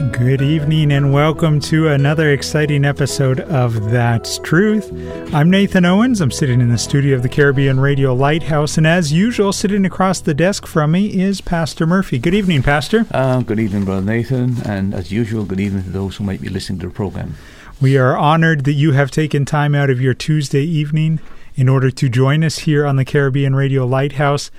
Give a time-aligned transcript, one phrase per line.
[0.00, 4.90] Good evening and welcome to another exciting episode of That's Truth.
[5.34, 6.22] I'm Nathan Owens.
[6.22, 10.18] I'm sitting in the studio of the Caribbean Radio Lighthouse, and as usual, sitting across
[10.22, 12.18] the desk from me is Pastor Murphy.
[12.18, 13.04] Good evening, Pastor.
[13.10, 16.48] Uh, good evening, Brother Nathan, and as usual, good evening to those who might be
[16.48, 17.34] listening to the program.
[17.78, 21.20] We are honored that you have taken time out of your Tuesday evening
[21.60, 24.50] in order to join us here on the Caribbean Radio Lighthouse.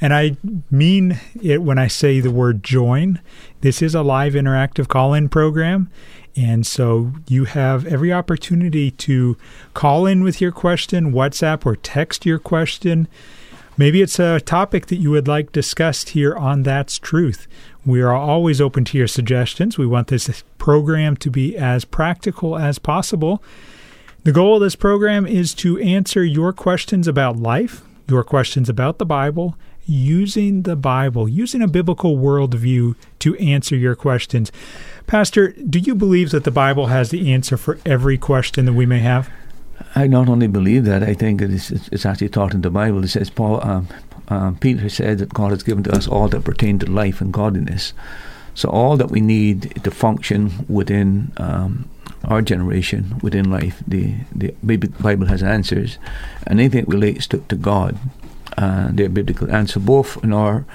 [0.00, 0.38] And I
[0.70, 3.20] mean it when I say the word join.
[3.60, 5.90] This is a live interactive call in program.
[6.34, 9.36] And so you have every opportunity to
[9.74, 13.06] call in with your question, WhatsApp or text your question.
[13.76, 17.46] Maybe it's a topic that you would like discussed here on That's Truth.
[17.84, 19.76] We are always open to your suggestions.
[19.76, 23.42] We want this program to be as practical as possible.
[24.26, 28.98] The goal of this program is to answer your questions about life, your questions about
[28.98, 34.50] the Bible, using the Bible, using a biblical worldview to answer your questions.
[35.06, 38.84] Pastor, do you believe that the Bible has the answer for every question that we
[38.84, 39.30] may have?
[39.94, 43.04] I not only believe that, I think it is, it's actually taught in the Bible.
[43.04, 43.86] It says, Paul, um,
[44.26, 47.32] um, Peter said that God has given to us all that pertain to life and
[47.32, 47.92] godliness.
[48.54, 51.88] So all that we need to function within um,
[52.26, 54.52] our generation, within life, the, the
[55.00, 55.98] Bible has answers.
[56.46, 57.98] And anything that relates to, to God,
[58.58, 60.66] uh, their biblical answer, both in our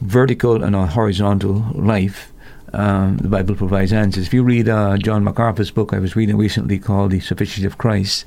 [0.00, 2.32] vertical and our horizontal life.
[2.72, 4.26] Um, the Bible provides answers.
[4.26, 7.78] If you read uh, John MacArthur's book, I was reading recently called The Sufficiency of
[7.78, 8.26] Christ,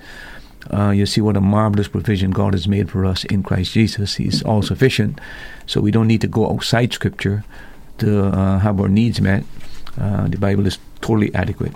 [0.70, 4.16] uh, you see what a marvelous provision God has made for us in Christ Jesus.
[4.16, 5.20] He's all sufficient,
[5.66, 7.44] so we don't need to go outside Scripture
[7.98, 9.44] to uh, have our needs met.
[10.00, 11.76] Uh, the Bible is totally adequate.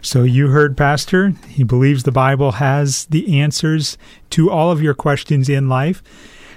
[0.00, 1.34] So you heard Pastor.
[1.48, 3.98] He believes the Bible has the answers
[4.30, 6.02] to all of your questions in life.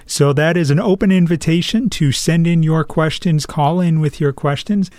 [0.05, 4.33] So that is an open invitation to send in your questions, call in with your
[4.33, 4.91] questions.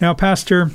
[0.00, 0.70] Now, Pastor,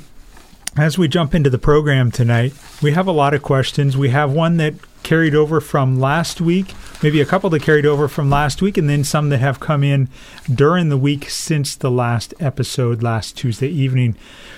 [0.76, 3.96] as we jump into the program tonight, we have a lot of questions.
[3.96, 8.08] We have one that carried over from last week, maybe a couple that carried over
[8.08, 10.08] from last week, and then some that have come in
[10.52, 14.16] during the week since the last episode last Tuesday evening.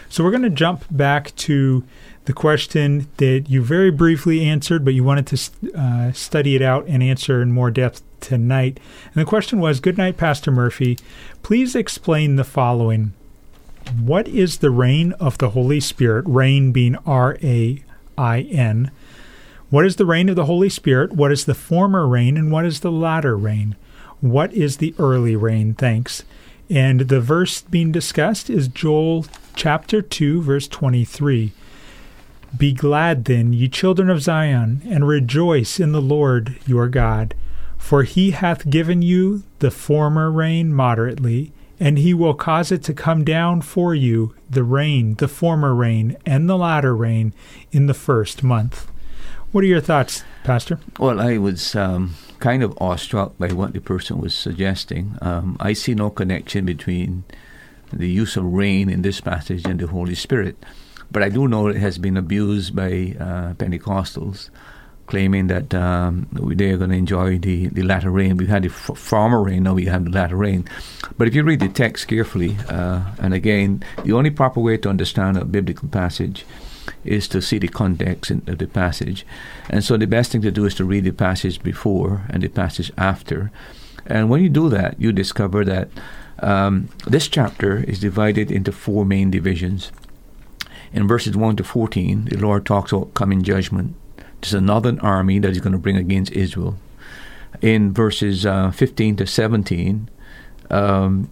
[0.09, 1.85] So we're going to jump back to
[2.25, 6.87] the question that you very briefly answered, but you wanted to uh, study it out
[6.87, 8.81] and answer in more depth tonight.
[9.07, 10.99] And the question was Good night, Pastor Murphy.
[11.43, 13.13] Please explain the following
[14.01, 16.25] What is the reign of the Holy Spirit?
[16.27, 17.83] Reign being R A
[18.17, 18.91] I N.
[19.71, 21.13] What is the reign of the Holy Spirit?
[21.13, 22.37] What is the former rain?
[22.37, 23.77] And what is the latter rain?
[24.21, 25.75] What is the early rain?
[25.75, 26.23] Thanks.
[26.71, 31.53] And the verse being discussed is Joel chapter 2, verse 23.
[32.57, 37.35] Be glad then, ye children of Zion, and rejoice in the Lord your God.
[37.77, 42.95] For he hath given you the former rain moderately, and he will cause it to
[42.95, 47.35] come down for you, the rain, the former rain, and the latter rain,
[47.73, 48.87] in the first month.
[49.55, 50.81] What are your thoughts, Pastor?
[50.99, 55.17] Well, I was um, kind of awestruck by what the person was suggesting.
[55.23, 57.23] Um, I see no connection between
[57.93, 60.57] the use of rain in this passage and the Holy Spirit.
[61.09, 64.51] But I do know it has been abused by uh, Pentecostals
[65.07, 68.37] claiming that um, they're going to enjoy the, the latter rain.
[68.37, 70.67] We've had the f- former rain, now we have the latter rain.
[71.17, 74.89] But if you read the text carefully, uh, and again, the only proper way to
[74.89, 76.45] understand a biblical passage
[77.05, 79.27] is to see the context of the passage.
[79.69, 82.49] And so the best thing to do is to read the passage before and the
[82.49, 83.51] passage after.
[84.07, 85.89] And when you do that, you discover that
[86.41, 89.93] um, this chapter is divided into four main divisions.
[90.93, 93.97] In verses 1 to 14, the Lord talks about coming judgment
[94.45, 96.77] there's another army that he's going to bring against Israel.
[97.63, 100.11] In verses uh, 15 to 17,
[100.69, 101.31] um,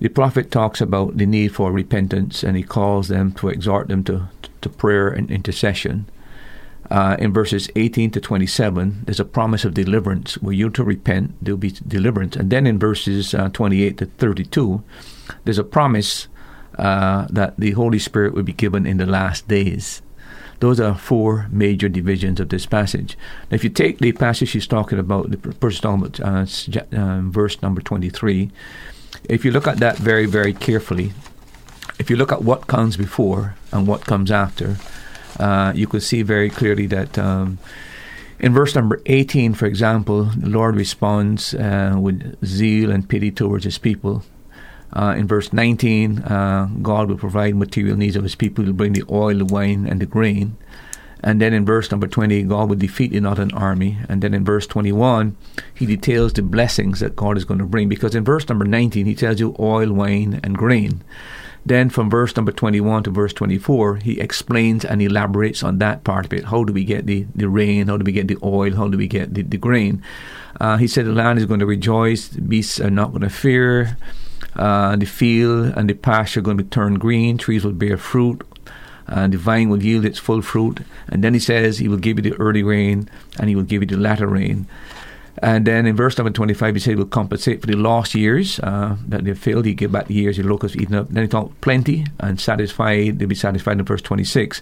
[0.00, 4.02] the prophet talks about the need for repentance and he calls them to exhort them
[4.04, 4.28] to,
[4.62, 6.06] to prayer and intercession.
[6.90, 11.32] uh, in verses 18 to 27, there's a promise of deliverance where you're to repent,
[11.40, 12.34] there'll be deliverance.
[12.34, 14.82] And then in verses uh, 28 to 32,
[15.44, 16.26] there's a promise
[16.78, 20.02] uh, that the Holy Spirit will be given in the last days.
[20.58, 23.16] Those are four major divisions of this passage.
[23.50, 26.46] Now, if you take the passage he's talking about, the person talking uh,
[26.92, 28.50] um, verse number 23,
[29.28, 31.12] if you look at that very, very carefully,
[31.98, 34.76] if you look at what comes before and what comes after,
[35.38, 37.58] uh, you can see very clearly that um,
[38.38, 43.64] in verse number 18, for example, the Lord responds uh, with zeal and pity towards
[43.64, 44.22] his people.
[44.92, 48.64] Uh, in verse 19, uh, God will provide material needs of his people.
[48.64, 50.56] He'll bring the oil, the wine, and the grain.
[51.22, 53.98] And then in verse number 20, God will defeat the northern army.
[54.08, 55.36] And then in verse 21,
[55.74, 57.88] he details the blessings that God is going to bring.
[57.88, 61.02] Because in verse number 19, he tells you oil, wine, and grain.
[61.64, 66.26] Then from verse number 21 to verse 24, he explains and elaborates on that part
[66.26, 66.44] of it.
[66.44, 67.88] How do we get the, the rain?
[67.88, 68.74] How do we get the oil?
[68.74, 70.02] How do we get the, the grain?
[70.58, 73.30] Uh, he said the land is going to rejoice, the beasts are not going to
[73.30, 73.96] fear.
[74.56, 77.96] Uh, the field and the pasture are going to be turned green, trees will bear
[77.96, 78.42] fruit,
[79.06, 80.80] and the vine will yield its full fruit.
[81.08, 83.08] And then he says he will give you the early rain
[83.38, 84.66] and he will give you the latter rain.
[85.42, 88.96] And then in verse number 25, he said will compensate for the lost years uh,
[89.08, 89.64] that they failed.
[89.64, 91.08] He give back the years the locusts eaten up.
[91.08, 93.18] Then he talked plenty and satisfied.
[93.18, 94.60] They'll be satisfied in verse 26.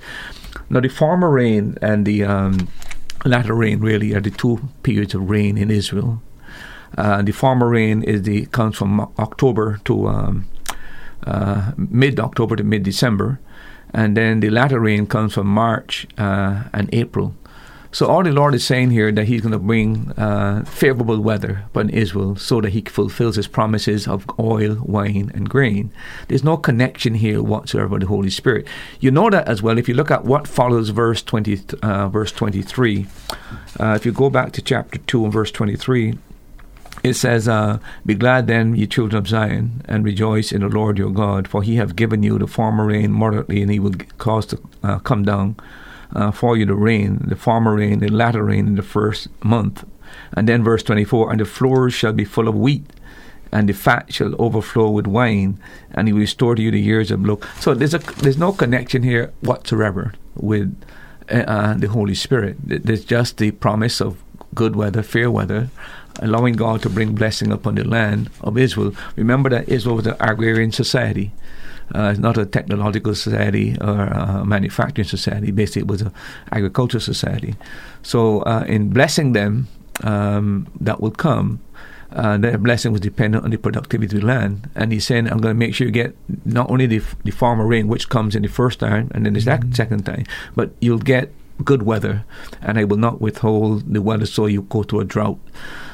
[0.71, 2.69] Now, the former rain and the um,
[3.25, 6.23] latter rain really are the two periods of rain in Israel.
[6.97, 10.49] Uh, the former rain is the comes from October to um,
[11.27, 13.41] uh, mid October to mid December,
[13.93, 17.35] and then the latter rain comes from March uh, and April.
[17.91, 21.65] So all the Lord is saying here that He's going to bring uh, favorable weather
[21.67, 25.91] upon Israel, so that He fulfills His promises of oil, wine, and grain.
[26.29, 28.67] There's no connection here whatsoever with the Holy Spirit.
[29.01, 32.31] You know that as well if you look at what follows verse twenty, uh, verse
[32.31, 33.07] twenty-three.
[33.81, 36.19] Uh, if you go back to chapter two and verse twenty-three,
[37.03, 40.99] it says, uh, Be glad then, ye children of Zion, and rejoice in the Lord
[40.99, 44.47] your God, for he hath given you the former rain moderately, and he will cause
[44.47, 45.57] to uh, come down
[46.15, 49.85] uh, for you the rain, the former rain, the latter rain in the first month.
[50.33, 52.85] And then verse 24, And the floors shall be full of wheat,
[53.53, 55.59] and the fat shall overflow with wine,
[55.93, 57.47] and he will restore to you the years of milk.
[57.61, 60.75] So there's, a, there's no connection here whatsoever with
[61.31, 62.57] uh, the Holy Spirit.
[62.63, 64.23] There's just the promise of
[64.55, 65.69] good weather, fair weather,
[66.21, 68.95] allowing God to bring blessing upon the land of Israel.
[69.17, 71.33] Remember that Israel was an agrarian society.
[71.95, 75.51] Uh, it's not a technological society or a manufacturing society.
[75.51, 76.13] Basically, it was an
[76.53, 77.55] agricultural society.
[78.03, 79.69] So, uh, in blessing them,
[80.05, 81.61] um, that will come.
[82.11, 84.71] Uh, their blessing was dependent on the productivity of the land.
[84.75, 87.67] And he's saying, I'm going to make sure you get not only the, the former
[87.67, 89.73] rain, which comes in the first time and then the mm-hmm.
[89.73, 90.25] second time,
[90.55, 91.33] but you'll get
[91.65, 92.25] good weather,
[92.63, 95.39] and I will not withhold the weather so you go to a drought.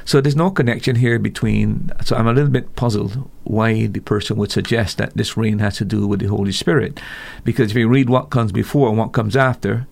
[0.05, 1.91] So there's no connection here between.
[2.05, 5.77] So I'm a little bit puzzled why the person would suggest that this rain has
[5.79, 7.01] to do with the Holy Spirit,
[7.45, 9.87] because if you read what comes before and what comes after,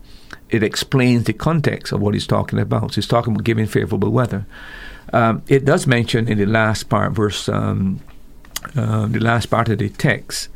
[0.51, 2.93] it explains the context of what he's talking about.
[2.93, 4.47] So he's talking about giving favorable weather.
[5.13, 8.01] Um, it does mention in the last part, verse, um,
[8.77, 10.49] uh, the last part of the text,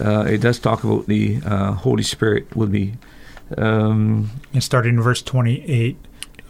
[0.00, 2.94] uh, it does talk about the uh, Holy Spirit will be.
[3.56, 5.96] Um, and starting in verse 28,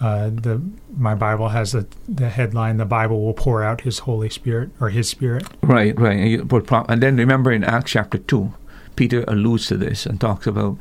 [0.01, 0.63] uh, the
[0.97, 4.89] my Bible has a, the headline: "The Bible will pour out His Holy Spirit or
[4.89, 6.17] His Spirit." Right, right.
[6.17, 8.55] And, and then remember in Acts chapter two,
[8.97, 10.79] Peter alludes to this and talks about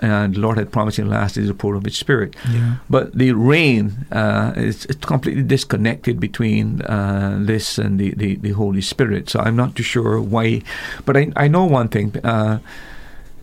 [0.00, 2.36] uh, the Lord had promised in the last days to pour of His Spirit.
[2.50, 2.76] Yeah.
[2.90, 8.80] But the rain uh, is completely disconnected between uh, this and the, the, the, Holy
[8.80, 9.30] Spirit.
[9.30, 10.62] So I'm not too sure why.
[11.04, 12.14] But I, I know one thing.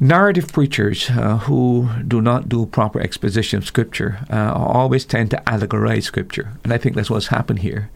[0.03, 5.37] Narrative preachers uh, who do not do proper exposition of Scripture uh, always tend to
[5.45, 7.91] allegorize Scripture, and I think that's what's happened here.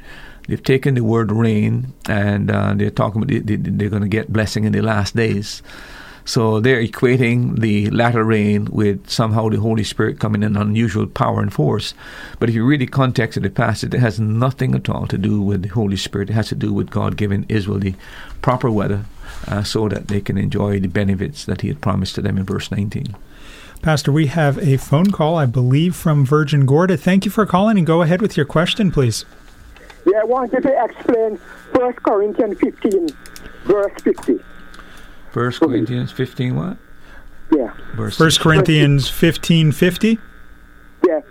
[0.47, 4.31] They've taken the word rain and uh, they're talking about they, they're going to get
[4.31, 5.63] blessing in the last days.
[6.25, 11.41] So they're equating the latter rain with somehow the Holy Spirit coming in unusual power
[11.41, 11.95] and force.
[12.37, 15.17] But if you read the context of the passage, it has nothing at all to
[15.17, 16.29] do with the Holy Spirit.
[16.29, 17.95] It has to do with God giving Israel the
[18.43, 19.05] proper weather
[19.47, 22.43] uh, so that they can enjoy the benefits that he had promised to them in
[22.43, 23.15] verse 19.
[23.81, 26.97] Pastor, we have a phone call, I believe, from Virgin Gorda.
[26.97, 29.25] Thank you for calling and go ahead with your question, please.
[30.05, 31.37] Yeah, I wanted to explain
[31.73, 33.07] 1 Corinthians 15,
[33.65, 34.39] verse 50.
[35.33, 36.77] 1 Corinthians 15 what?
[37.55, 37.73] Yeah.
[37.95, 40.19] Verse 1 Corinthians 15 50?
[41.07, 41.21] Yeah.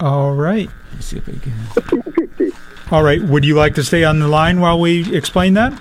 [0.00, 0.70] All right.
[0.94, 1.52] Let's see if I can.
[1.74, 2.52] 15 50.
[2.90, 3.22] All right.
[3.22, 5.80] Would you like to stay on the line while we explain that?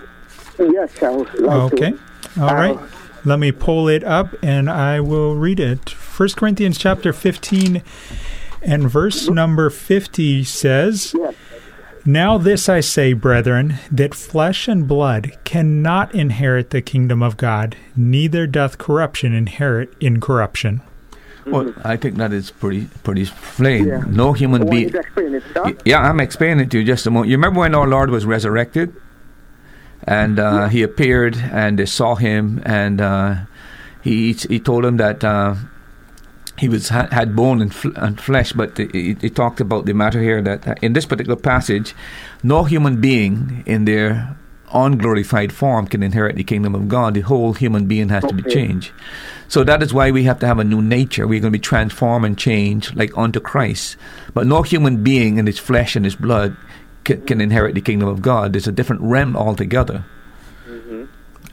[0.60, 1.92] Oh, yes, I would like Okay.
[1.92, 2.42] to.
[2.42, 2.80] All uh, right.
[3.24, 7.84] Let me pull it up and I will read it 1 Corinthians chapter 15
[8.62, 9.34] and verse mm-hmm.
[9.34, 11.36] number 50 says, Yes.
[12.04, 17.76] Now this I say, brethren, that flesh and blood cannot inherit the kingdom of God,
[17.96, 20.82] neither doth corruption inherit incorruption.
[21.46, 21.82] Well, mm-hmm.
[21.88, 23.88] I think that is pretty pretty plain.
[23.88, 24.04] Yeah.
[24.08, 24.92] No human I want you being.
[24.94, 27.30] to explain it, Yeah, I'm explaining it to you just a moment.
[27.30, 28.96] You remember when our Lord was resurrected,
[30.04, 33.36] and uh, he appeared, and they saw him, and uh,
[34.02, 35.56] he he told them that uh,
[36.58, 39.94] he was ha- had bone and, fl- and flesh, but he, he talked about the
[39.94, 41.96] matter here that in this particular passage,
[42.44, 44.38] no human being in their
[44.74, 47.14] unglorified form can inherit the kingdom of God.
[47.14, 48.92] The whole human being has to be changed.
[49.48, 51.28] So that is why we have to have a new nature.
[51.28, 53.98] We're going to be transformed and changed like unto Christ.
[54.34, 56.56] But no human being in his flesh and his blood
[57.04, 58.54] can, can inherit the kingdom of God.
[58.54, 60.06] There's a different realm altogether.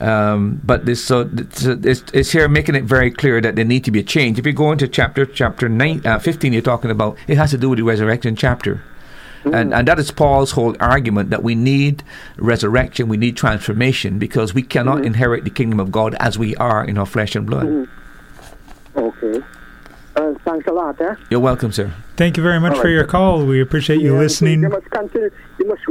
[0.01, 3.83] Um, but this so it's, it's, it's here making it very clear that there need
[3.83, 4.39] to be a change.
[4.39, 7.57] If you go into chapter chapter nine, uh, fifteen, you're talking about it has to
[7.57, 8.81] do with the resurrection chapter.
[9.43, 12.03] And, and that is Paul's whole argument that we need
[12.37, 16.83] resurrection, we need transformation because we cannot inherit the kingdom of God as we are
[16.83, 17.87] in our flesh and blood.
[18.95, 19.41] Okay.
[20.19, 21.15] Uh, thanks a lot, eh?
[21.29, 21.93] You're welcome, sir.
[22.17, 23.45] Thank you very much All for your call.
[23.45, 24.61] We appreciate you Yeah, listening.
[24.61, 25.29] You must continue.
[25.59, 25.81] You must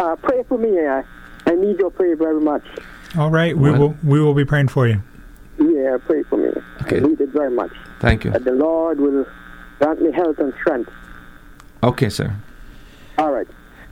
[0.00, 0.84] uh, pray for me.
[0.84, 1.02] Uh,
[1.46, 2.64] I need your prayer very much.
[3.16, 5.00] All right, we Well- will we will be praying for you.
[5.58, 6.50] Yeah, pray for me.
[6.82, 6.96] Okay.
[6.96, 7.70] I need it very much.
[8.00, 8.32] Thank you.
[8.32, 9.24] That the Lord will
[9.78, 10.90] grant me health and strength.
[11.82, 12.34] Okay, sir.
[13.16, 13.46] All right.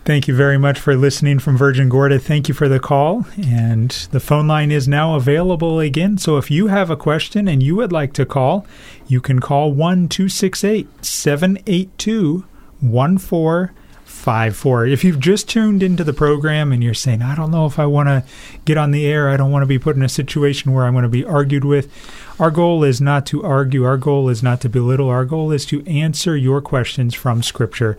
[0.06, 2.20] Thank you very much for listening from Virgin Gorda.
[2.20, 3.26] Thank you for the call.
[3.44, 6.16] And the phone line is now available again.
[6.16, 8.64] So if you have a question and you would like to call,
[9.08, 12.44] you can call 1 268 782
[12.78, 14.86] 1454.
[14.86, 17.86] If you've just tuned into the program and you're saying, I don't know if I
[17.86, 18.22] want to
[18.64, 20.92] get on the air, I don't want to be put in a situation where I'm
[20.92, 21.92] going to be argued with,
[22.38, 23.82] our goal is not to argue.
[23.82, 25.08] Our goal is not to belittle.
[25.08, 27.98] Our goal is to answer your questions from Scripture.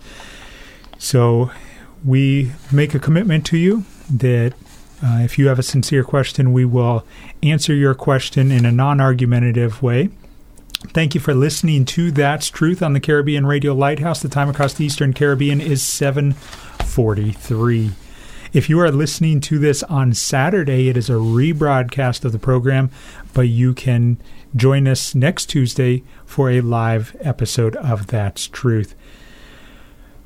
[0.97, 1.51] So
[2.03, 4.53] we make a commitment to you that
[5.03, 7.05] uh, if you have a sincere question, we will
[7.43, 10.09] answer your question in a non argumentative way.
[10.93, 14.21] Thank you for listening to That's Truth on the Caribbean Radio Lighthouse.
[14.21, 17.91] The time across the Eastern Caribbean is 743.
[18.53, 22.89] If you are listening to this on Saturday, it is a rebroadcast of the program,
[23.33, 24.21] but you can
[24.55, 28.95] join us next Tuesday for a live episode of That's Truth.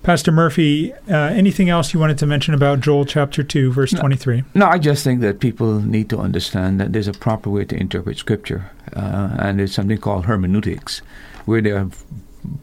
[0.04, 4.44] Pastor Murphy, uh, anything else you wanted to mention about Joel chapter 2, verse 23?
[4.56, 7.76] No, I just think that people need to understand that there's a proper way to
[7.76, 11.04] interpret Scripture, uh, and there's something called hermeneutics,
[11.46, 11.90] where there are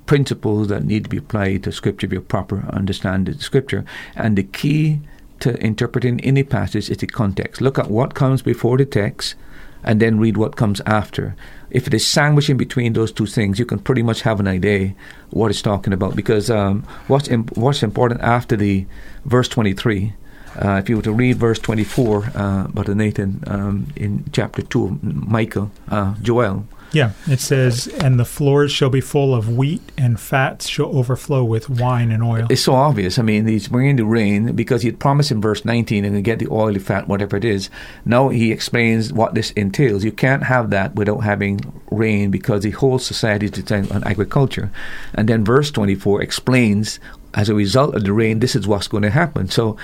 [0.06, 3.84] principles that need to be applied to Scripture, be a proper understanding of Scripture,
[4.16, 5.00] and the key
[5.38, 7.60] to interpreting any passage is the context.
[7.60, 9.36] Look at what comes before the text,
[9.82, 11.34] and then read what comes after.
[11.70, 14.48] If it is sandwiched in between those two things, you can pretty much have an
[14.48, 14.94] idea
[15.30, 16.16] what it's talking about.
[16.16, 18.86] Because um, what's what's important after the
[19.24, 20.14] verse twenty three.
[20.56, 24.98] Uh, if you were to read verse 24, uh, Brother Nathan, um, in chapter 2,
[25.02, 30.18] Michael, uh, Joel, Yeah, it says, And the floors shall be full of wheat, and
[30.18, 32.46] fats shall overflow with wine and oil.
[32.50, 33.18] it's so obvious.
[33.18, 36.38] I mean, he's bringing the rain because he had promised in verse 19 and get
[36.38, 37.68] the oily fat, whatever it is.
[38.04, 40.04] Now he explains what this entails.
[40.04, 44.70] You can't have that without having rain because the whole society is dependent on agriculture.
[45.14, 47.00] And then verse 24 explains
[47.34, 49.48] as a result of the rain, this is what's going to happen.
[49.48, 49.76] So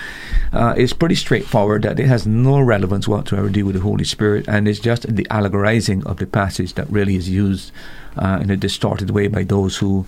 [0.52, 4.04] uh, it's pretty straightforward that it has no relevance whatsoever to do with the Holy
[4.04, 7.70] Spirit, and it's just the allegorizing of the passage that really is used
[8.16, 10.06] uh, in a distorted way by those who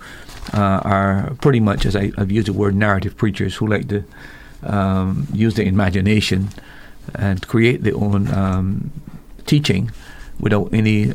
[0.53, 4.03] uh, are pretty much, as I, I've used the word, narrative preachers who like to
[4.63, 6.49] um, use their imagination
[7.15, 8.91] and create their own um,
[9.45, 9.91] teaching
[10.39, 11.13] without any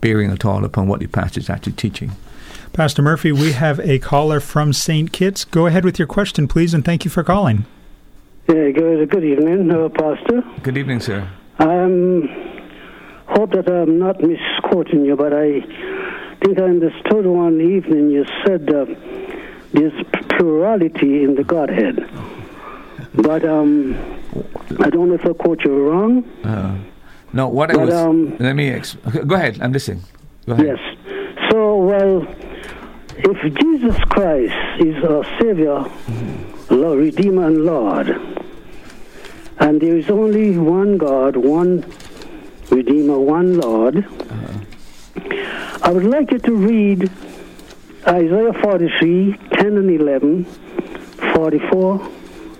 [0.00, 2.12] bearing at all upon what the passage is actually teaching.
[2.72, 5.12] Pastor Murphy, we have a caller from St.
[5.12, 5.44] Kitts.
[5.44, 7.66] Go ahead with your question, please, and thank you for calling.
[8.48, 10.42] Yeah, good, good evening, uh, Pastor.
[10.62, 11.28] Good evening, sir.
[11.58, 12.28] I um,
[13.26, 15.60] hope that I'm not misquoting you, but I
[16.42, 18.86] think I understood one evening you said uh,
[19.72, 19.92] there's
[20.30, 22.08] plurality in the Godhead.
[23.14, 23.94] But um,
[24.78, 26.22] I don't know if I quote you wrong.
[26.44, 26.78] Uh,
[27.32, 27.92] no, what I was.
[27.92, 28.70] um, let me.
[28.70, 28.94] Ex-
[29.26, 29.58] go ahead.
[29.60, 30.04] I'm listening.
[30.46, 30.66] Go ahead.
[30.66, 30.96] Yes.
[31.50, 32.26] So, well,
[33.16, 35.84] if Jesus Christ is our Savior,
[36.70, 38.08] Lord, Redeemer, and Lord,
[39.58, 41.84] and there is only one God, one
[42.70, 44.06] Redeemer, one Lord,
[45.82, 47.10] I would like you to read
[48.06, 50.44] Isaiah 43, 10 and 11,
[51.34, 52.08] 44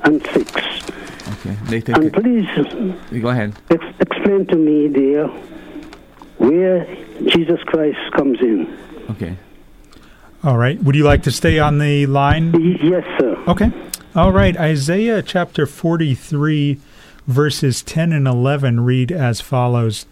[0.02, 0.50] and 6.
[0.52, 1.56] Okay.
[1.70, 2.48] Nathan, And please
[3.22, 3.54] go ahead.
[3.70, 5.28] ex- explain to me there
[6.38, 6.86] where
[7.26, 8.78] Jesus Christ comes in.
[9.10, 9.36] Okay.
[10.42, 10.82] All right.
[10.82, 12.54] Would you like to stay on the line?
[12.82, 13.36] Yes, sir.
[13.46, 13.70] Okay.
[14.14, 14.56] All right.
[14.56, 16.78] Isaiah chapter 43,
[17.26, 20.06] verses 10 and 11 read as follows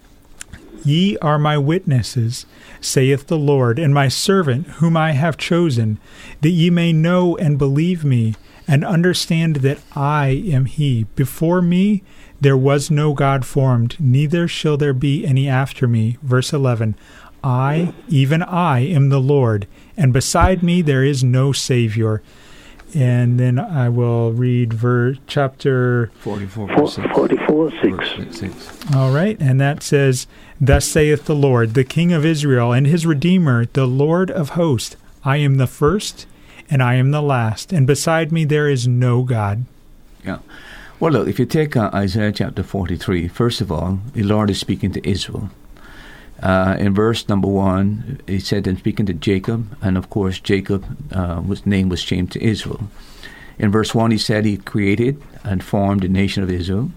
[0.84, 2.46] Ye are my witnesses,
[2.80, 5.98] saith the Lord, and my servant whom I have chosen,
[6.42, 8.34] that ye may know and believe me,
[8.68, 11.04] and understand that I am he.
[11.16, 12.02] Before me
[12.40, 16.18] there was no God formed, neither shall there be any after me.
[16.22, 16.94] Verse 11
[17.42, 19.66] I, even I, am the Lord,
[19.96, 22.22] and beside me there is no Savior.
[22.94, 27.08] And then I will read ver- chapter 44 verse 6.
[27.14, 27.82] 44, 6.
[27.82, 28.94] Verse 6.
[28.94, 30.26] all right, and that says,
[30.60, 34.96] Thus saith the Lord, the King of Israel, and his Redeemer, the Lord of hosts
[35.22, 36.26] I am the first,
[36.70, 39.66] and I am the last, and beside me there is no God.
[40.24, 40.38] Yeah.
[41.00, 44.58] Well, look, if you take uh, Isaiah chapter 43, first of all, the Lord is
[44.58, 45.48] speaking to Israel.
[46.42, 50.84] Uh, in verse number one, he said, "And speaking to Jacob," and of course, Jacob
[51.12, 52.90] uh, was name was changed to Israel.
[53.60, 56.90] In verse one, he said he created and formed the nation of Israel.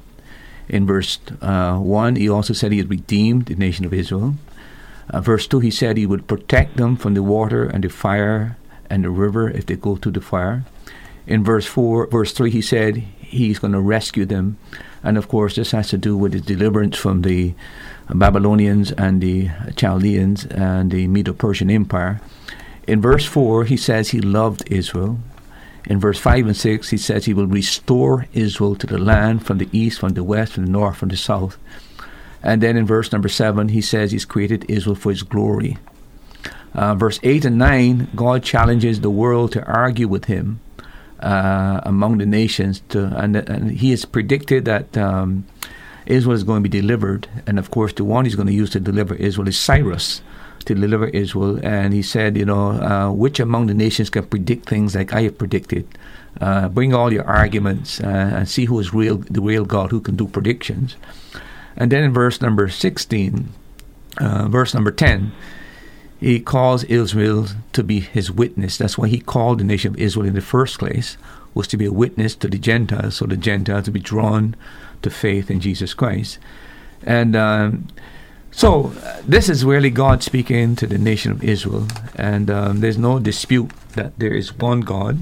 [0.67, 4.34] In verse uh, one, he also said he had redeemed the nation of Israel.
[5.12, 8.58] Uh, verse two, he said he would protect them from the water and the fire
[8.89, 10.65] and the river if they go through the fire.
[11.27, 14.58] In verse four, verse three, he said he's going to rescue them,
[15.04, 17.54] and of course, this has to do with his deliverance from the
[18.14, 22.22] Babylonians and the Chaldeans and the Medo-Persian Empire.
[22.88, 25.20] In verse four, he says he loved Israel.
[25.86, 29.58] In verse 5 and 6, he says he will restore Israel to the land from
[29.58, 31.58] the east, from the west, from the north, from the south.
[32.44, 35.78] And then in verse number 7, he says he's created Israel for his glory.
[36.74, 40.60] Uh, verse 8 and 9, God challenges the world to argue with him
[41.22, 42.82] uh, among the nations.
[42.90, 45.46] To, and, and he has predicted that um,
[46.06, 47.28] Israel is going to be delivered.
[47.48, 50.22] And of course, the one he's going to use to deliver Israel is Cyrus
[50.66, 51.60] to deliver Israel.
[51.63, 55.24] And he said, you know, uh, which among the nations can predict things like I
[55.24, 55.88] have predicted?
[56.40, 60.00] Uh, bring all your arguments uh, and see who is real, the real God who
[60.00, 60.96] can do predictions.
[61.75, 63.50] And then in verse number 16,
[64.18, 65.31] uh, verse number 10,
[66.22, 68.77] he calls Israel to be his witness.
[68.77, 71.18] That's why he called the nation of Israel in the first place,
[71.55, 74.55] was to be a witness to the Gentiles, so the Gentiles to be drawn
[75.01, 76.38] to faith in Jesus Christ.
[77.03, 77.88] And um,
[78.51, 78.94] so
[79.27, 83.72] this is really God speaking to the nation of Israel, and um, there's no dispute
[83.96, 85.18] that there is one God.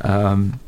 [0.00, 0.58] Um,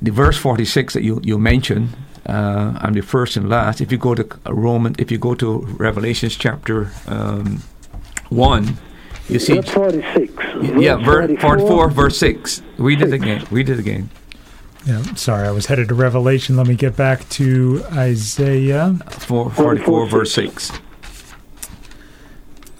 [0.00, 1.90] the verse 46 that you, you mentioned,
[2.24, 5.58] uh, and the first and last, if you go to Roman, if you go to
[5.78, 7.62] Revelations chapter um,
[8.30, 8.76] 1,
[9.28, 10.32] you see, Verse 46.
[10.80, 11.58] yeah, verse 44.
[11.58, 12.62] 44, verse 6.
[12.78, 13.22] Read it Six.
[13.22, 13.46] again.
[13.50, 14.10] Read it again.
[14.86, 16.56] Yeah, sorry, I was headed to Revelation.
[16.56, 18.94] Let me get back to Isaiah.
[19.10, 20.72] Four, 44, verse 6.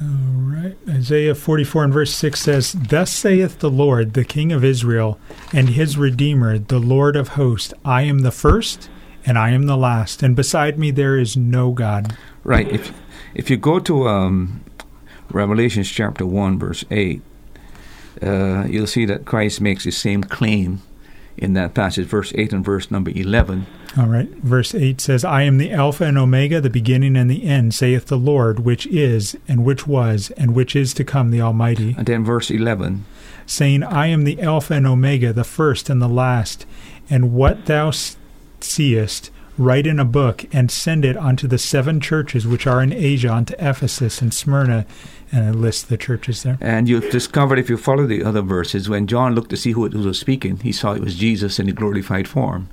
[0.02, 0.76] All right.
[0.88, 5.20] Isaiah 44 and verse 6 says, Thus saith the Lord, the King of Israel,
[5.52, 8.88] and his Redeemer, the Lord of hosts I am the first,
[9.26, 12.16] and I am the last, and beside me there is no God.
[12.44, 12.66] Right.
[12.72, 12.92] If
[13.34, 14.64] if you go to um,
[15.30, 17.22] Revelations chapter one verse eight,
[18.22, 20.82] uh, you'll see that Christ makes the same claim
[21.36, 23.66] in that passage, verse eight and verse number eleven.
[23.98, 24.28] All right.
[24.28, 28.06] Verse 8 says, I am the Alpha and Omega, the beginning and the end, saith
[28.06, 31.96] the Lord, which is, and which was, and which is to come, the Almighty.
[31.98, 33.04] And then verse eleven.
[33.46, 36.66] saying, I am the Alpha and Omega, the first and the last.
[37.08, 37.90] And what thou
[38.60, 42.92] seest, write in a book, and send it unto the seven churches which are in
[42.92, 44.86] Asia, unto Ephesus and Smyrna.
[45.32, 46.58] And I list the churches there.
[46.60, 49.84] And you've discovered, if you follow the other verses, when John looked to see who
[49.84, 52.68] it was speaking, he saw it was Jesus in the glorified form.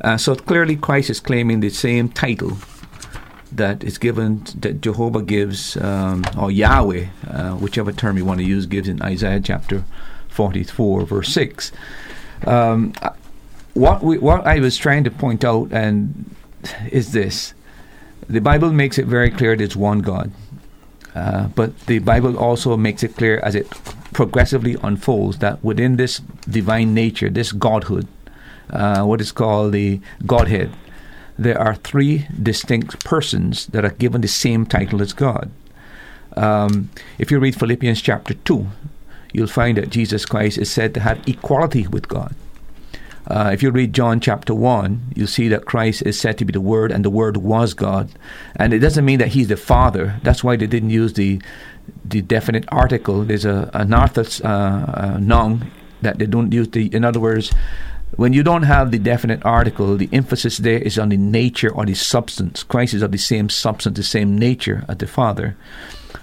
[0.00, 2.58] Uh, so clearly, Christ is claiming the same title
[3.52, 8.46] that is given, that Jehovah gives, um, or Yahweh, uh, whichever term you want to
[8.46, 9.84] use, gives in Isaiah chapter
[10.28, 11.72] 44, verse 6.
[12.46, 12.92] Um,
[13.74, 16.34] what, we, what I was trying to point out and
[16.90, 17.54] is this
[18.28, 20.30] the Bible makes it very clear that it's one God.
[21.14, 23.68] Uh, but the Bible also makes it clear as it
[24.12, 26.18] progressively unfolds that within this
[26.48, 28.06] divine nature, this Godhood,
[28.70, 30.70] uh, what is called the Godhead,
[31.38, 35.50] there are three distinct persons that are given the same title as God.
[36.36, 38.66] Um, if you read Philippians chapter 2,
[39.32, 42.34] you'll find that Jesus Christ is said to have equality with God.
[43.30, 46.52] Uh, if you read John chapter 1, you'll see that Christ is said to be
[46.52, 48.10] the Word, and the Word was God.
[48.56, 50.18] And it doesn't mean that He's the Father.
[50.24, 51.40] That's why they didn't use the
[52.04, 53.24] the definite article.
[53.24, 55.70] There's a anarthrous uh, uh, noun
[56.02, 56.68] that they don't use.
[56.68, 57.52] The in other words,
[58.16, 61.86] when you don't have the definite article, the emphasis there is on the nature or
[61.86, 62.64] the substance.
[62.64, 65.56] Christ is of the same substance, the same nature as the Father.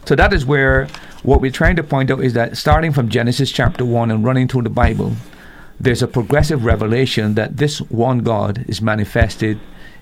[0.06, 0.88] So that is where
[1.24, 4.48] what we're trying to point out is that starting from Genesis chapter 1 and running
[4.48, 5.14] through the Bible,
[5.80, 9.60] there's a progressive revelation that this one God is manifested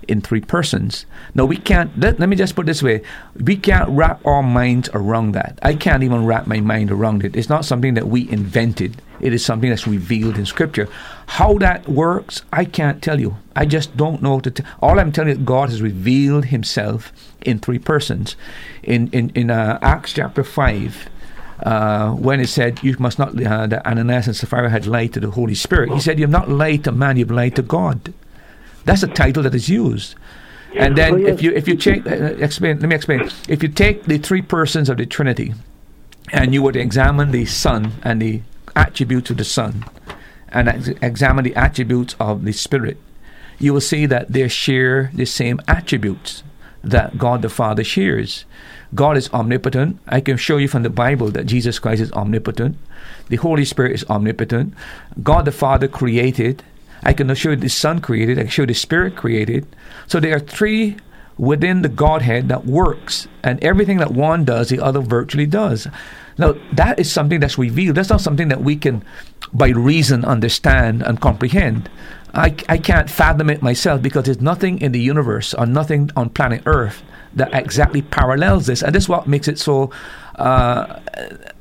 [0.07, 1.05] in three persons.
[1.33, 3.01] Now, we can't, let, let, me just put this way
[3.35, 5.59] we can't wrap our minds around that.
[5.61, 7.35] I can't even wrap my mind around it.
[7.35, 10.87] It's not something that we invented, it is something that's revealed in Scripture.
[11.27, 13.37] How that works, I can't tell you.
[13.55, 14.39] I just don't know.
[14.39, 17.11] To t- All I'm telling you, God has revealed Himself
[17.41, 18.35] in three persons.
[18.83, 21.09] In, in, in uh, Acts chapter 5,
[21.65, 25.19] uh, when it said you must not uh, that Ananias and Sapphira had lied to
[25.19, 25.91] the Holy Spirit.
[25.91, 28.13] He said, "You've not lied to man; you've lied to God."
[28.85, 30.13] That's a title that is used.
[30.77, 31.33] And then, oh, yes.
[31.33, 32.79] if you if you check, uh, explain.
[32.79, 33.31] Let me explain.
[33.49, 35.55] If you take the three persons of the Trinity,
[36.31, 38.41] and you would examine the Son and the
[38.75, 39.85] attributes of the Son,
[40.49, 42.97] and ex- examine the attributes of the Spirit,
[43.57, 46.43] you will see that they share the same attributes
[46.83, 48.45] that God the Father shares.
[48.93, 49.99] God is omnipotent.
[50.07, 52.77] I can show you from the Bible that Jesus Christ is omnipotent.
[53.29, 54.73] The Holy Spirit is omnipotent.
[55.23, 56.63] God the Father created.
[57.03, 58.37] I can show you the Son created.
[58.37, 59.65] I can show you the Spirit created.
[60.07, 60.97] So there are three
[61.37, 65.87] within the Godhead that works, and everything that one does, the other virtually does.
[66.37, 67.95] Now, that is something that's revealed.
[67.95, 69.03] That's not something that we can,
[69.53, 71.89] by reason, understand and comprehend.
[72.33, 76.29] I, I can't fathom it myself because there's nothing in the universe or nothing on
[76.29, 77.03] planet Earth
[77.35, 78.81] that exactly parallels this.
[78.81, 79.91] And this is what makes it so.
[80.35, 80.99] Uh,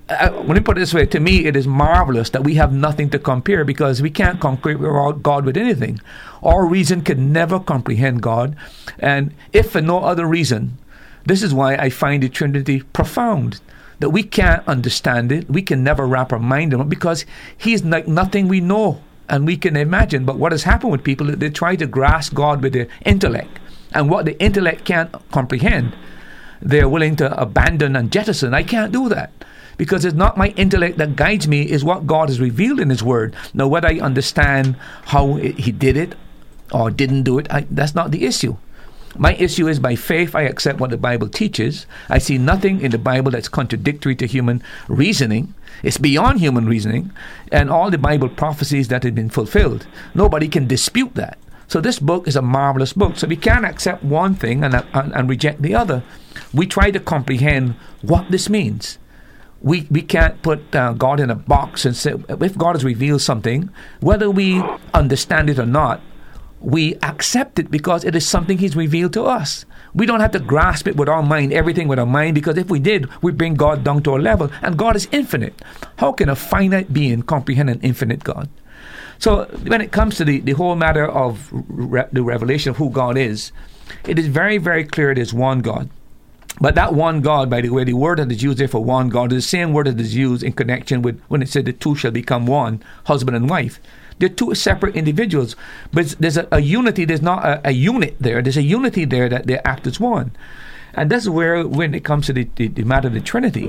[0.08, 2.72] uh, let me put it this way to me, it is marvelous that we have
[2.72, 5.98] nothing to compare because we can't compare God with anything.
[6.42, 8.54] Our reason can never comprehend God.
[8.98, 10.76] And if for no other reason,
[11.24, 13.60] this is why I find the Trinity profound.
[14.00, 17.24] That we can't understand it, we can never wrap our mind around it because
[17.56, 20.26] He's like nothing we know and we can imagine.
[20.26, 23.58] But what has happened with people, is they try to grasp God with their intellect
[23.94, 25.96] and what the intellect can't comprehend,
[26.60, 28.54] they're willing to abandon and jettison.
[28.54, 29.32] I can't do that
[29.76, 33.02] because it's not my intellect that guides me, it's what God has revealed in His
[33.02, 33.34] Word.
[33.52, 34.76] Now, whether I understand
[35.06, 36.14] how He did it
[36.72, 38.56] or didn't do it, I, that's not the issue.
[39.16, 41.86] My issue is by faith, I accept what the Bible teaches.
[42.08, 45.54] I see nothing in the Bible that's contradictory to human reasoning.
[45.84, 47.12] It's beyond human reasoning,
[47.52, 49.86] and all the Bible prophecies that have been fulfilled.
[50.14, 51.38] Nobody can dispute that.
[51.68, 53.16] So this book is a marvelous book.
[53.16, 56.02] So we can't accept one thing and, and, and reject the other.
[56.52, 58.98] We try to comprehend what this means.
[59.62, 63.22] We, we can't put uh, God in a box and say, if God has revealed
[63.22, 66.02] something, whether we understand it or not,
[66.60, 69.64] we accept it because it is something He's revealed to us.
[69.94, 72.68] We don't have to grasp it with our mind, everything with our mind, because if
[72.68, 74.50] we did, we bring God down to a level.
[74.62, 75.60] And God is infinite.
[75.98, 78.48] How can a finite being comprehend an infinite God?
[79.24, 82.90] So when it comes to the, the whole matter of re- the revelation of who
[82.90, 83.52] God is,
[84.06, 85.88] it is very, very clear it is one God.
[86.60, 89.08] But that one God, by the way, the word that is used there for one
[89.08, 91.72] God is the same word that is used in connection with when it said the
[91.72, 93.80] two shall become one, husband and wife.
[94.18, 95.56] They're two separate individuals,
[95.90, 97.06] but there's a, a unity.
[97.06, 98.42] There's not a, a, unit there.
[98.42, 100.32] There's a unity there that they act as one,
[100.92, 103.68] and that's where, when it comes to the, the, the matter of the Trinity,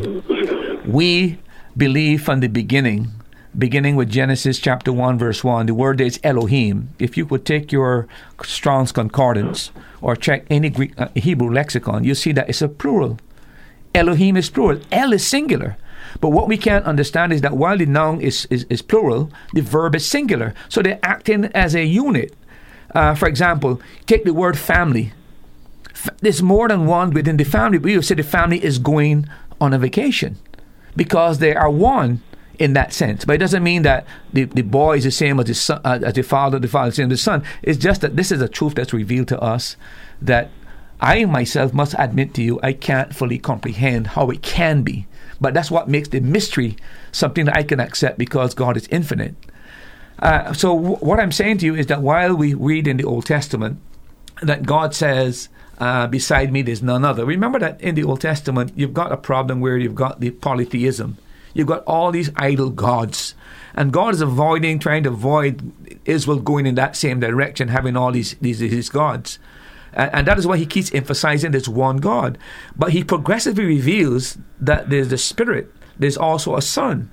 [0.85, 1.39] we
[1.77, 3.13] believe from the beginning
[3.57, 6.89] beginning with Genesis chapter 1, verse 1, the word is Elohim.
[6.99, 8.07] If you would take your
[8.43, 13.17] Strong's Concordance or check any Greek, uh, Hebrew lexicon, you see that it's a plural.
[13.93, 14.81] Elohim is plural.
[14.91, 15.77] El is singular.
[16.21, 19.61] But what we can't understand is that while the noun is, is, is plural, the
[19.61, 20.53] verb is singular.
[20.69, 22.33] So they're acting as a unit.
[22.93, 25.13] Uh, for example, take the word family.
[25.91, 29.27] F- there's more than one within the family, but you say the family is going
[29.59, 30.37] on a vacation
[30.95, 32.21] because they are one
[32.59, 33.25] in that sense.
[33.25, 35.99] But it doesn't mean that the, the boy is the same as the, son, uh,
[36.03, 37.43] as the father, the father is the same as the son.
[37.61, 39.77] It's just that this is a truth that's revealed to us
[40.21, 40.49] that
[41.01, 45.07] I myself must admit to you, I can't fully comprehend how it can be.
[45.41, 46.77] But that's what makes the mystery
[47.11, 49.35] something that I can accept because God is infinite.
[50.19, 53.03] Uh, so, w- what I'm saying to you is that while we read in the
[53.03, 53.79] Old Testament
[54.41, 57.25] that God says, uh, beside me there's none other.
[57.25, 61.17] Remember that in the Old Testament, you've got a problem where you've got the polytheism.
[61.55, 63.33] You've got all these idol gods.
[63.73, 65.73] And God is avoiding, trying to avoid
[66.05, 69.39] Israel going in that same direction, having all these, these, these gods.
[69.93, 72.37] And, and that is why he keeps emphasizing this one God.
[72.75, 77.09] But he progressively reveals that there's the Spirit, there's also a Son.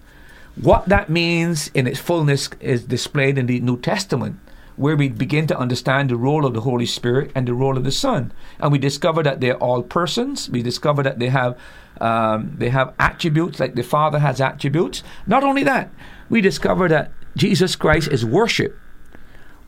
[0.57, 4.39] What that means in its fullness is displayed in the New Testament,
[4.77, 7.85] where we begin to understand the role of the Holy Spirit and the role of
[7.85, 8.33] the Son.
[8.59, 10.51] And we discover that they're all persons.
[10.51, 11.57] We discover that they have
[12.03, 15.03] um, they have attributes like the Father has attributes.
[15.27, 15.91] Not only that,
[16.29, 18.77] we discover that Jesus Christ is worship.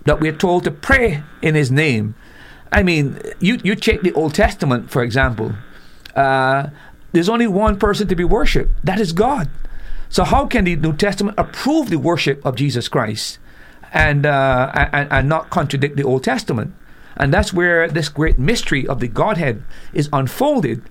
[0.04, 2.14] That we're told to pray in His name.
[2.72, 5.52] I mean, you you check the Old Testament, for example.
[6.16, 6.70] Uh,
[7.12, 8.84] there's only one person to be worshipped.
[8.84, 9.48] That is God.
[10.08, 13.38] So how can the New Testament approve the worship of Jesus Christ
[13.92, 16.74] and, uh, and, and not contradict the Old Testament?
[17.16, 20.82] And that's where this great mystery of the Godhead is unfolded.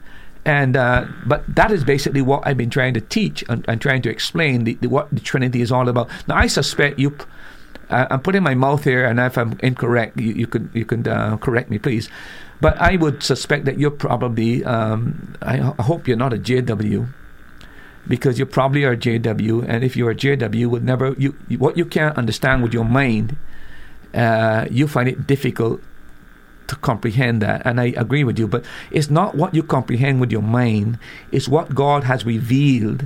[0.45, 4.01] And uh, but that is basically what I've been trying to teach and, and trying
[4.01, 6.09] to explain the, the, what the Trinity is all about.
[6.27, 7.17] Now I suspect you.
[7.89, 11.07] Uh, I'm putting my mouth here, and if I'm incorrect, you, you can you can
[11.07, 12.09] uh, correct me, please.
[12.59, 14.65] But I would suspect that you're probably.
[14.65, 17.07] Um, I, I hope you're not a JW
[18.07, 21.57] because you probably are a JW, and if you're a JW, would never you, you
[21.57, 23.37] what you can't understand with your mind,
[24.13, 25.81] uh, you find it difficult
[26.67, 27.61] to comprehend that.
[27.65, 30.97] And I agree with you, but it's not what you comprehend with your mind;
[31.31, 33.05] it's what God has revealed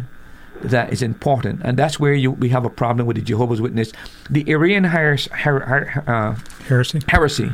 [0.61, 3.91] that is important, and that's where you we have a problem with the Jehovah's Witness,
[4.29, 7.01] the Arian her, her, her, uh, Heresy.
[7.07, 7.51] heresy.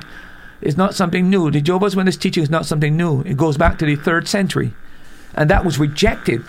[0.61, 1.51] is not something new.
[1.51, 3.21] The Jehovah's Witness teaching is not something new.
[3.21, 4.73] It goes back to the third century,
[5.35, 6.43] and that was rejected,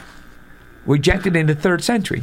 [0.86, 2.22] rejected in the third century.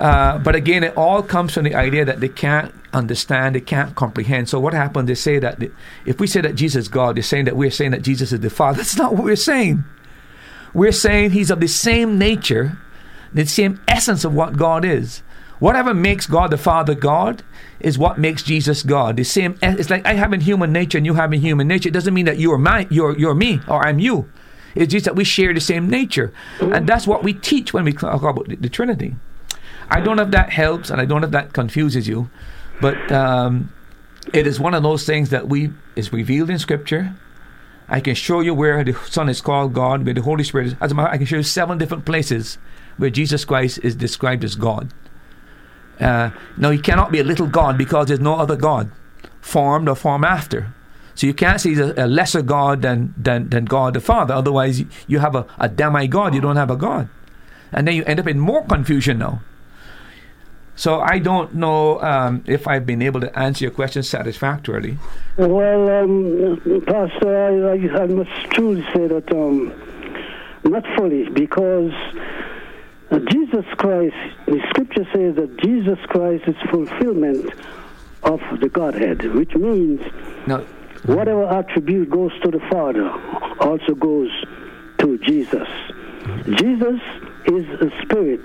[0.00, 3.94] Uh, but again, it all comes from the idea that they can't understand, they can't
[3.94, 4.48] comprehend.
[4.48, 5.08] So what happened?
[5.08, 5.62] They say that
[6.06, 8.40] if we say that Jesus is God, they're saying that we're saying that Jesus is
[8.40, 8.76] the Father.
[8.78, 9.84] That's not what we're saying.
[10.72, 12.78] We're saying He's of the same nature,
[13.34, 15.22] the same essence of what God is.
[15.58, 17.42] Whatever makes God the Father God
[17.78, 19.18] is what makes Jesus God.
[19.18, 19.58] The same.
[19.60, 21.90] It's like I have a human nature and you have a human nature.
[21.90, 24.30] It doesn't mean that you're my, you're you're me or I'm you.
[24.74, 27.92] It's just that we share the same nature, and that's what we teach when we
[27.92, 29.16] talk about the, the Trinity.
[29.90, 32.30] I don't know if that helps, and I don't know if that confuses you,
[32.80, 33.72] but um,
[34.32, 37.14] it is one of those things that we is revealed in Scripture.
[37.88, 40.74] I can show you where the Son is called God, where the Holy Spirit is.
[40.80, 42.56] As a matter, I can show you seven different places
[42.96, 44.92] where Jesus Christ is described as God.
[45.98, 48.90] Uh, now, he cannot be a little God because there's no other God
[49.40, 50.72] formed or formed after.
[51.14, 54.32] So you can't he's a, lesser God than, than, than God the Father.
[54.32, 57.08] Otherwise, you, you have a, a demigod, you don't have a God.
[57.72, 59.42] And then you end up in more confusion now.
[60.80, 64.96] So I don't know um, if I've been able to answer your question satisfactorily.
[65.36, 69.74] Well, um, Pastor, I, I, must truly say that um,
[70.64, 71.92] not fully, because
[73.10, 74.16] uh, Jesus Christ,
[74.46, 77.52] the scripture says that Jesus Christ is fulfillment
[78.22, 80.00] of the Godhead, which means
[80.46, 80.60] Now,
[81.04, 83.06] whatever attribute goes to the Father
[83.60, 84.30] also goes
[84.96, 85.68] to Jesus.
[86.56, 87.02] Jesus
[87.44, 88.40] is a spirit.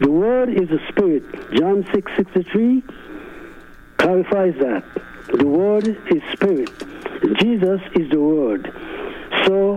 [0.00, 1.22] The Word is a spirit.
[1.54, 2.82] John 6 63
[3.98, 4.82] clarifies that.
[5.34, 6.70] The Word is spirit.
[7.38, 8.72] Jesus is the Word.
[9.44, 9.76] So,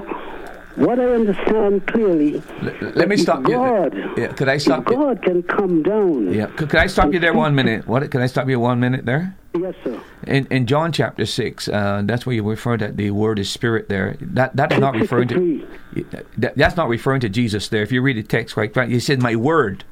[0.75, 3.53] what I understand clearly, let, let me stop you.
[3.53, 4.95] God, Yeah, could I stop if you?
[4.95, 6.33] God can come down.
[6.33, 7.85] Yeah, could, could I stop you there one minute?
[7.85, 8.09] What?
[8.09, 9.35] Can I stop you one minute there?
[9.53, 10.01] Yes, sir.
[10.25, 13.87] In in John chapter six, uh, that's where you refer that the word is spirit.
[13.89, 15.67] There, that that is not referring to.
[16.37, 17.67] That, that's not referring to Jesus.
[17.67, 19.83] There, if you read the text quite right, he said, "My word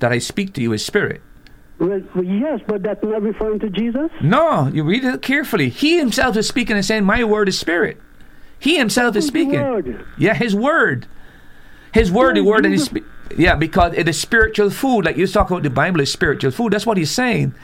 [0.00, 1.20] that I speak to you is spirit."
[1.78, 4.10] Well, yes, but that's not referring to Jesus.
[4.22, 5.68] No, you read it carefully.
[5.68, 7.98] He himself is speaking and saying, "My word is spirit."
[8.58, 9.60] He himself is speaking.
[9.60, 10.04] Word?
[10.16, 11.06] Yeah, his word.
[11.92, 13.02] His word, the Yeah, word that he
[13.42, 15.04] Yeah, because it is spiritual food.
[15.04, 16.72] Like you talk about the Bible is spiritual food.
[16.72, 17.54] That's what he's saying.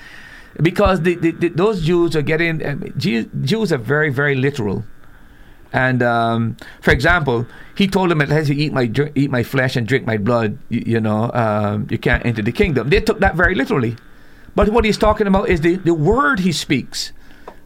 [0.60, 4.84] Because the, the, the, those Jews are getting, Jew- Jews are very, very literal.
[5.72, 9.76] And um, for example, he told them, "Unless you eat my dr- eat my flesh
[9.76, 13.20] and drink my blood, you, you know, um, you can't enter the kingdom." They took
[13.20, 13.96] that very literally.
[14.54, 17.12] But what he's talking about is the, the word he speaks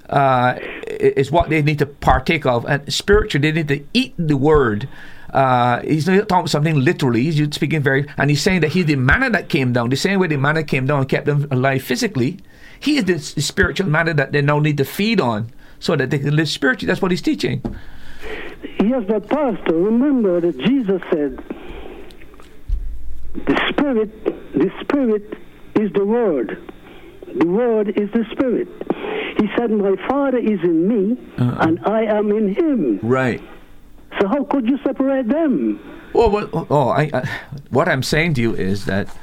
[0.08, 4.36] uh, is what they need to partake of, and spiritually they need to eat the
[4.36, 4.88] word.
[5.34, 7.24] Uh, he's not talking something literally.
[7.24, 9.90] He's speaking very, and he's saying that he's the manna that came down.
[9.90, 12.38] The same way the manna came down and kept them alive physically,
[12.78, 16.18] he is the spiritual manna that they now need to feed on, so that they
[16.18, 16.86] can live spiritually.
[16.86, 17.62] That's what he's teaching.
[18.80, 21.42] Yes, but Pastor, remember that Jesus said,
[23.46, 24.10] "The Spirit,
[24.54, 25.34] the Spirit
[25.74, 26.58] is the Word.
[27.34, 28.68] The Word is the Spirit."
[29.38, 31.66] He said, "My Father is in me, Uh-uh.
[31.66, 33.40] and I am in Him." Right.
[34.20, 35.78] So how could you separate them?
[36.14, 37.28] Well, well oh, I, I,
[37.70, 39.14] what I'm saying to you is that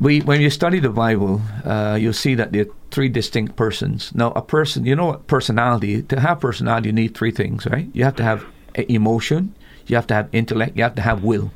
[0.00, 4.12] we, when you study the Bible, uh, you'll see that there are three distinct persons.
[4.14, 6.02] Now, a person, you know what personality?
[6.02, 7.88] To have personality, you need three things, right?
[7.92, 9.54] You have to have emotion,
[9.86, 11.52] you have to have intellect, you have to have will.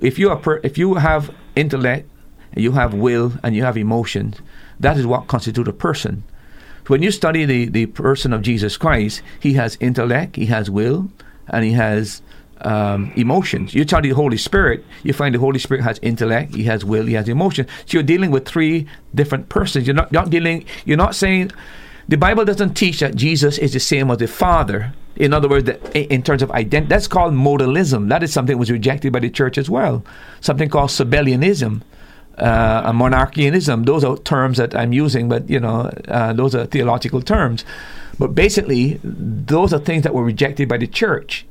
[0.00, 2.08] If you are, per, if you have intellect,
[2.56, 4.38] you have will, and you have emotions,
[4.80, 6.24] that is what constitutes a person.
[6.88, 11.10] When you study the, the person of Jesus Christ, he has intellect, he has will,
[11.48, 12.22] and he has
[12.62, 13.74] um, emotions.
[13.74, 17.06] You study the Holy Spirit, you find the Holy Spirit has intellect, he has will,
[17.06, 17.66] he has emotion.
[17.86, 19.86] So you're dealing with three different persons.
[19.86, 20.64] You're not, not dealing.
[20.84, 21.52] You're not saying
[22.08, 24.94] the Bible doesn't teach that Jesus is the same as the Father.
[25.16, 28.08] In other words, in terms of identity, that's called modalism.
[28.08, 30.04] That is something that was rejected by the church as well.
[30.40, 31.82] Something called Sabellianism,
[32.38, 33.84] uh, monarchianism.
[33.84, 37.64] Those are terms that I'm using, but you know, uh, those are theological terms.
[38.18, 41.44] But basically, those are things that were rejected by the church.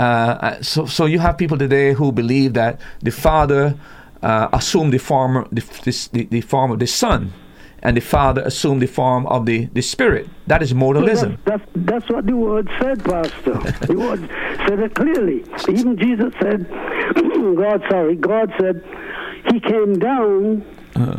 [0.00, 3.76] Uh, so, so you have people today who believe that the Father
[4.22, 5.60] uh, assumed the form, the,
[6.12, 7.34] the, the form of the Son,
[7.82, 10.26] and the Father assumed the form of the, the Spirit.
[10.46, 11.36] That is modalism.
[11.44, 13.52] That's, that's, that's what the word said, Pastor.
[13.86, 14.20] the word
[14.66, 15.44] said it clearly.
[15.68, 16.66] Even Jesus said,
[17.56, 18.82] God, sorry, God said,
[19.52, 20.64] He came down.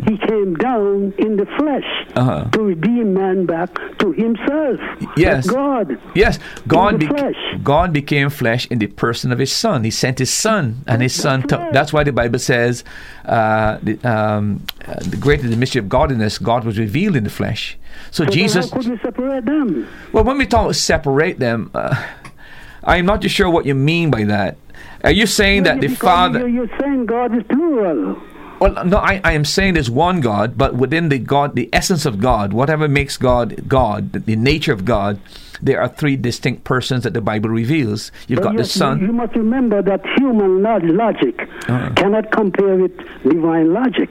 [0.08, 2.46] He came down in the flesh Uh-huh.
[2.52, 4.80] to redeem man back to Himself.
[5.18, 5.48] Yes.
[5.48, 5.98] God.
[6.16, 7.36] Yes, God, flesh.
[7.64, 9.84] God became flesh in the person of His Son.
[9.84, 11.40] He sent His Son, and His Son.
[11.42, 11.74] That's took right.
[11.74, 12.84] that's why the Bible says,
[13.26, 17.30] uh, the, um, uh, "The greater the mystery of godliness, God was revealed in the
[17.30, 17.78] flesh."
[18.12, 18.70] So, So Jesus.
[18.70, 19.88] How could we separate them?
[20.12, 21.96] Well, when we talk about separate them, uh,
[22.84, 24.58] I'm not too sure what you mean by that.
[25.04, 26.40] Are you saying that the Father?
[26.40, 28.22] You're, you're saying God is plural.
[28.62, 32.06] Well, no, I, I am saying there's one God, but within the God, the essence
[32.06, 35.20] of God, whatever makes God God, the, the nature of God,
[35.64, 38.12] there are three distinct persons that the Bible reveals.
[38.28, 39.00] You've But got the Son.
[39.00, 41.90] You, you must remember that human logic Uh-huh.
[41.96, 44.10] cannot compare with divine logic.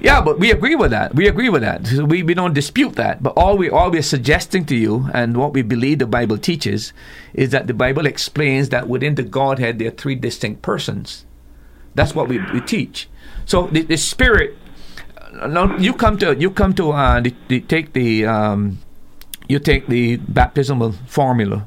[0.00, 1.14] Yeah, but we agree with that.
[1.14, 1.88] We agree with that.
[1.92, 3.22] We, we don't dispute that.
[3.22, 6.92] But all we all we're suggesting to you and what we believe the Bible teaches
[7.34, 11.24] is that the Bible explains that within the Godhead there are three distinct persons.
[11.94, 13.08] That's what we, we teach.
[13.46, 14.56] So the, the Spirit.
[15.40, 18.78] uh, Now you come to you come to uh, the, the, take the um,
[19.48, 21.66] you take the baptismal formula,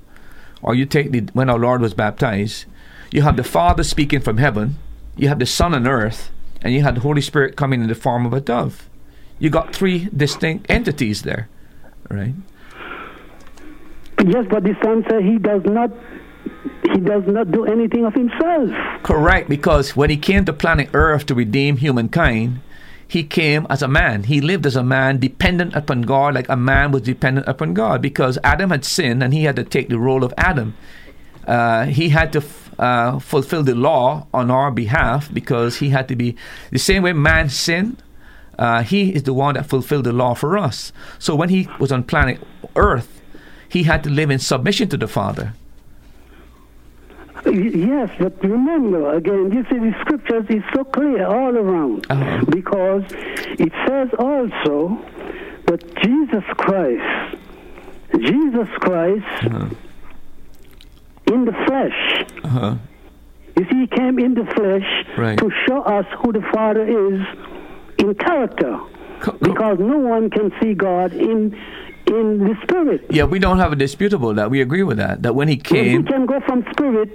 [0.61, 2.65] or you take the when our Lord was baptized.
[3.11, 4.75] You have the Father speaking from heaven.
[5.15, 6.29] You have the Son on earth,
[6.61, 8.87] and you had the Holy Spirit coming in the form of a dove.
[9.39, 11.47] You got three distinct entities there,
[12.09, 12.33] right?
[14.25, 15.91] Yes, but the Son said he does not
[16.93, 18.69] he does not do anything of himself.
[19.03, 22.61] Correct, because when he came to planet Earth to redeem humankind,
[23.07, 24.23] he came as a man.
[24.23, 28.01] He lived as a man, dependent upon God, like a man was dependent upon God,
[28.01, 30.75] because Adam had sinned and he had to take the role of Adam.
[31.47, 36.07] Uh, he had to f- uh, fulfill the law on our behalf because he had
[36.07, 36.35] to be
[36.71, 38.03] the same way man sinned.
[38.59, 40.91] Uh, he is the one that fulfilled the law for us.
[41.17, 42.39] So when he was on planet
[42.75, 43.21] Earth,
[43.67, 45.53] he had to live in submission to the Father.
[47.45, 52.43] Yes, but remember again, you see the scriptures is so clear all around Uh-huh.
[52.49, 53.03] because
[53.57, 54.99] it says also
[55.65, 57.37] that Jesus Christ,
[58.19, 59.43] Jesus Christ
[61.31, 62.25] in the flesh.
[62.43, 62.75] Uh-huh.
[63.57, 65.37] You see, he came in the flesh Right.
[65.37, 67.21] to show us who the Father is
[67.99, 68.79] in character,
[69.21, 71.55] co- because no one can see God in
[72.09, 73.05] in the spirit.
[73.09, 74.49] Yeah, we don't have a disputable that.
[74.49, 75.21] We agree with that.
[75.23, 77.09] That when he came, He can go from spirit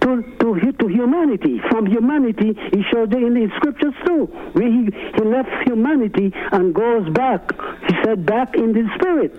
[0.00, 1.60] to to to humanity.
[1.70, 6.74] From humanity, he showed it in the scriptures too, where he, he left humanity and
[6.74, 7.50] goes back.
[7.88, 9.32] He said back in the spirit.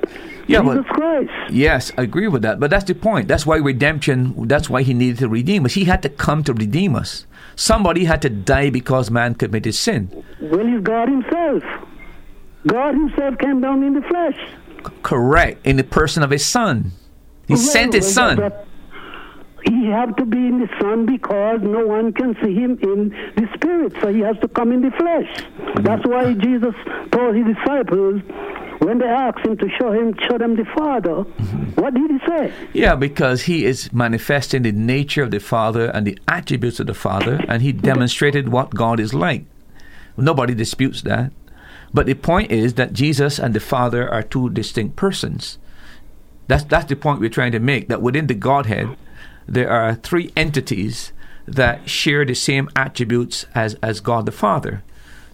[0.47, 1.31] Yeah, but- Jesus Christ.
[1.51, 2.60] yes, I agree with that.
[2.60, 3.27] But that's the point.
[3.27, 4.47] That's why redemption.
[4.47, 5.73] That's why he needed to redeem us.
[5.73, 7.25] He had to come to redeem us.
[7.55, 10.10] Somebody had to die because man committed sin.
[10.41, 11.63] Well, he's God himself.
[12.67, 14.38] God himself came down in the flesh.
[15.04, 15.65] Correct.
[15.65, 16.91] In the person of his son,
[17.48, 18.52] he Well, sent his well, son.
[19.67, 23.48] He had to be in the Son because no one can see him in the
[23.56, 25.28] Spirit, so he has to come in the flesh.
[25.82, 26.12] That's mm-hmm.
[26.12, 26.76] why Jesus
[27.12, 28.21] told his disciples
[28.80, 31.10] when they asked him to show him, show them the Father.
[31.10, 31.82] Mm-hmm.
[31.82, 32.54] What did he say?
[32.74, 36.93] Yeah, because he is manifesting the nature of the Father and the attributes of the
[36.93, 39.45] Father, and he demonstrated what God is like.
[40.15, 41.32] Nobody disputes that.
[41.95, 45.58] But the point is that Jesus and the Father are two distinct persons.
[46.49, 47.88] That's that's the point we're trying to make.
[47.88, 48.89] That within the Godhead,
[49.47, 51.13] there are three entities
[51.47, 54.84] that share the same attributes as as God the Father.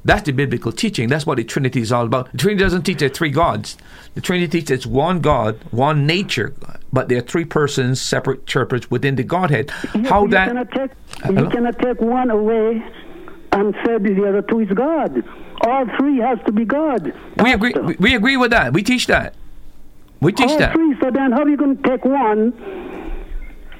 [0.05, 1.09] That's the biblical teaching.
[1.09, 2.31] That's what the Trinity is all about.
[2.31, 3.75] The Trinity doesn't teach there three gods.
[4.13, 6.53] The Trinity teaches it's one God, one nature,
[6.93, 9.71] but there are three persons, separate churches within the Godhead.
[9.95, 10.47] You- How you that?
[10.47, 10.91] cannot take
[11.29, 12.83] you cannot take one away
[13.53, 15.23] and said the other two is God.
[15.61, 17.13] All three has to be God.
[17.37, 17.73] We agree.
[17.99, 18.73] We, agree with that.
[18.73, 19.35] We teach that.
[20.21, 20.73] We teach All that.
[20.73, 20.95] three.
[20.99, 22.53] So then, how are you going to take one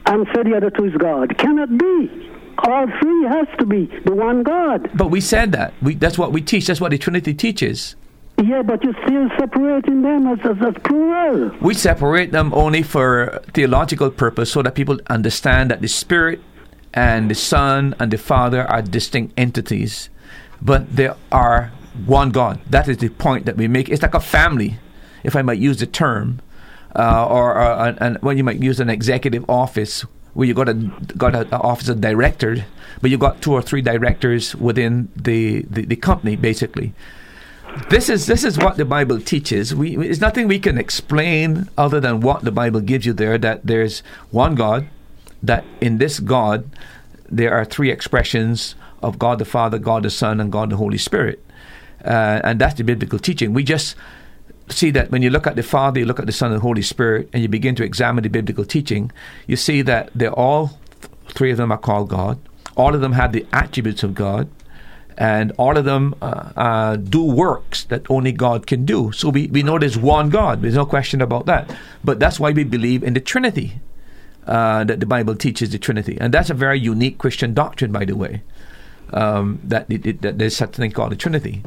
[0.06, 1.38] and say the other two is God?
[1.38, 2.30] Cannot be.
[2.60, 4.92] All three has to be the one God.
[4.94, 5.74] But we said that.
[5.82, 6.68] We, that's what we teach.
[6.68, 7.96] That's what the Trinity teaches.
[8.44, 11.52] Yeah, but you're still separating them as, as, as plural.
[11.62, 16.42] We separate them only for theological purpose so that people understand that the Spirit
[16.94, 20.10] and the Son and the Father are distinct entities,
[20.62, 21.72] but they are
[22.06, 22.60] one God.
[22.70, 23.90] That is the point that we make.
[23.90, 24.78] It's like a family.
[25.24, 26.42] if I might use the term,
[26.96, 30.02] uh, or, when you might use an executive office
[30.34, 30.74] where you got a
[31.18, 32.66] got an office of director,
[33.02, 36.94] but you got two or three directors within the, the, the company, basically.
[37.90, 39.74] This is this is what the Bible teaches.
[39.74, 43.38] We it's nothing we can explain other than what the Bible gives you there.
[43.38, 44.88] That there's one God,
[45.44, 46.70] that in this God
[47.30, 50.98] there are three expressions of God the Father, God the Son, and God the Holy
[50.98, 51.44] Spirit,
[52.06, 53.54] uh, and that's the biblical teaching.
[53.54, 53.96] We just
[54.70, 56.64] see that when you look at the Father, you look at the Son, and the
[56.64, 59.12] Holy Spirit, and you begin to examine the biblical teaching,
[59.48, 60.80] you see that they're all
[61.30, 62.38] three of them are called God.
[62.76, 64.50] All of them have the attributes of God
[65.18, 69.12] and all of them uh, uh, do works that only God can do.
[69.12, 70.62] So we, we know there's one God.
[70.62, 71.70] There's no question about that.
[72.04, 73.80] But that's why we believe in the Trinity,
[74.48, 76.18] uh, that the Bible teaches the Trinity.
[76.20, 78.44] And that's a very unique Christian doctrine, by the way,
[79.14, 81.64] um, that, it, it, that there's such a thing called the Trinity.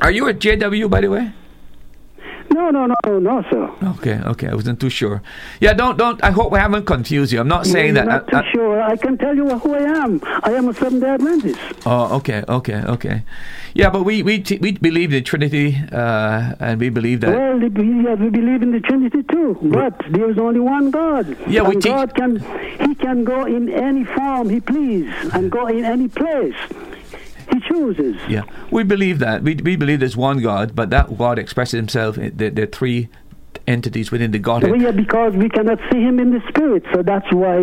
[0.00, 1.32] Are you a JW, by the way?
[2.50, 3.70] No, no, no, no, sir.
[3.96, 4.48] Okay, okay.
[4.48, 5.22] I wasn't too sure.
[5.60, 6.22] Yeah, don't, don't.
[6.24, 7.40] I hope I haven't confused you.
[7.40, 8.26] I'm not saying You're that.
[8.26, 8.82] not I- too I- sure.
[8.82, 10.20] I can tell you who I am.
[10.42, 11.58] I am a Seventh Day Adventist.
[11.86, 13.22] Oh, okay, okay, okay.
[13.74, 17.30] Yeah, but we we t- we believe in Trinity, uh, and we believe that.
[17.36, 21.36] Well, we, yeah, we believe in the Trinity too, but there is only one God.
[21.46, 22.40] Yeah, we teach- God can
[22.80, 26.56] He can go in any form He please and go in any place
[27.52, 28.16] He chooses.
[28.28, 29.42] Yeah, we believe that.
[29.42, 32.18] We we believe there's one God, but that God expresses Himself.
[32.18, 33.08] Eh, there, there are three
[33.68, 34.70] entities within the Godhead.
[34.72, 37.60] Well, yeah, because we cannot see Him in the spirit, so that's why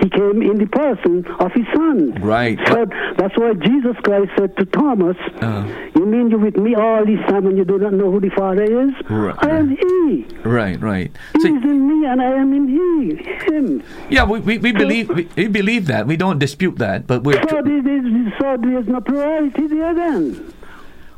[0.00, 2.14] He came in the person of His Son.
[2.22, 2.58] Right.
[2.68, 2.86] So
[3.18, 5.64] that's why Jesus Christ said to Thomas, Uh.
[5.96, 8.30] "You mean you're with me all this time and you do not know who the
[8.30, 8.92] Father is?
[9.10, 9.34] Right.
[9.38, 10.26] I am He.
[10.44, 11.10] Right, right.
[11.34, 13.16] He So, is in me and I am in He.
[13.52, 16.06] Him." yeah, we, we, we believe we, we believe that.
[16.06, 19.94] We don't dispute that, but we're So there is, so there is no plurality there
[19.94, 20.52] then.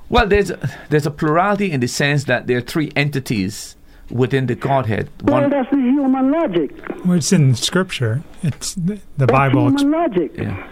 [0.08, 0.26] well.
[0.26, 0.50] There's
[0.90, 3.76] there's a plurality in the sense that there are three entities
[4.12, 5.08] within the Godhead.
[5.22, 6.70] Well, One, that's the human logic.
[7.04, 8.22] Well, it's in Scripture.
[8.42, 9.68] It's the, the That's Bible.
[9.68, 10.32] human logic.
[10.36, 10.68] Yeah.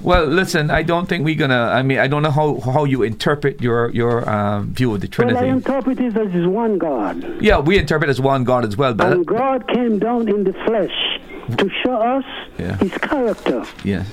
[0.00, 1.70] Well, listen, I don't think we're gonna.
[1.72, 5.08] I mean, I don't know how, how you interpret your your um, view of the
[5.08, 5.36] Trinity.
[5.36, 7.42] Well, I interpret it as one God.
[7.42, 10.52] yeah, we interpret as one God as well, but And God came down in the
[10.66, 10.92] flesh
[11.56, 12.24] to show us
[12.58, 12.76] Yeah.
[12.76, 13.64] his character.
[13.84, 14.06] yes,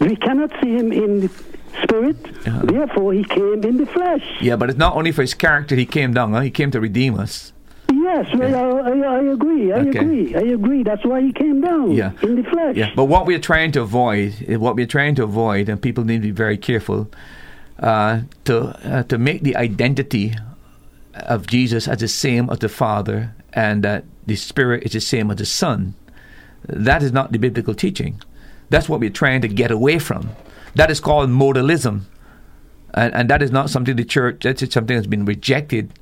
[0.00, 1.30] We cannot see him in the
[1.82, 2.16] spirit,
[2.46, 2.60] Yeah.
[2.64, 4.24] therefore he came in the flesh.
[4.40, 6.32] yeah, but it's not only for his character he came down.
[6.32, 6.40] Huh?
[6.40, 7.52] He came to redeem us.
[7.92, 9.72] Yes, well, I, I, I agree.
[9.72, 9.98] I Okay.
[9.98, 10.34] agree.
[10.34, 10.82] I agree.
[10.82, 12.12] That's why he came down Yeah.
[12.22, 12.76] in the flesh.
[12.76, 16.04] Yeah, but what we're trying to avoid, eh, what we're trying to avoid, and people
[16.04, 17.08] need to be very careful
[17.80, 18.56] uh, to
[18.90, 20.34] uh, to make the identity
[21.14, 25.30] of Jesus as the same as the Father, and that the Spirit is the same
[25.30, 25.94] as the Son.
[26.68, 28.20] That is not the biblical teaching.
[28.70, 30.30] That's what we're trying to get away from.
[30.76, 32.02] That is called modalism,
[32.94, 34.42] and, and that is not something the church.
[34.42, 35.92] That's something that's been rejected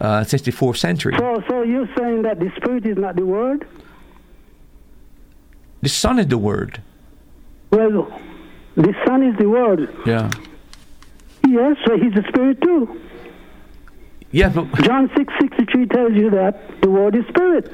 [0.00, 1.14] uh, since the fourth century.
[1.18, 3.66] So, so you're saying that the spirit is not the word?
[5.80, 6.82] The Son is the Word.
[7.70, 8.10] Well,
[8.74, 9.94] the son is the word.
[10.06, 10.30] Yeah.
[11.46, 13.00] Yes, so he's the spirit too.
[14.30, 17.72] Yeah, but John six sixty three tells you that the word is spirit.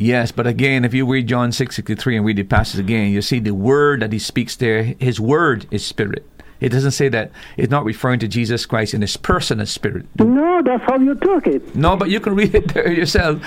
[0.00, 3.12] Yes, but again, if you read John six sixty three and read the passage again,
[3.12, 4.94] you see the word that he speaks there.
[4.98, 6.24] His word is spirit.
[6.58, 10.06] It doesn't say that it's not referring to Jesus Christ in his person as spirit.
[10.18, 11.76] No, that's how you took it.
[11.76, 13.42] No, but you can read it there yourself.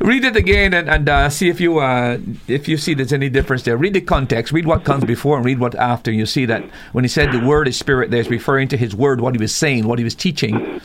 [0.00, 3.28] Read it again and, and uh, see if you uh, if you see there's any
[3.28, 3.76] difference there.
[3.76, 4.50] Read the context.
[4.50, 6.10] Read what comes before and read what after.
[6.10, 9.20] You see that when he said the word is spirit, there's referring to his word,
[9.20, 10.80] what he was saying, what he was teaching.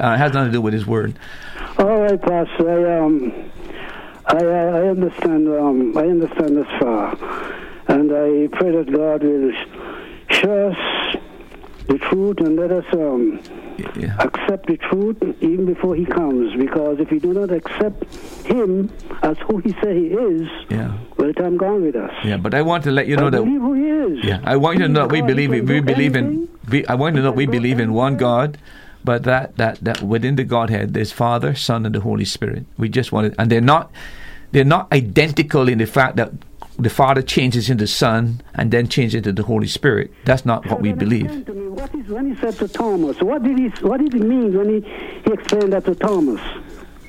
[0.00, 1.18] Uh, it has nothing to do with his word.
[1.78, 2.70] All right, Pastor.
[2.70, 3.50] I um,
[4.32, 5.48] I I understand.
[5.48, 7.12] Um, I understand this far,
[7.88, 9.52] and I pray that God will
[10.30, 11.16] show us
[11.88, 13.40] the truth and let us um
[13.96, 14.14] Yeah.
[14.18, 16.54] accept the truth even before He comes.
[16.56, 18.04] Because if we do not accept
[18.46, 18.90] Him
[19.22, 20.92] as who He say He is, Yeah.
[21.18, 22.12] well, time gone with us.
[22.24, 24.24] Yeah, but I want to let you know I that believe who He is.
[24.24, 26.94] Yeah, I want you to know that we believe in, we believe in we, I
[26.94, 28.16] want you to know we believe in one.
[28.16, 28.56] God,
[29.04, 32.64] but that that that within the Godhead there's Father, Son, and the Holy Spirit.
[32.78, 33.90] We just want it, and they're not
[34.52, 36.32] they're not identical in the fact that
[36.78, 40.12] the Father changes into the Son and then changes into the Holy Spirit.
[40.24, 41.44] That's not what we believe.
[41.46, 43.20] to me, what is when he said to Thomas?
[43.20, 44.90] What did he What did he mean when he,
[45.24, 46.40] he explained that to Thomas?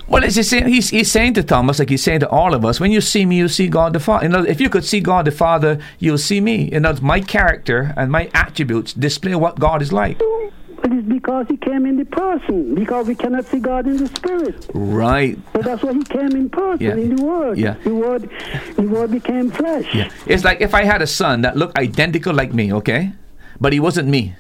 [0.08, 2.80] Well, it's saying, he's, he's saying to Thomas, like he's saying to all of us,
[2.80, 4.26] when you see me, you see God the Father.
[4.26, 6.70] In other, if you could see God the Father, you'll see me.
[6.72, 10.22] In other, my character and my attributes display what God is like.
[10.84, 12.76] It is because he came in the person.
[12.76, 14.68] Because we cannot see God in the spirit.
[14.74, 15.38] Right.
[15.54, 16.96] So that's why he came in person, Yeah.
[16.96, 17.58] in the Word.
[17.58, 17.76] Yeah.
[17.84, 18.30] The Word,
[18.76, 19.88] the Word became flesh.
[19.96, 20.10] Yeah.
[20.26, 23.14] It's like if I had a son that looked identical like me, okay?
[23.62, 24.36] But he wasn't me.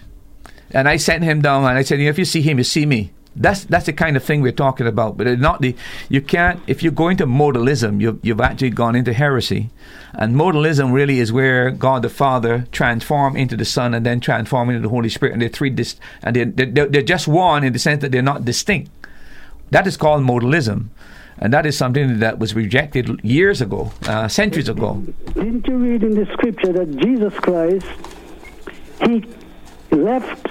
[0.71, 3.11] And I sent him down and I said, if you see him, you see me.
[3.35, 5.17] That's that's the kind of thing we're talking about.
[5.17, 5.75] But it's not the
[6.09, 9.69] you can't if you go into modalism, you've you've actually gone into heresy,
[10.13, 14.69] and modalism really is where God the Father transform into the Son and then transform
[14.69, 17.73] into the Holy Spirit, and they're three dis- and they're, they're, they're just one in
[17.73, 18.91] the sense that they're not distinct.
[19.71, 20.89] That is called modalism.
[21.39, 25.03] And that is something that was rejected years ago, uh, centuries ago.
[25.33, 27.87] Didn't you read in the scripture that Jesus Christ,
[29.03, 29.25] he
[29.91, 30.47] left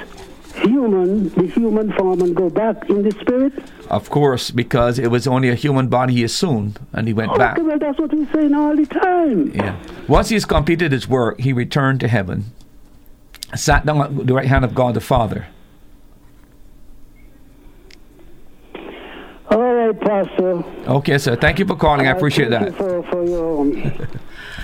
[0.61, 3.53] human, the human form, and go back in the spirit?
[3.91, 7.39] Of course, because it was only a human body he assumed, and he went okay,
[7.39, 7.59] back.
[7.59, 9.53] well, that's what we're saying all the time.
[9.55, 9.77] Yeah.
[10.09, 12.45] Once he's completed his work, he returned to heaven,
[13.55, 15.47] sat down at the right hand of God the Father.
[19.51, 20.65] All right, Pastor.
[20.89, 21.37] Okay, sir.
[21.37, 22.07] Thank you for calling.
[22.07, 22.85] I Uh, appreciate thank that.
[22.85, 23.73] You for, for your um,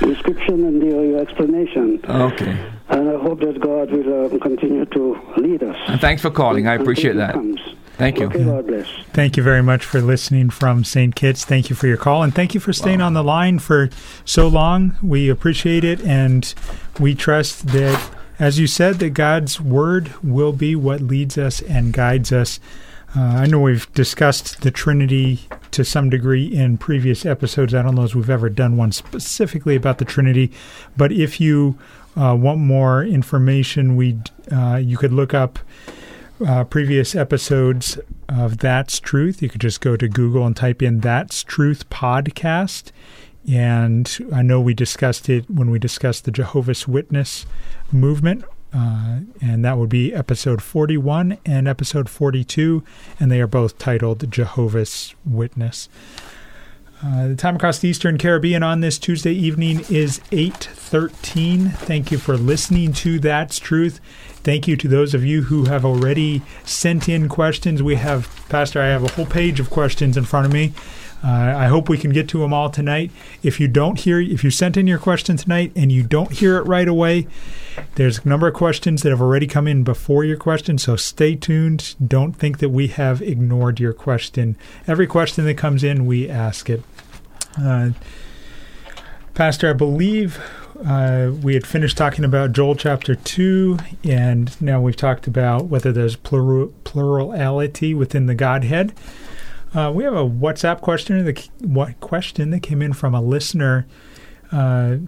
[0.00, 2.00] description and your, your explanation.
[2.08, 2.56] Okay.
[2.90, 5.76] And I hope that God will um, continue to lead us.
[5.86, 6.66] And thanks for calling.
[6.66, 7.34] I appreciate that.
[7.34, 7.60] comes.
[7.98, 8.26] Thank you.
[8.26, 8.86] Okay, God bless.
[9.12, 11.16] Thank you very much for listening from St.
[11.16, 11.44] Kitts.
[11.44, 13.90] Thank you for your call and thank you for staying on the line for
[14.24, 14.96] so long.
[15.02, 16.54] We appreciate it and
[17.00, 21.92] we trust that, as you said, that God's word will be what leads us and
[21.92, 22.60] guides us.
[23.16, 25.40] Uh, I know we've discussed the Trinity
[25.72, 27.74] to some degree in previous episodes.
[27.74, 30.52] I don't know if we've ever done one specifically about the Trinity,
[30.96, 31.78] but if you
[32.18, 34.18] uh, want more information, we
[34.50, 35.58] uh, you could look up
[36.46, 37.98] uh, previous episodes
[38.28, 39.42] of That's Truth.
[39.42, 42.90] You could just go to Google and type in That's Truth Podcast.
[43.48, 47.46] And I know we discussed it when we discussed the Jehovah's Witness
[47.90, 48.44] movement.
[48.74, 52.84] Uh, and that would be episode 41 and episode 42.
[53.18, 55.88] And they are both titled Jehovah's Witness.
[57.00, 61.70] Uh, the time across the Eastern Caribbean on this Tuesday evening is 8:13.
[61.70, 64.00] Thank you for listening to That's Truth.
[64.42, 67.84] Thank you to those of you who have already sent in questions.
[67.84, 70.72] We have, Pastor, I have a whole page of questions in front of me.
[71.22, 73.10] Uh, I hope we can get to them all tonight.
[73.42, 76.56] If you don't hear, if you sent in your question tonight and you don't hear
[76.58, 77.26] it right away,
[77.96, 81.34] there's a number of questions that have already come in before your question, so stay
[81.34, 81.96] tuned.
[82.04, 84.56] Don't think that we have ignored your question.
[84.86, 86.82] Every question that comes in, we ask it.
[87.60, 87.90] Uh,
[89.34, 90.40] Pastor, I believe
[90.84, 95.92] uh, we had finished talking about Joel chapter 2, and now we've talked about whether
[95.92, 98.92] there's plural, plurality within the Godhead.
[99.74, 103.86] Uh, we have a WhatsApp question The what question that came in from a listener.
[104.50, 104.98] Uh,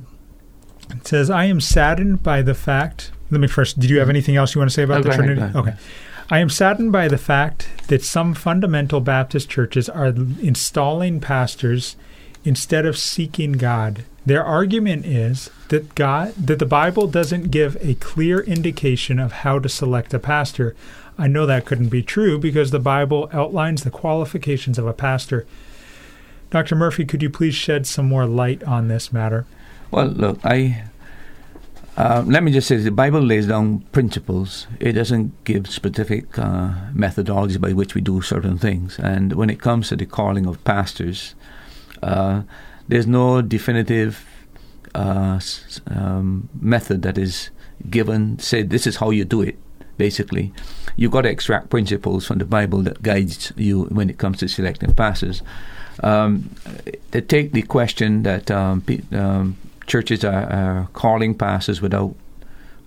[0.91, 3.13] it says, I am saddened by the fact.
[3.31, 5.57] Let me first, did you have anything else you want to say about the Trinity?
[5.57, 5.75] Okay.
[6.31, 11.97] I am saddened by the fact that some fundamental Baptist churches are installing pastors
[12.45, 14.05] instead of seeking God.
[14.27, 19.59] Their argument is that God that the Bible doesn't give a clear indication of how
[19.59, 20.77] to select a pastor.
[21.21, 25.47] I know that couldn't be true because the Bible outlines the qualifications of a pastor.
[26.49, 26.75] Dr.
[26.75, 29.45] Murphy, could you please shed some more light on this matter?
[29.91, 30.85] Well, look, I
[31.99, 34.67] uh, let me just say the Bible lays down principles.
[34.81, 38.99] It doesn't give specific uh, methodologies by which we do certain things.
[38.99, 41.35] And when it comes to the calling of pastors,
[42.03, 42.45] uh,
[42.89, 44.25] there's no definitive
[44.95, 45.39] uh,
[45.89, 47.51] um, method that is
[47.91, 48.39] given.
[48.39, 49.59] Say this is how you do it.
[50.01, 50.51] Basically,
[50.97, 54.49] you've got to extract principles from the Bible that guides you when it comes to
[54.49, 55.43] selecting pastors.
[56.03, 56.49] Um,
[57.13, 62.15] to take the question that um, pe- um, churches are, are calling pastors without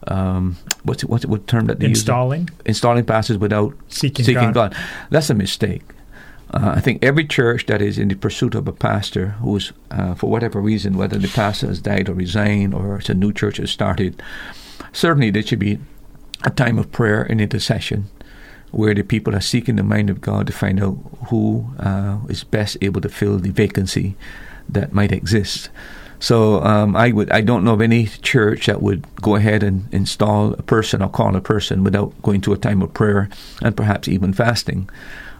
[0.07, 2.57] um, what's it, what's it, what term that they Installing, use?
[2.65, 4.73] Installing pastors without seeking, seeking God.
[4.73, 4.75] God.
[5.11, 5.83] That's a mistake.
[6.51, 10.15] Uh, I think every church that is in the pursuit of a pastor who's, uh,
[10.15, 13.57] for whatever reason, whether the pastor has died or resigned or it's a new church
[13.57, 14.21] has started,
[14.91, 15.77] certainly they should be
[16.43, 18.09] a time of prayer and intercession
[18.71, 20.97] where the people are seeking the mind of God to find out
[21.29, 24.15] who uh, is best able to fill the vacancy
[24.67, 25.69] that might exist.
[26.19, 29.93] So um, I would I don't know of any church that would go ahead and
[29.93, 33.29] install a person or call a person without going to a time of prayer
[33.61, 34.89] and perhaps even fasting.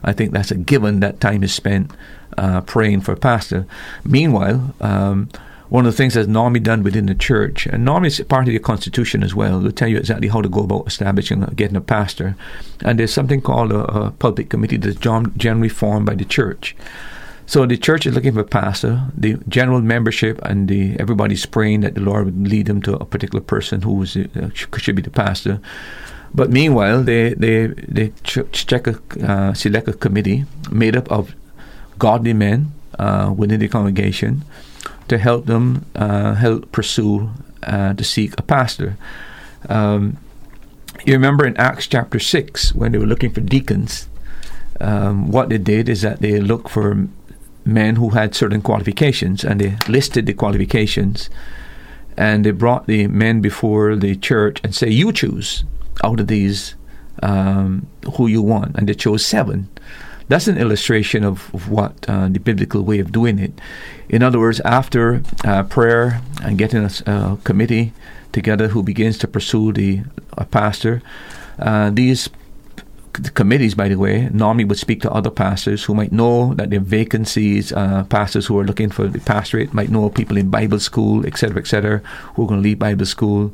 [0.04, 1.92] I think that's a given that time is spent
[2.38, 3.66] uh, praying for a pastor.
[4.04, 5.30] Meanwhile, um,
[5.74, 8.54] one of the things that's normally done within the church, and normally it's part of
[8.54, 11.82] the constitution as well, they'll tell you exactly how to go about establishing, getting a
[11.82, 12.36] pastor.
[12.82, 15.00] And there's something called a, a pulpit committee that's
[15.36, 16.76] generally formed by the church.
[17.48, 19.02] So the church is looking for a pastor.
[19.18, 23.06] The general membership and the everybody's praying that the Lord would lead them to a
[23.06, 25.60] particular person who was uh, should be the pastor.
[26.36, 27.66] But meanwhile, they they
[27.98, 28.96] they check a
[29.26, 31.34] uh, select a committee made up of
[31.98, 34.44] godly men uh, within the congregation
[35.14, 37.30] to help them uh, help pursue
[37.64, 38.98] uh, to seek a pastor.
[39.70, 40.18] Um,
[41.06, 44.08] you remember in Acts chapter six when they were looking for deacons.
[44.82, 47.08] um, what they did is that they looked for
[47.66, 51.30] men who had certain qualifications and they listed the qualifications
[52.18, 55.64] and they brought the men before the church and say, You choose
[56.04, 56.76] out of these
[57.22, 58.76] um, who you want.
[58.76, 59.70] And they chose seven.
[60.28, 63.54] That's an illustration of, of what uh, the biblical way of doing it.
[64.10, 67.94] In other words, after uh, prayer and getting a, a, committee
[68.32, 70.04] together who begins to pursue the
[70.52, 71.02] pastor,
[71.60, 72.30] uh, these
[73.14, 76.70] the committees, by the way, normally would speak to other pastors who might know that
[76.70, 80.50] there are vacancies, uh, pastors who are looking for the pastorate, might know people in
[80.50, 82.02] Bible school, etc., etc.,
[82.34, 83.54] who are going to leave Bible school.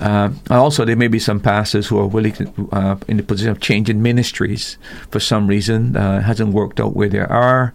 [0.00, 3.50] Uh, also, there may be some pastors who are willing to, uh, in the position
[3.50, 4.78] of changing ministries
[5.10, 5.94] for some reason.
[5.94, 7.74] Uh, hasn't worked out where they are,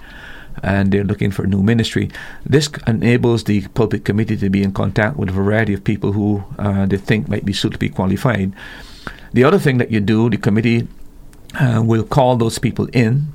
[0.63, 2.09] and they're looking for a new ministry.
[2.43, 6.43] This enables the pulpit committee to be in contact with a variety of people who
[6.57, 8.53] uh, they think might be suitably qualified.
[9.34, 10.88] The other thing that you do, the committee
[11.59, 13.28] uh, will call those people in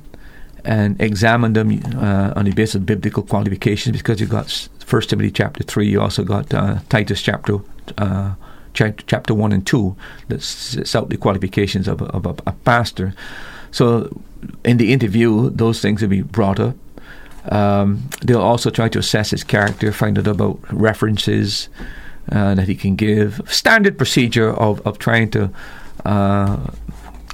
[0.65, 5.31] and examine them uh, on the basis of biblical qualifications because you've got First Timothy
[5.31, 6.49] chapter 3, you also got
[6.89, 7.59] Titus chapter
[8.73, 9.95] chapter 1 and 2
[10.29, 13.13] that sets out the qualifications of a, of a, a pastor.
[13.71, 14.21] So,
[14.65, 16.75] in the interview, those things will be brought up.
[17.49, 21.69] Um, they'll also try to assess his character, find out about references
[22.31, 23.41] uh, that he can give.
[23.47, 25.51] Standard procedure of, of trying to
[26.05, 26.57] uh,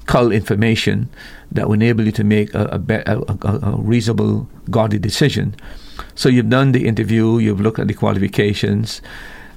[0.06, 1.10] cull information
[1.52, 5.56] that will enable you to make a, a, a, a reasonable, godly decision.
[6.16, 9.02] So you've done the interview, you've looked at the qualifications,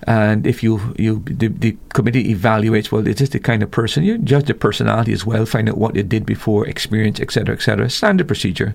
[0.05, 4.05] and if you you the, the committee evaluates, well, is this the kind of person?
[4.05, 7.91] You judge the personality as well, find out what they did before, experience, etc., etc.
[7.91, 8.75] Standard procedure,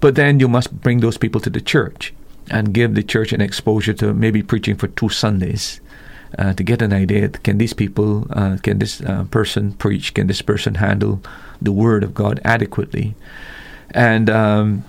[0.00, 2.14] but then you must bring those people to the church
[2.50, 5.80] and give the church an exposure to maybe preaching for two Sundays.
[6.38, 10.14] Uh, to get an idea, can these people, uh, can this uh, person preach?
[10.14, 11.20] Can this person handle
[11.60, 13.14] the word of God adequately?
[13.90, 14.82] And um,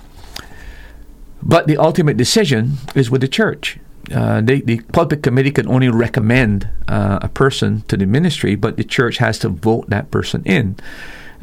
[1.41, 3.77] but the ultimate decision is with the church
[4.11, 8.77] uh, they, the pulpit committee can only recommend uh, a person to the ministry, but
[8.77, 10.75] the church has to vote that person in.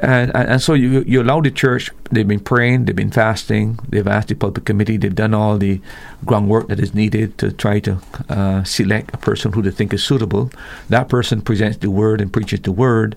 [0.02, 4.06] And, and so you, you allow the church, they've been praying, they've been fasting, they've
[4.06, 5.80] asked the pulpit committee, they've done all the
[6.24, 7.98] groundwork that is needed to try to
[8.30, 10.50] uh, select a person who they think is suitable.
[10.88, 13.14] That person presents the word and preaches the word.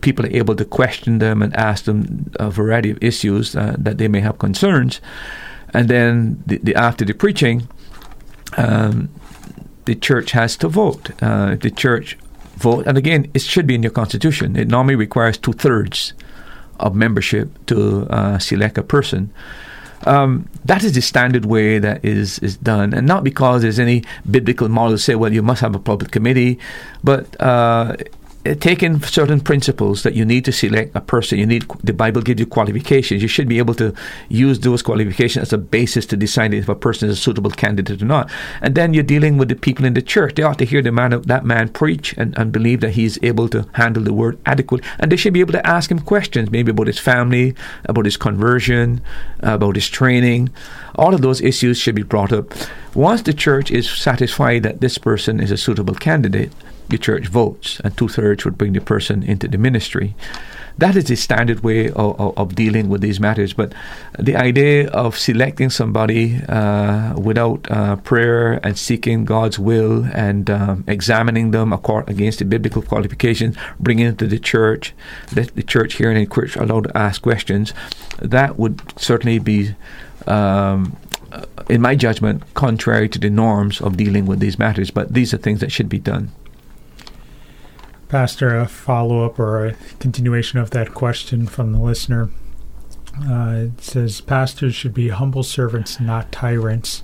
[0.00, 3.98] People are able to question them and ask them a variety of issues uh, that
[3.98, 5.02] they may have concerns.
[5.74, 7.68] And then the, the, after the preaching,
[8.56, 9.08] um,
[9.84, 11.10] the church has to vote.
[11.22, 12.16] Uh, the church
[12.56, 14.56] vote, and again, it should be in your constitution.
[14.56, 16.12] It normally requires two thirds
[16.80, 19.32] of membership to uh, select a person.
[20.06, 24.04] Um, that is the standard way that is is done, and not because there's any
[24.30, 26.58] biblical model to say, well, you must have a pulpit committee,
[27.02, 27.96] but uh,
[28.46, 32.20] Uh, taking certain principles that you need to select a person, you need the Bible
[32.20, 33.22] gives you qualifications.
[33.22, 33.94] You should be able to
[34.28, 38.02] use those qualifications as a basis to decide if a person is a suitable candidate
[38.02, 38.30] or not.
[38.60, 40.34] And then you're dealing with the people in the church.
[40.34, 43.48] They ought to hear the man that man preach and, and believe that he's able
[43.48, 44.86] to handle the word adequately.
[44.98, 47.54] And they should be able to ask him questions, maybe about his family,
[47.86, 49.00] about his conversion,
[49.40, 50.50] about his training.
[50.96, 52.52] All of those issues should be brought up.
[52.94, 56.52] Once the church is satisfied that this person is a suitable candidate,
[56.94, 60.14] the church votes, and two thirds would bring the person into the ministry.
[60.78, 63.52] That is the standard way of, of, of dealing with these matters.
[63.52, 63.72] But
[64.18, 70.84] the idea of selecting somebody uh, without uh, prayer and seeking God's will and um,
[70.86, 74.94] examining them against the biblical qualifications, bringing it to the church,
[75.34, 77.72] let the church hear and encourage, allowed to ask questions,
[78.22, 79.74] that would certainly be
[80.26, 80.96] um,
[81.68, 84.90] in my judgment, contrary to the norms of dealing with these matters.
[84.90, 86.30] But these are things that should be done.
[88.14, 92.30] Pastor, a follow up or a continuation of that question from the listener.
[93.28, 97.02] Uh, it says, Pastors should be humble servants, not tyrants.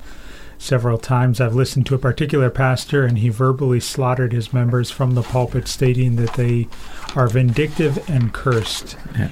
[0.57, 5.17] Several times I've listened to a particular pastor, and he verbally slaughtered his members from
[5.17, 6.69] the pulpit, stating that they
[7.17, 8.97] are vindictive and cursed.
[9.19, 9.31] Yeah.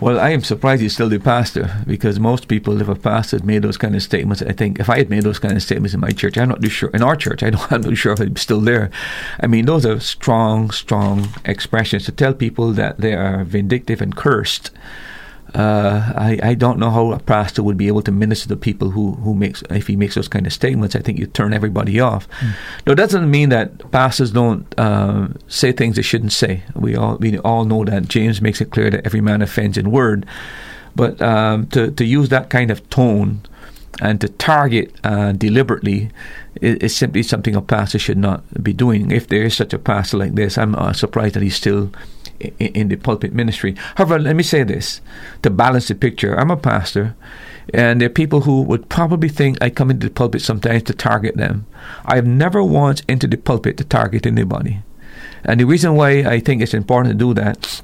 [0.00, 3.46] Well, I am surprised he's still the pastor because most people, if a pastor had
[3.46, 5.94] made those kind of statements, I think if I had made those kind of statements
[5.94, 6.90] in my church, I'm not too sure.
[6.90, 8.90] In our church, I don't, I'm not sure if I'm still there.
[9.40, 14.14] I mean, those are strong, strong expressions to tell people that they are vindictive and
[14.14, 14.70] cursed
[15.54, 18.90] uh, I, I don't know how a pastor would be able to minister to people
[18.90, 20.96] who, who makes if he makes those kind of statements.
[20.96, 22.28] I think you turn everybody off.
[22.40, 22.54] Mm.
[22.86, 26.64] Now, it doesn't mean that pastors don't uh, say things they shouldn't say.
[26.74, 29.92] We all we all know that James makes it clear that every man offends in
[29.92, 30.26] word,
[30.96, 33.42] but um, to to use that kind of tone
[34.02, 36.10] and to target uh, deliberately
[36.60, 39.12] is, is, simply something a pastor should not be doing.
[39.12, 41.92] If there is such a pastor like this, I'm uh, surprised that he's still
[42.40, 43.74] in, the pulpit ministry.
[43.96, 45.00] However, let me say this
[45.42, 46.38] to balance the picture.
[46.38, 47.14] I'm a pastor,
[47.72, 50.94] and there are people who would probably think I come into the pulpit sometimes to
[50.94, 51.66] target them.
[52.04, 54.82] I've never once entered the pulpit to target anybody.
[55.44, 57.82] And the reason why I think it's important to do that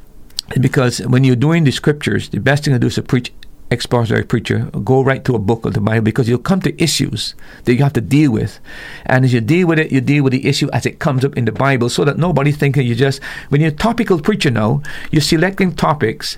[0.53, 3.33] is because when you're doing the scriptures, the best thing to do is to preach
[3.71, 7.35] expository preacher, go right to a book of the Bible because you'll come to issues
[7.65, 8.59] that you have to deal with.
[9.07, 11.37] And as you deal with it, you deal with the issue as it comes up
[11.37, 14.83] in the Bible so that nobody's thinking you just, when you're a topical preacher now,
[15.11, 16.37] you're selecting topics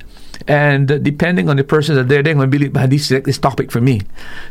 [0.49, 3.71] and depending on the person that they're, they're going to believe, this is this topic
[3.71, 4.03] for me.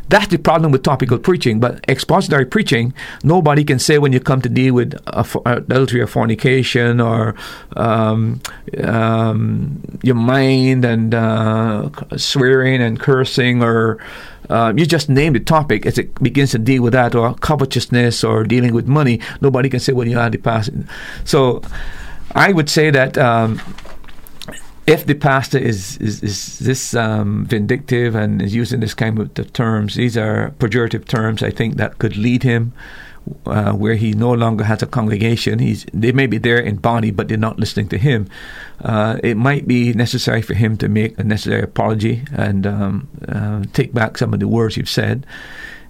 [0.08, 1.60] That's the problem with topical preaching.
[1.60, 4.94] But expository preaching, nobody can say when you come to deal with
[5.44, 7.34] adultery or fornication or
[7.76, 8.40] um,
[8.84, 13.98] um, your mind and uh, swearing and cursing or
[14.50, 18.24] uh, you just name the topic as it begins to deal with that or covetousness
[18.24, 19.20] or dealing with money.
[19.40, 20.70] Nobody can say, well, you had the past.
[21.24, 21.62] So
[22.34, 23.60] I would say that um,
[24.86, 29.52] if the pastor is is, is this um, vindictive and is using this kind of
[29.52, 31.42] terms, these are pejorative terms.
[31.42, 32.72] I think that could lead him
[33.46, 35.60] uh, where he no longer has a congregation.
[35.60, 38.28] He's they may be there in body, but they're not listening to him.
[38.80, 43.62] Uh, it might be necessary for him to make a necessary apology and um, uh,
[43.72, 45.24] take back some of the words you've said.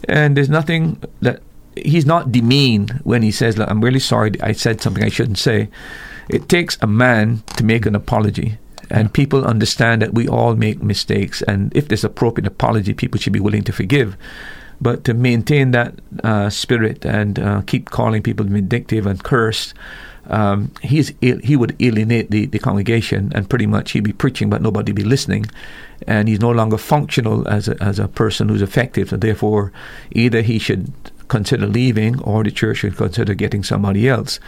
[0.09, 1.40] And there's nothing that
[1.76, 5.38] he's not demeaned when he says, "Look, "I'm really sorry, I said something I shouldn't
[5.38, 5.70] say."
[6.28, 8.59] It takes a man to make an apology
[8.93, 13.32] and people understand that we all make mistakes, and if there's appropriate apology, people should
[13.32, 14.16] be willing to forgive.
[14.80, 19.74] But to maintain that uh, spirit and uh, keep calling people vindictive and cursed,
[20.26, 24.61] um, he's he would alienate the, the congregation, and pretty much he'd be preaching, but
[24.61, 25.47] nobody be listening,
[26.07, 29.12] and he's no longer functional as a, as a person who's effective.
[29.12, 29.72] And therefore,
[30.11, 30.93] either he should
[31.33, 34.39] consider leaving, or the church should consider getting somebody else.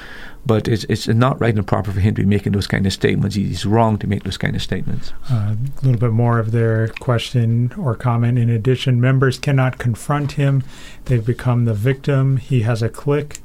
[0.45, 2.93] But it's, it's not right and proper for him to be making those kind of
[2.93, 3.37] statements.
[3.37, 5.11] He's wrong to make those kind of statements.
[5.31, 8.39] Uh, a little bit more of their question or comment.
[8.39, 10.63] In addition, members cannot confront him.
[11.07, 12.37] They've become the victim.
[12.37, 13.39] He has a clique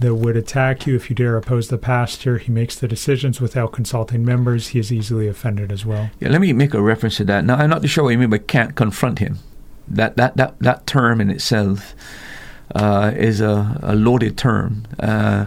[0.00, 2.38] that would attack you if you dare oppose the pastor.
[2.38, 4.68] He makes the decisions without consulting members.
[4.68, 6.10] He is easily offended as well.
[6.18, 7.44] Yeah, let me make a reference to that.
[7.44, 9.38] Now, I'm not sure what you mean by can't confront him.
[9.86, 11.94] That that that, that term in itself
[12.74, 14.84] uh, is a, a, loaded term.
[14.98, 15.46] Uh,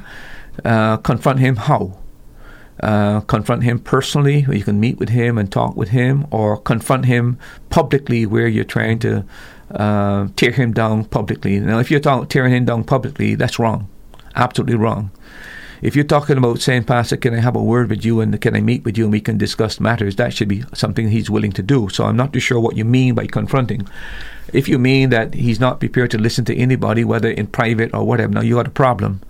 [0.63, 1.97] uh, confront him how?
[2.81, 6.57] Uh, confront him personally, where you can meet with him and talk with him, or
[6.57, 7.37] confront him
[7.69, 9.23] publicly, where you're trying to
[10.35, 11.59] tear him down publicly.
[11.59, 13.87] Now, if you're tearing him down publicly, that's wrong,
[14.35, 15.11] absolutely wrong.
[15.83, 18.55] If you're talking about saying, Pastor, can I have a word with you and can
[18.55, 21.51] I meet with you and we can discuss matters, that should be something he's willing
[21.51, 21.89] to do.
[21.89, 23.87] So I'm not too sure what you mean by confronting.
[24.53, 28.05] If you mean that he's not prepared to listen to anybody, whether in private or
[28.05, 29.21] whatever, now you got a problem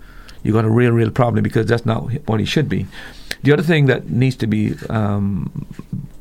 [0.44, 2.86] you got a real, real problem because that's not what he should be.
[3.42, 5.66] The other thing that needs to be um,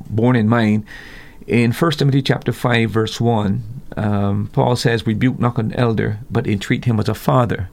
[0.09, 0.85] borne in mind
[1.45, 3.63] in 1 Timothy chapter 5, verse 1,
[3.97, 7.69] um, Paul says, Rebuke not an elder, but entreat him as a father.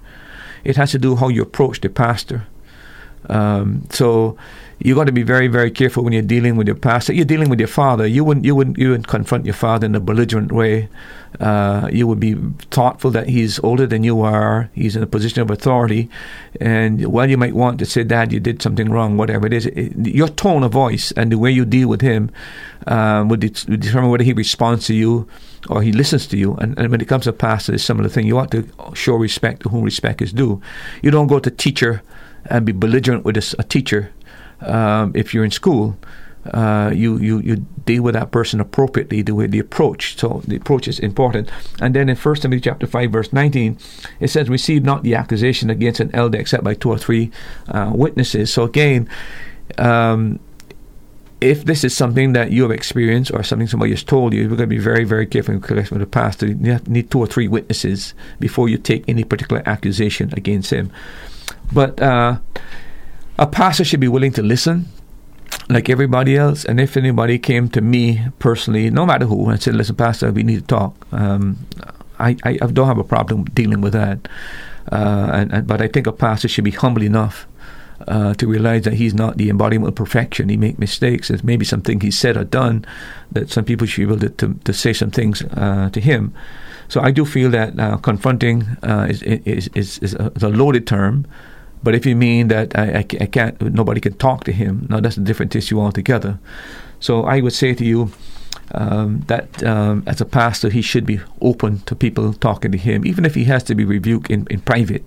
[0.65, 2.47] It has to do how you approach the pastor.
[3.29, 4.37] Um, so
[4.83, 7.13] you got to be very, very careful when you're dealing with your pastor.
[7.13, 8.07] You're dealing with your father.
[8.07, 10.89] You wouldn't, you wouldn't, you wouldn't confront your father in a belligerent way.
[11.39, 12.35] Uh, you would be
[12.71, 14.71] thoughtful that he's older than you are.
[14.75, 16.09] He's in a position of authority,
[16.61, 19.67] and while you might want to say, "Dad, you did something wrong," whatever it is,
[19.67, 22.31] it, your tone of voice and the way you deal with him
[22.89, 25.29] um, would, de- would, determine whether he responds to you
[25.69, 26.55] or he listens to you.
[26.57, 28.27] And, and when it comes to pastor, it's similar thing.
[28.27, 30.61] You ought to show respect to whom respect is due.
[31.03, 32.03] You don't go to teacher
[32.47, 34.11] and be belligerent with a, a teacher
[34.63, 35.97] um, if you're in school,
[36.53, 40.17] uh, you, you, you deal with that person appropriately, the way the approach.
[40.19, 41.51] So the approach is important.
[41.81, 43.79] And then in 1 Timothy chapter 5, verse 19,
[44.21, 47.31] it says, Receive not the accusation against an elder except by two or three
[47.69, 48.53] uh, witnesses.
[48.53, 49.09] So again,
[49.77, 50.41] um,
[51.41, 54.49] if this is something that you have experienced or something somebody has told you, you're
[54.49, 56.47] going to be very, very careful in connection with the pastor.
[56.47, 60.93] You need two or three witnesses before you take any particular accusation against him.
[61.73, 62.39] But uh,
[63.41, 64.87] a pastor should be willing to listen
[65.71, 66.65] like everybody else.
[66.65, 70.43] And if anybody came to me personally, no matter who, and said, listen, Pastor, we
[70.43, 71.57] need to talk, um,
[72.19, 74.29] I, I, I, don't have a problem dealing with that.
[74.93, 77.47] Uh, and, and, but I think a pastor should be humble enough
[78.07, 80.51] uh, to realize that he's not the embodiment of perfection.
[80.51, 81.29] He make mistakes.
[81.29, 82.85] There's maybe something he said or done
[83.33, 86.35] that some people should be able to, to, to say some things uh, to him.
[86.89, 90.49] So I do feel that uh, confronting uh, is, is, is, is, a, is a
[90.49, 91.27] loaded term.
[91.83, 95.01] But if you mean that I, I, I, can't, nobody can talk to him, now
[95.01, 96.39] that's a different issue altogether.
[97.01, 98.13] So I would say to you
[98.73, 103.07] um, that um, as a pastor, he should be open to people talking to him,
[103.07, 105.05] even if he has to be rebuked in, in private.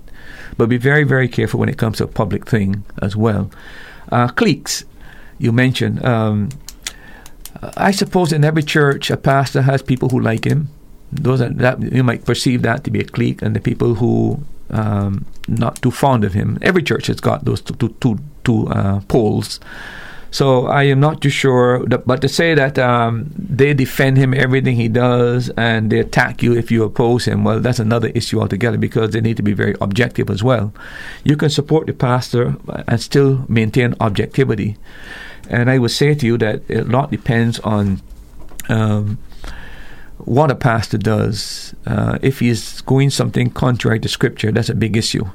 [0.57, 3.51] But be very, very careful when it comes to a public thing as well.
[4.11, 4.85] Uh, cliques.
[5.37, 6.03] you mentioned.
[6.03, 6.49] Um,
[7.77, 10.69] I suppose in every church, a pastor has people who like him.
[11.11, 14.43] Those are, that you might perceive that to be a clique, and the people who
[14.69, 16.57] um, not too fond of him.
[16.61, 19.59] Every church has got those two, two, two, two uh, poles.
[20.31, 24.75] So I am not too sure, but to say that um, they defend him everything
[24.75, 28.79] he does and they attack you if you oppose him, well, that's another issue altogether
[28.79, 30.73] because they need to be very objective as well.
[31.23, 32.55] You can support the pastor
[32.87, 34.75] and still maintain objectivity.
[35.51, 38.01] And I would say to you that a lot depends on
[38.69, 39.19] um,
[40.17, 41.73] what a pastor does.
[41.85, 45.25] Uh, if he's going something contrary to Scripture, that's a big issue.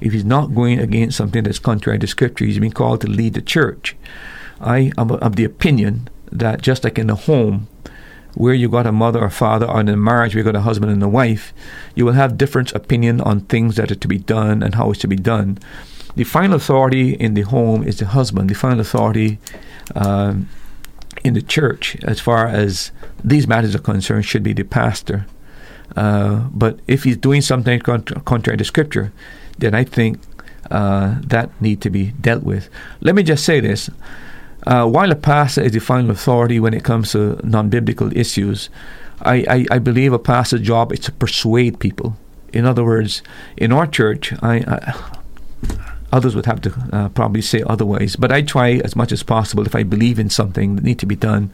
[0.00, 3.34] If he's not going against something that's contrary to Scripture, he's been called to lead
[3.34, 3.96] the church.
[4.60, 7.68] I am of the opinion that just like in the home,
[8.34, 10.62] where you got a mother or father, or in a marriage where you got a
[10.62, 11.52] husband and a wife,
[11.94, 15.00] you will have different opinion on things that are to be done and how it's
[15.00, 15.58] to be done.
[16.16, 18.50] The final authority in the home is the husband.
[18.50, 19.38] The final authority
[19.94, 20.48] um,
[21.24, 22.90] in the church, as far as
[23.22, 25.26] these matters are concerned, should be the pastor.
[25.96, 29.12] Uh, but if he's doing something contrary to Scripture,
[29.58, 30.18] then I think
[30.70, 32.68] uh, that need to be dealt with.
[33.00, 33.90] Let me just say this.
[34.66, 38.70] Uh, while a pastor is the final authority when it comes to non-biblical issues,
[39.20, 42.16] I, I, I, believe a pastor's job is to persuade people.
[42.52, 43.22] In other words,
[43.56, 45.18] in our church, I, I
[46.12, 49.66] others would have to uh, probably say otherwise, but I try as much as possible
[49.66, 51.50] if I believe in something that needs to be done.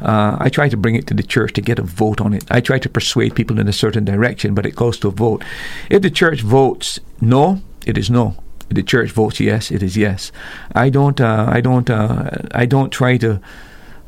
[0.00, 2.44] Uh, I try to bring it to the church to get a vote on it.
[2.50, 5.44] I try to persuade people in a certain direction, but it goes to a vote.
[5.90, 8.36] If the church votes no, it is no.
[8.70, 10.32] If the church votes yes, it is yes.
[10.74, 11.20] I don't.
[11.20, 11.90] Uh, I don't.
[11.90, 13.40] Uh, I don't try to.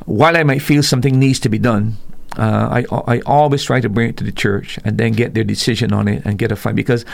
[0.07, 1.99] While I might feel something needs to be done,
[2.39, 5.45] uh, I I always try to bring it to the church and then get their
[5.45, 7.05] decision on it and get a fight because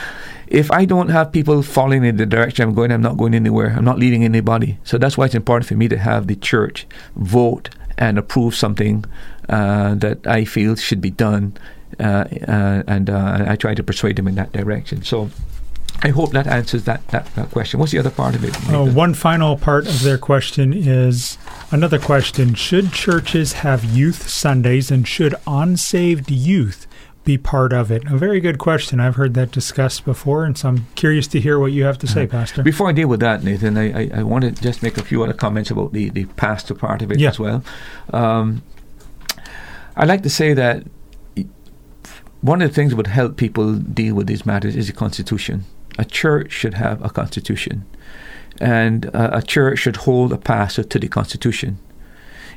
[0.47, 3.73] if I don't have people following in the direction I'm going, I'm not going anywhere.
[3.75, 4.77] I'm not leading anybody.
[4.83, 9.05] So that's why it's important for me to have the church vote and approve something
[9.49, 11.57] uh, that I feel should be done,
[11.99, 15.03] uh, uh, and uh, I try to persuade them in that direction.
[15.03, 15.29] So.
[16.01, 17.79] I hope that answers that, that, that question.
[17.79, 18.55] What's the other part of it?
[18.71, 21.37] Uh, one final part of their question is
[21.71, 26.87] another question Should churches have youth Sundays and should unsaved youth
[27.25, 28.05] be part of it?
[28.05, 29.01] A very good question.
[29.01, 32.07] I've heard that discussed before, and so I'm curious to hear what you have to
[32.07, 32.31] say, uh-huh.
[32.31, 32.63] Pastor.
[32.63, 35.21] Before I deal with that, Nathan, I, I, I, want to just make a few
[35.21, 37.29] other comments about the, the pastor part of it yeah.
[37.29, 37.61] as well.
[38.13, 38.63] Um,
[39.97, 40.85] I like to say that
[42.39, 45.65] one of the things that would help people deal with these matters is the Constitution.
[45.99, 47.85] A church should have a Constitution,
[48.59, 51.77] and uh, a church should hold a pastor to the Constitution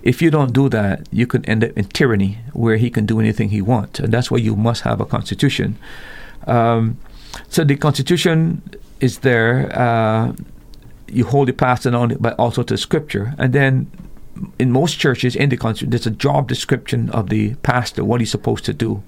[0.03, 3.21] if you don't do that, you can end up in tyranny where he can do
[3.21, 4.01] anything he wants.
[4.01, 5.79] And that's why you must have a constitution.
[6.47, 6.99] Um,
[7.49, 8.63] so the constitution
[9.01, 9.71] is there.
[9.79, 10.35] Uh,
[11.09, 13.35] you hold the pastor on it, but also to scripture.
[13.39, 13.91] And then
[14.59, 18.31] in most churches, in the country, there's a job description of the pastor, what he's
[18.31, 19.03] supposed to do.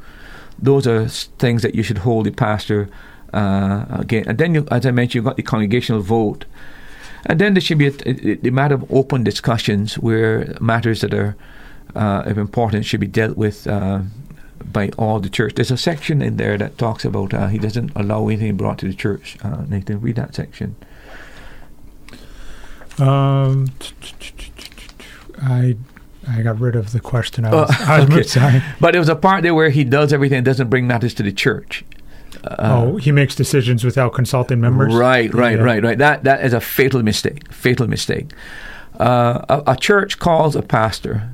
[0.59, 2.89] Those are things that you should hold the pastor
[3.35, 4.25] uh, again.
[4.27, 6.45] And then, you, as I mentioned, you've got the congregational vote.
[7.27, 11.37] And then there should be a, a, matter of open discussions where matters that are
[11.95, 14.03] uh, of importance should be dealt with uh,
[14.63, 15.55] by all the church.
[15.55, 18.87] There's a section in there that talks about uh, he doesn't allow anything brought to
[18.87, 19.39] the church.
[19.43, 20.77] Uh, Nathan, read that section.
[22.99, 23.73] Um,
[25.43, 25.77] I
[26.29, 27.45] I got rid of the question.
[27.45, 28.23] I was, oh, I was okay.
[28.23, 28.63] sorry.
[28.81, 31.23] But there was a part there where he does everything and doesn't bring matters to
[31.23, 31.85] the church.
[32.45, 34.95] Uh, oh, he makes decisions without consulting members.
[34.95, 35.63] Right, right, yeah.
[35.63, 35.99] right, right.
[35.99, 37.51] That that is a fatal mistake.
[37.53, 38.33] Fatal mistake.
[39.01, 41.31] Uh, a, a, church calls a pastor,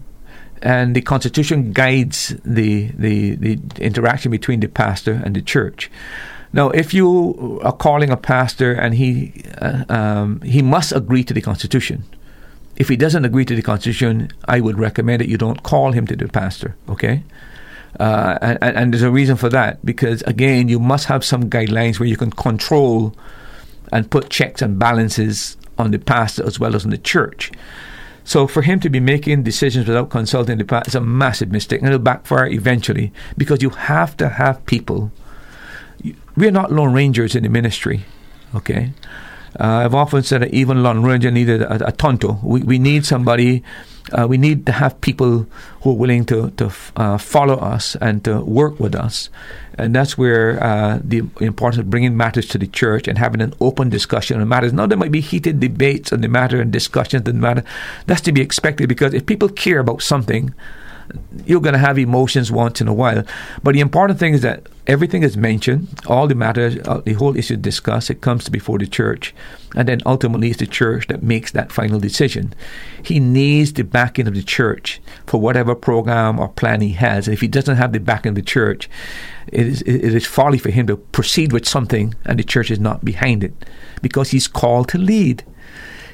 [0.62, 5.90] and the Constitution guides the, the the interaction between the pastor and the church.
[6.52, 11.34] Now, if you are calling a pastor and he uh, um, he must agree to
[11.34, 12.04] the Constitution.
[12.76, 16.06] If he doesn't agree to the Constitution, I would recommend that you don't call him
[16.06, 16.76] to the pastor.
[16.88, 17.24] Okay.
[17.98, 21.98] Uh, and, and, there's a reason for that because, again, you must have some guidelines
[21.98, 23.14] where you can control
[23.92, 27.50] and put checks and balances on the pastor as well as on the church.
[28.22, 31.80] So for him to be making decisions without consulting the pastor is a massive mistake,
[31.80, 35.10] and it'll backfire eventually because you have to have people.
[36.36, 38.04] We're not lone rangers in the ministry,
[38.54, 38.92] okay?
[39.58, 42.38] Uh, I've often said that even Lone Ranger needed a, a Tonto.
[42.42, 43.64] We, we need somebody
[44.12, 45.46] uh, we need to have people
[45.82, 49.30] who are willing to, to uh, follow us and to work with us.
[49.78, 53.54] And that's where uh, the importance of bringing matters to the church and having an
[53.60, 54.72] open discussion on matters.
[54.72, 57.64] Now, there might be heated debates on the matter and discussions on the matter.
[58.06, 60.54] That's to be expected because if people care about something,
[61.46, 63.24] you're going to have emotions once in a while.
[63.62, 67.36] But the important thing is that everything is mentioned, all the matters, uh, the whole
[67.36, 69.32] issue discussed, it comes before the church,
[69.76, 72.52] and then ultimately it's the church that makes that final decision.
[73.00, 77.28] He needs the backing of the church for whatever program or plan he has.
[77.28, 78.90] And if he doesn't have the backing of the church,
[79.46, 82.80] it is, it is folly for him to proceed with something and the church is
[82.80, 83.54] not behind it
[84.02, 85.44] because he's called to lead.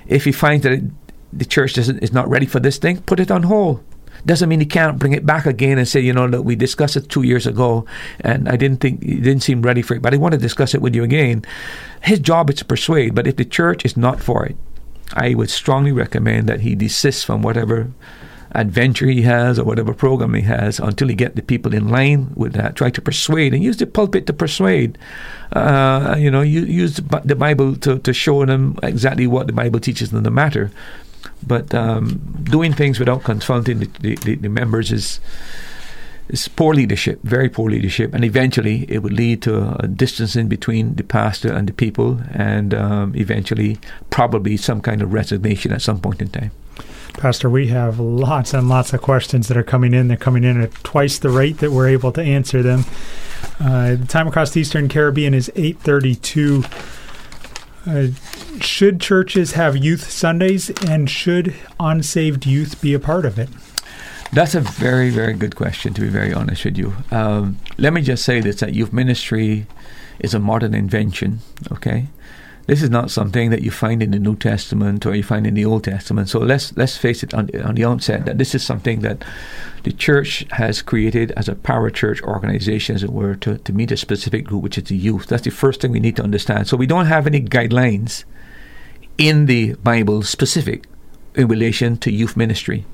[0.07, 0.85] If he finds that it,
[1.33, 3.83] the church is not ready for this thing, put it on hold
[4.27, 6.97] doesn't mean he can't bring it back again and say, you know, that we discussed
[6.97, 7.87] it two years ago,
[8.21, 10.75] and I didn't think he didn't seem ready for it, but I want to discuss
[10.75, 11.45] it with you again.
[12.03, 14.57] His job is to persuade, but if the church is not for it,
[15.15, 17.91] I would strongly recommend that he desists from whatever
[18.53, 22.33] adventure he has or whatever program he has until he get the people in line
[22.35, 22.75] with that.
[22.75, 24.99] Try to persuade and use the pulpit to persuade.
[25.53, 30.13] Uh, you know, use the Bible to, to show them exactly what the Bible teaches
[30.13, 30.71] on the matter.
[31.47, 35.21] But um, doing things without consulting the, the, the, members is
[36.29, 40.97] is poor leadership, very poor leadership, and eventually it would lead to a distancing between
[40.97, 43.79] the pastor and the people, and um, eventually
[44.11, 46.51] probably some kind of resignation at some point in time.
[47.15, 50.09] Pastor, we have lots and lots of questions that are coming in.
[50.09, 52.85] They're coming in at twice the rate that we're able to answer them.
[53.59, 56.65] Uh, the time across the Eastern Caribbean is 832.
[57.87, 58.09] Uh,
[58.61, 63.49] should churches have youth Sundays and should unsaved youth be a part of it?
[64.33, 66.95] That's a very, very good question, to be very honest with you.
[67.11, 69.67] Um, let me just say this that youth ministry
[70.19, 72.09] is a modern invention, okay?
[72.67, 75.55] This is not something that you find in the New Testament or you find in
[75.55, 76.29] the Old Testament.
[76.29, 79.25] So let's let's face it on, on the onset that this is something that
[79.85, 83.97] the church has created as a parachurch organization, as it were, to, to meet a
[83.97, 85.27] specific group, which is the youth.
[85.29, 86.67] That's the first thing we need to understand.
[86.67, 88.25] So we don't have any guidelines
[89.17, 90.87] in the Bible specific
[91.37, 92.85] in relation to youth ministry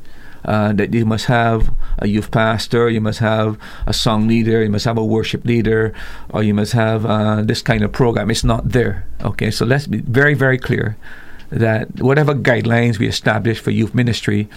[0.45, 4.71] uh, that you must have a youth pastor, you must have a song leader, you
[4.71, 5.95] must have a worship leader,
[6.31, 8.31] or you must have uh, this kind of program.
[8.31, 9.07] It's not there.
[9.23, 10.97] Okay, so let's be very, very clear
[11.53, 14.49] that whatever guidelines we establish for youth ministry,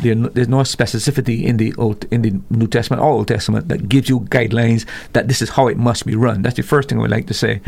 [0.00, 3.88] there, there's no specificity in the Old, in the New Testament or Old Testament that
[3.88, 6.40] gives you guidelines that this is how it must be run.
[6.40, 7.60] That's the first thing I would like to say.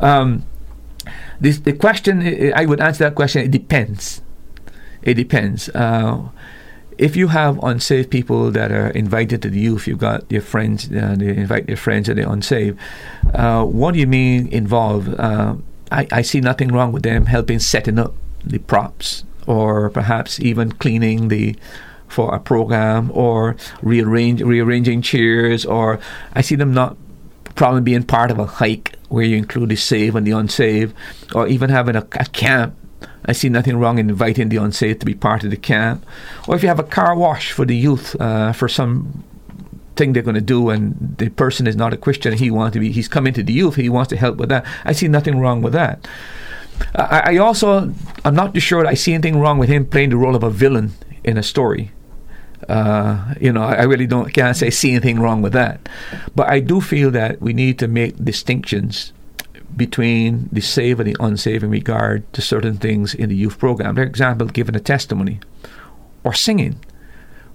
[0.00, 0.44] Um,
[1.40, 3.42] this, the question, I would answer that question.
[3.42, 4.20] It depends.
[5.02, 5.68] It depends.
[5.68, 6.28] Uh,
[6.98, 10.90] if you have unsaved people that are invited to the youth, you've got your friends,
[10.90, 12.78] uh, they invite their friends and they're unsaved.
[13.32, 15.08] Uh, what do you mean involved?
[15.18, 15.54] Uh,
[15.92, 20.72] I, I see nothing wrong with them helping setting up the props or perhaps even
[20.72, 21.56] cleaning the
[22.08, 26.00] for a program or rearrange, rearranging chairs or
[26.34, 26.96] I see them not
[27.54, 30.94] probably being part of a hike where you include the saved and the unsaved
[31.34, 32.74] or even having a, a camp
[33.24, 36.04] I see nothing wrong in inviting the unsaved to be part of the camp.
[36.46, 39.24] Or if you have a car wash for the youth uh, for some
[39.96, 42.80] thing they're going to do and the person is not a Christian, he wants to
[42.80, 44.64] be, he's coming to the youth, he wants to help with that.
[44.84, 46.06] I see nothing wrong with that.
[46.94, 47.92] I, I also,
[48.24, 50.50] I'm not too sure I see anything wrong with him playing the role of a
[50.50, 50.92] villain
[51.24, 51.92] in a story.
[52.68, 55.88] Uh, you know, I really don't can't say see anything wrong with that,
[56.34, 59.12] but I do feel that we need to make distinctions
[59.76, 63.94] between the saved and the unsaved in regard to certain things in the youth program.
[63.94, 65.40] For example, giving a testimony
[66.24, 66.84] or singing.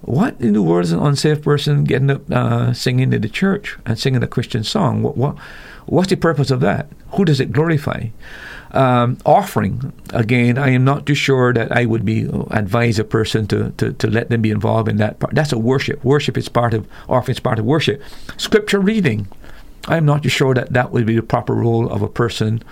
[0.02, 3.78] What in the world is an unsaved person getting up uh, singing in the church
[3.86, 5.02] and singing a Christian song?
[5.02, 5.38] What, what,
[5.86, 6.88] what's the purpose of that?
[7.12, 8.08] Who does it glorify?
[8.72, 13.04] Um, offering again, I am not too sure that I would be uh, advise a
[13.04, 15.20] person to, to, to let them be involved in that.
[15.20, 15.34] Part.
[15.34, 16.04] That's a worship.
[16.04, 18.02] Worship is part of offering is part of worship.
[18.36, 19.28] Scripture reading.
[19.86, 22.62] I'm not sure that that would be the proper role of a person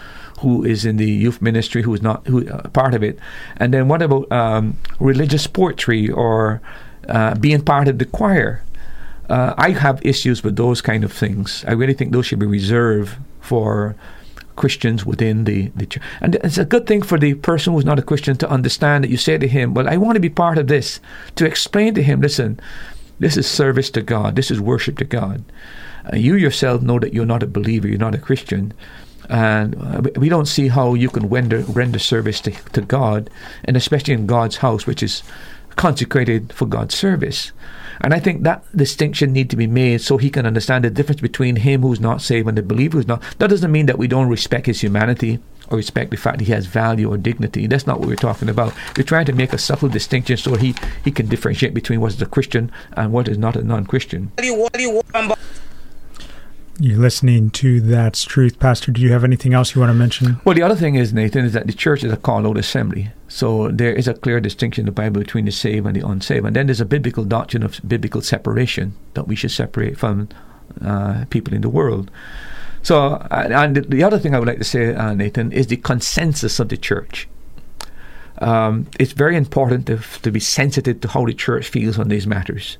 [0.40, 3.18] who is in the youth ministry who is not who uh, part of it.
[3.56, 6.60] And then what about um, religious poetry or
[7.08, 8.62] uh, being part of the choir?
[9.28, 11.64] Uh, I have issues with those kind of things.
[11.66, 13.94] I really think those should be reserved for
[14.56, 16.02] Christians within the, the church.
[16.20, 19.10] And it's a good thing for the person who's not a Christian to understand that
[19.10, 21.00] you say to him, Well, I want to be part of this,
[21.36, 22.60] to explain to him, listen,
[23.18, 25.44] this is service to God, this is worship to God.
[26.10, 28.72] Uh, you yourself know that you're not a believer, you're not a Christian,
[29.28, 33.30] and uh, we don't see how you can render render service to, to God,
[33.64, 35.22] and especially in God's house, which is
[35.76, 37.52] consecrated for God's service.
[38.00, 41.20] And I think that distinction need to be made so he can understand the difference
[41.20, 43.22] between him who's not saved and the believer who's not.
[43.38, 45.38] That doesn't mean that we don't respect his humanity
[45.70, 47.66] or respect the fact that he has value or dignity.
[47.66, 48.74] That's not what we're talking about.
[48.96, 50.74] We're trying to make a subtle distinction so he,
[51.04, 54.32] he can differentiate between what is a Christian and what is not a non-Christian.
[56.80, 58.58] You're listening to That's Truth.
[58.58, 60.40] Pastor, do you have anything else you want to mention?
[60.44, 63.10] Well, the other thing is, Nathan, is that the church is a called out assembly.
[63.28, 66.46] So there is a clear distinction in the Bible between the saved and the unsaved.
[66.46, 70.30] And then there's a biblical doctrine of biblical separation that we should separate from
[70.82, 72.10] uh, people in the world.
[72.82, 75.76] So, uh, and the other thing I would like to say, uh, Nathan, is the
[75.76, 77.28] consensus of the church.
[78.42, 82.26] Um, it's very important to, to be sensitive to how the church feels on these
[82.26, 82.76] matters.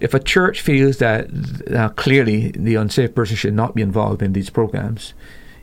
[0.00, 1.28] If a church feels that
[1.70, 5.12] uh, clearly the unsafe person should not be involved in these programs,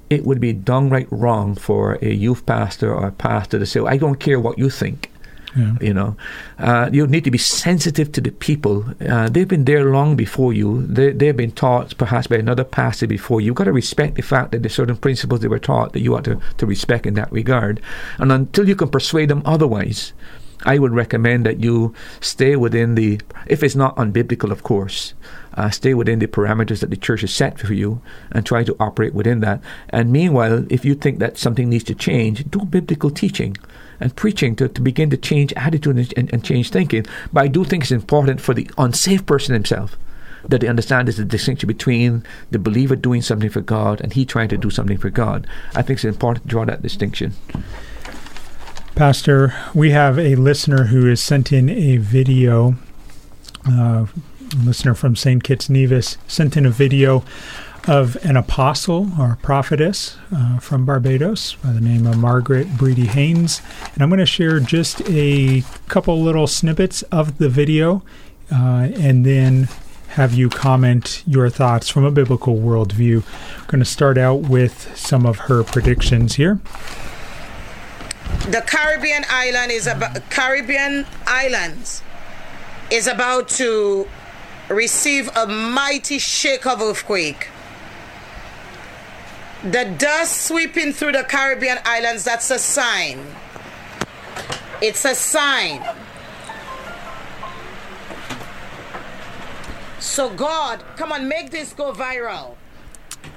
[0.10, 3.92] it would be downright wrong for a youth pastor or a pastor to say, well,
[3.92, 5.10] I don't care what you think.
[5.56, 5.74] Yeah.
[5.80, 6.18] You know,
[6.58, 8.86] uh, you need to be sensitive to the people.
[9.08, 10.86] Uh, they've been there long before you.
[10.88, 13.48] They, they've been taught perhaps by another pastor before you.
[13.48, 16.16] You've got to respect the fact that there's certain principles they were taught that you
[16.16, 17.82] ought to, to respect in that regard.
[18.18, 20.14] And until you can persuade them otherwise,
[20.66, 25.14] I would recommend that you stay within the, if it's not unbiblical, of course,
[25.56, 28.02] uh, stay within the parameters that the church has set for you
[28.32, 29.62] and try to operate within that.
[29.90, 33.58] And meanwhile, if you think that something needs to change, do biblical teaching
[34.00, 37.06] and preaching to, to begin to change attitude and, and, and change thinking.
[37.32, 39.98] But I do think it's important for the unsafe person himself
[40.48, 44.26] that they understand there's a distinction between the believer doing something for God and he
[44.26, 45.48] trying to do something for God.
[45.74, 47.34] I think it's important to draw that distinction.
[48.96, 52.76] Pastor, we have a listener who has sent in a video.
[53.66, 54.06] Uh,
[54.58, 55.44] listener from St.
[55.44, 57.24] Kitts Nevis sent in a video
[57.88, 63.62] of an apostle or prophetess uh, from Barbados by the name of Margaret Breedy Haynes.
[63.94, 68.04] And I'm going to share just a couple little snippets of the video
[68.52, 69.68] uh, and then
[70.10, 73.24] have you comment your thoughts from a biblical worldview.
[73.60, 76.60] I'm going to start out with some of her predictions here.
[78.48, 82.04] The Caribbean island is about Caribbean islands
[82.92, 84.08] is about to
[84.70, 87.48] receive a mighty shake of earthquake.
[89.64, 93.26] The dust sweeping through the Caribbean islands, that's a sign.
[94.82, 95.82] It's a sign.
[100.00, 102.56] So, God, come on, make this go viral.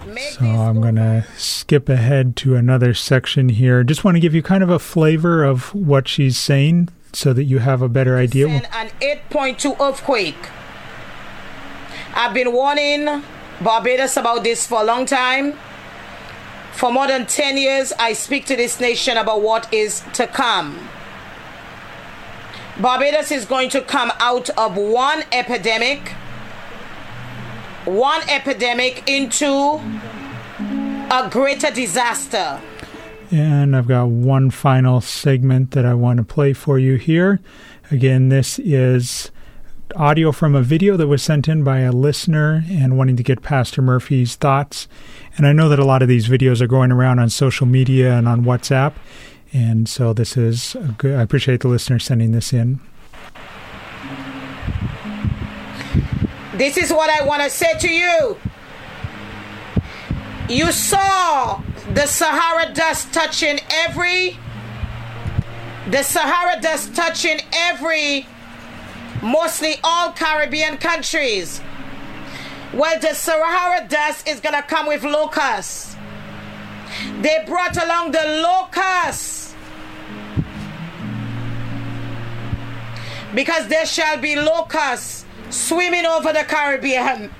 [0.05, 3.85] Make so I'm going to skip ahead to another section here.
[3.85, 7.45] Just want to give you kind of a flavor of what she's saying so that
[7.45, 8.49] you have a better idea.
[8.49, 10.51] An 8.2 earthquake.
[12.14, 13.22] I've been warning
[13.61, 15.55] Barbados about this for a long time.
[16.77, 20.91] For more than 10 years, I speak to this nation about what is to come.
[22.79, 26.11] Barbados is going to come out of one epidemic,
[27.87, 29.81] one epidemic into
[31.11, 32.61] a greater disaster.
[33.31, 37.41] And I've got one final segment that I want to play for you here.
[37.91, 39.31] Again, this is
[39.95, 43.43] audio from a video that was sent in by a listener and wanting to get
[43.43, 44.89] Pastor Murphy's thoughts.
[45.37, 48.16] And I know that a lot of these videos are going around on social media
[48.16, 48.95] and on WhatsApp.
[49.53, 51.18] And so this is good.
[51.18, 52.80] I appreciate the listener sending this in.
[56.55, 58.37] This is what I want to say to you.
[60.49, 61.62] You saw
[61.93, 64.39] the Sahara dust touching every
[65.91, 68.26] the Sahara dust touching every
[69.27, 71.61] mostly all Caribbean countries.
[72.72, 75.97] Well, the Sahara dust is going to come with locusts.
[77.20, 79.55] They brought along the locusts.
[83.35, 87.31] Because there shall be locusts swimming over the Caribbean.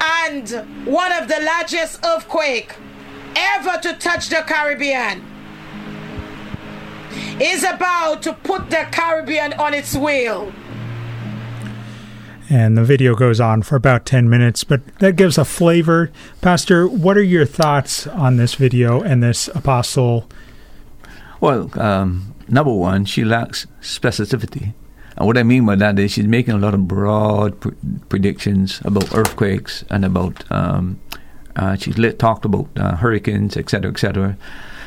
[0.00, 0.50] And
[0.84, 2.74] one of the largest earthquake
[3.34, 5.31] ever to touch the Caribbean
[7.40, 10.52] is about to put the Caribbean on its wheel.
[12.50, 16.10] And the video goes on for about 10 minutes, but that gives a flavor.
[16.42, 20.28] Pastor, what are your thoughts on this video and this apostle?
[21.40, 24.74] Well, um, number one, she lacks specificity.
[25.16, 27.70] And what I mean by that is she's making a lot of broad pr-
[28.08, 31.00] predictions about earthquakes and about, um,
[31.56, 34.36] uh, she's lit, talked about uh, hurricanes, etc., etc.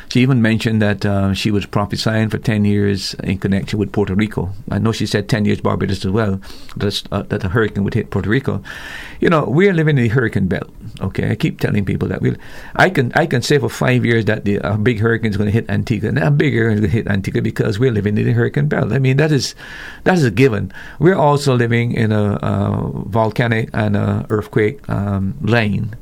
[0.10, 4.16] She even mentioned that uh, she was prophesying for 10 years in connection with Puerto
[4.16, 4.52] Rico.
[4.70, 6.40] I know she said 10 years Barbados as well,
[6.78, 8.62] that, uh, that a hurricane would hit Puerto Rico.
[9.20, 10.70] You know, we're living in the hurricane belt,
[11.02, 11.32] okay?
[11.32, 12.22] I keep telling people that.
[12.22, 12.36] we
[12.76, 15.48] I can I can say for five years that the uh, big hurricane is going
[15.48, 18.26] to hit Antigua, and a bigger is going to hit Antigua because we're living in
[18.26, 18.92] the hurricane belt.
[18.92, 19.56] I mean, that is,
[20.04, 20.72] that is a given.
[21.00, 25.96] We're also living in a, a volcanic and a earthquake um, lane.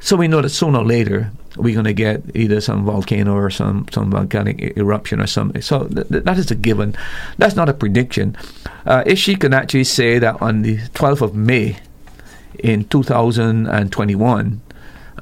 [0.00, 3.50] So we know that sooner or later we're going to get either some volcano or
[3.50, 5.62] some, some volcanic eruption or something.
[5.62, 6.96] So th- that is a given.
[7.38, 8.36] That's not a prediction.
[8.86, 11.78] Uh, if she can actually say that on the 12th of May
[12.58, 14.60] in 2021,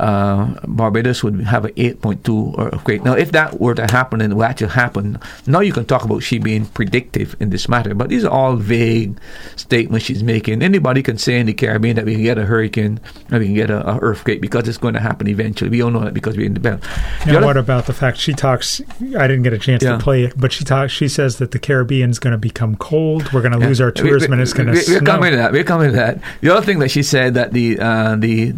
[0.02, 3.04] uh, Barbados would have an 8.2 earthquake.
[3.04, 6.04] Now, if that were to happen and it will actually happen, now you can talk
[6.04, 7.94] about she being predictive in this matter.
[7.94, 9.16] But these are all vague
[9.56, 10.60] statements she's making.
[10.62, 12.98] Anybody can say in the Caribbean that we can get a hurricane
[13.30, 15.70] and we can get an earthquake because it's going to happen eventually.
[15.70, 16.82] We all know that because we're in the belt.
[17.26, 18.80] Now, what about the fact she talks?
[19.16, 19.92] I didn't get a chance Yeah.
[19.92, 20.92] to play it, but she talks.
[20.92, 23.32] She says that the Caribbean is going to become cold.
[23.32, 23.68] We're going to Yeah.
[23.68, 25.12] lose our We- tourism, we- and it's going to we- We're snow.
[25.12, 25.52] coming to that.
[25.52, 26.18] We're coming to that.
[26.40, 28.54] The other thing that she said that the uh, the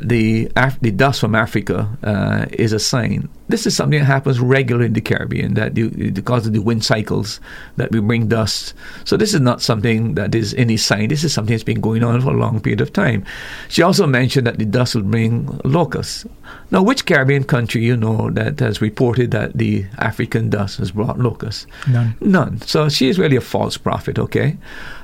[0.00, 3.28] the Af- the dust from Africa uh, is a sign.
[3.48, 6.84] This is something that happens regularly in the Caribbean that the, because of the wind
[6.84, 7.38] cycles
[7.76, 8.72] that we bring dust.
[9.04, 11.08] So this is not something that is any sign.
[11.08, 13.24] This is something that's been going on for a long period of time.
[13.68, 16.24] She also mentioned that the dust will bring locusts.
[16.70, 21.18] Now, which Caribbean country you know that has reported that the African dust has brought
[21.18, 21.66] locusts?
[21.88, 22.16] None.
[22.20, 22.60] None.
[22.62, 24.56] So she is really a false prophet, okay?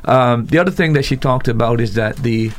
[0.07, 2.51] Um, the other thing that she talked about is that the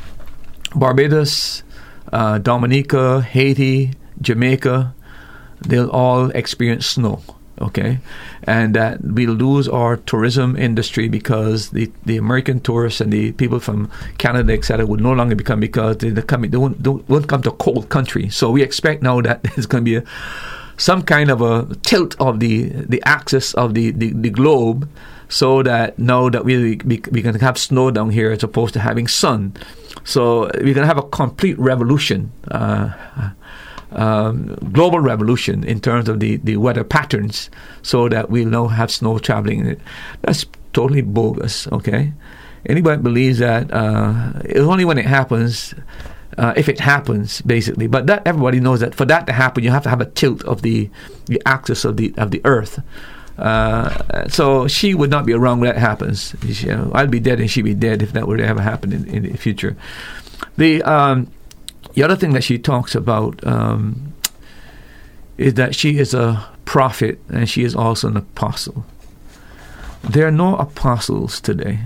[0.74, 1.64] Barbados,
[2.12, 4.94] uh, Dominica, Haiti, Jamaica,
[5.60, 7.22] they'll all experience snow,
[7.60, 7.98] okay?
[8.44, 13.60] And that we'll lose our tourism industry because the, the American tourists and the people
[13.60, 17.28] from Canada, etc., will no longer become because they, they, come, they, won't, they won't
[17.28, 18.28] come to a cold country.
[18.28, 20.04] So we expect now that there's going to be a
[20.76, 24.88] some kind of a tilt of the the axis of the, the, the globe
[25.28, 28.80] so that now that we, we we can have snow down here as opposed to
[28.80, 29.52] having sun
[30.04, 32.90] so we're going to have a complete revolution uh,
[33.92, 37.50] um, global revolution in terms of the, the weather patterns
[37.82, 39.80] so that we'll now have snow traveling
[40.22, 42.12] that's totally bogus okay
[42.66, 45.74] anybody believes that uh, it's only when it happens
[46.38, 47.86] uh, if it happens, basically.
[47.86, 50.42] But that everybody knows that for that to happen, you have to have a tilt
[50.44, 50.88] of the
[51.26, 52.80] the axis of the of the Earth.
[53.40, 56.34] Uh, so she would not be around when that happens.
[56.52, 58.92] She, uh, I'd be dead and she'd be dead if that were to ever happen
[58.92, 59.76] in, in the future.
[60.58, 61.30] The um,
[61.94, 64.12] the other thing that she talks about um,
[65.38, 68.84] is that she is a prophet and she is also an apostle.
[70.02, 71.80] There are no apostles today.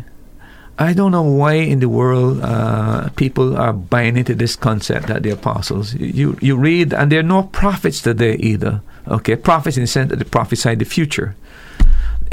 [0.76, 5.22] I don't know why in the world uh, people are buying into this concept that
[5.22, 5.94] they're apostles.
[5.94, 8.82] You you read, and there are no prophets today either.
[9.06, 11.36] Okay, prophets in the sense that they prophesy the future.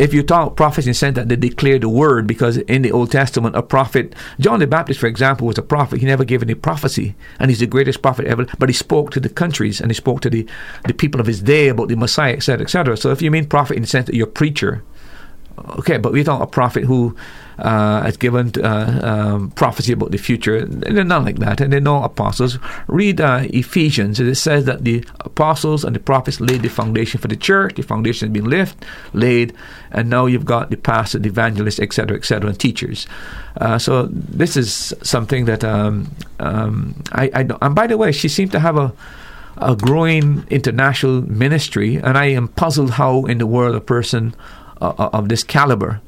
[0.02, 2.92] If you talk prophets in the sense that they declare the word, because in the
[2.92, 6.00] Old Testament, a prophet, John the Baptist, for example, was a prophet.
[6.00, 8.48] He never gave any prophecy, and he's the greatest prophet ever.
[8.58, 10.48] But he spoke to the countries and he spoke to the,
[10.88, 12.98] the people of his day about the Messiah, etc., etc.
[12.98, 14.84] So if you mean prophet in the sense that you're a preacher,
[15.78, 17.16] okay, but we talk a prophet who
[17.62, 20.66] uh, given uh, um, prophecy about the future.
[20.66, 22.58] They're not like that, and they're no apostles.
[22.88, 27.28] Read uh, Ephesians, it says that the apostles and the prophets laid the foundation for
[27.28, 27.76] the church.
[27.76, 28.84] The foundation has been lift,
[29.14, 29.54] laid,
[29.92, 33.08] and now you've got the pastors, the evangelists, etc., etc., and teachers.
[33.58, 36.10] Uh, so this is something that um,
[36.40, 38.94] um, I, I and by the way, she seemed to have a
[39.58, 44.34] a growing international ministry, and I am puzzled how in the world a person
[44.82, 46.02] uh, of this caliber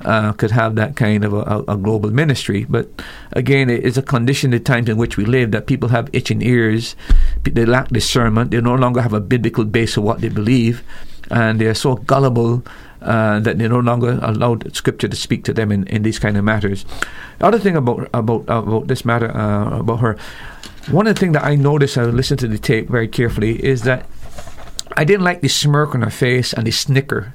[0.00, 2.64] uh, could have that kind of a, a, global ministry.
[2.68, 2.88] But
[3.32, 6.42] again, it is a condition, the times in which we live, that people have itching
[6.42, 6.96] ears,
[7.42, 10.82] they lack discernment, they no longer have a biblical base of what they believe,
[11.30, 12.62] and they are so gullible.
[13.02, 16.38] Uh, that they no longer allowed Scripture to speak to them in, in these kind
[16.38, 16.86] of matters.
[17.38, 20.16] The other thing about about about this matter uh, about her,
[20.90, 23.82] one of the things that I noticed, I listened to the tape very carefully, is
[23.82, 24.06] that
[24.96, 27.34] I didn't like the smirk on her face and the snicker.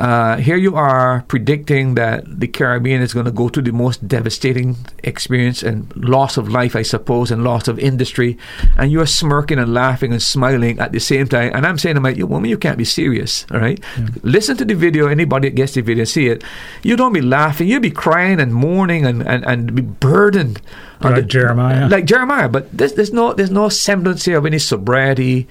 [0.00, 4.08] Uh, here you are predicting that the Caribbean is going to go through the most
[4.08, 8.38] devastating experience and loss of life, I suppose, and loss of industry,
[8.78, 11.52] and you are smirking and laughing and smiling at the same time.
[11.54, 13.78] And I'm saying to my woman, you can't be serious, all right?
[14.22, 15.06] Listen to the video.
[15.06, 16.42] Anybody that gets the video, see it.
[16.82, 17.68] You don't be laughing.
[17.68, 20.62] You be crying and mourning and, and, and be burdened.
[21.02, 21.88] Like Jeremiah.
[21.88, 25.48] like Jeremiah, but there's, there's no there's no semblance here of any sobriety,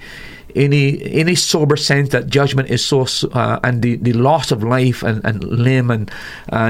[0.54, 5.02] any any sober sense that judgment is so uh, and the, the loss of life
[5.02, 6.10] and, and limb and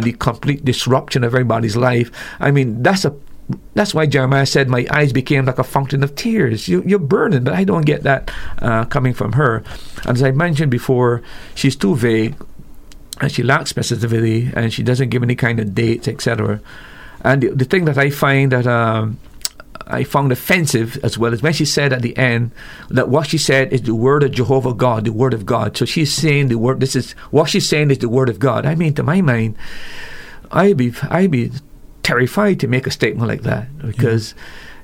[0.03, 2.11] the complete disruption of everybody's life.
[2.41, 3.15] I mean, that's a
[3.75, 7.45] that's why Jeremiah said, "My eyes became like a fountain of tears." You, you're burdened,
[7.45, 9.63] but I don't get that uh, coming from her.
[10.05, 11.23] And as I mentioned before,
[11.55, 12.37] she's too vague,
[13.21, 16.61] and she lacks specificity, and she doesn't give any kind of dates, etc.
[17.23, 19.19] And the, the thing that I find that um,
[19.87, 22.53] I found offensive as well as when she said at the end
[22.89, 25.77] that what she said is the word of Jehovah God, the word of God.
[25.77, 26.81] So she's saying the word.
[26.81, 28.67] This is what she's saying is the word of God.
[28.67, 29.57] I mean, to my mind,
[30.53, 31.51] I'd be I'd be
[32.03, 34.35] terrified to make a statement like that because.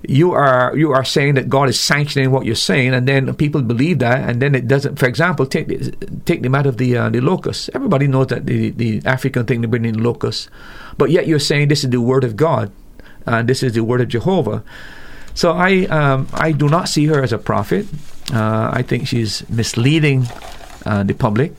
[0.09, 3.61] You are you are saying that God is sanctioning what you're saying, and then people
[3.63, 5.01] believe that, and then it doesn't.
[5.01, 5.91] For example, take the,
[6.27, 7.71] take them out of the uh, the locusts.
[7.75, 10.49] Everybody knows that the the African thing they bring in locusts,
[10.97, 12.71] but yet you're saying this is the word of God,
[13.27, 14.63] and this is the word of Jehovah.
[15.35, 17.87] So I um, I do not see her as a prophet.
[18.33, 20.27] Uh, I think she's misleading
[20.85, 21.53] uh, the public.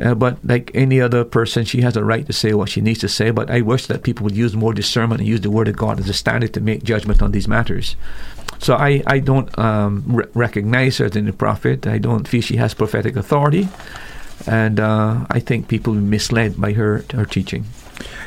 [0.00, 3.00] Uh, but like any other person, she has a right to say what she needs
[3.00, 3.30] to say.
[3.30, 5.98] But I wish that people would use more discernment and use the Word of God
[5.98, 7.96] as a standard to make judgment on these matters.
[8.60, 11.86] So I, I don't um, re- recognize her as a prophet.
[11.86, 13.68] I don't feel she has prophetic authority.
[14.46, 17.64] And uh, I think people are misled by her, her teaching.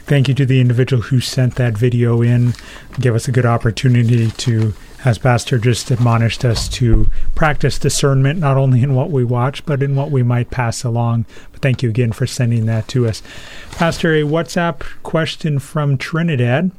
[0.06, 2.54] Thank you to the individual who sent that video in.
[3.00, 4.74] Give us a good opportunity to,
[5.06, 9.82] as Pastor just admonished us, to practice discernment not only in what we watch, but
[9.82, 11.26] in what we might pass along.
[11.54, 13.24] But thank you again for sending that to us.
[13.72, 16.72] Pastor, a WhatsApp question from Trinidad.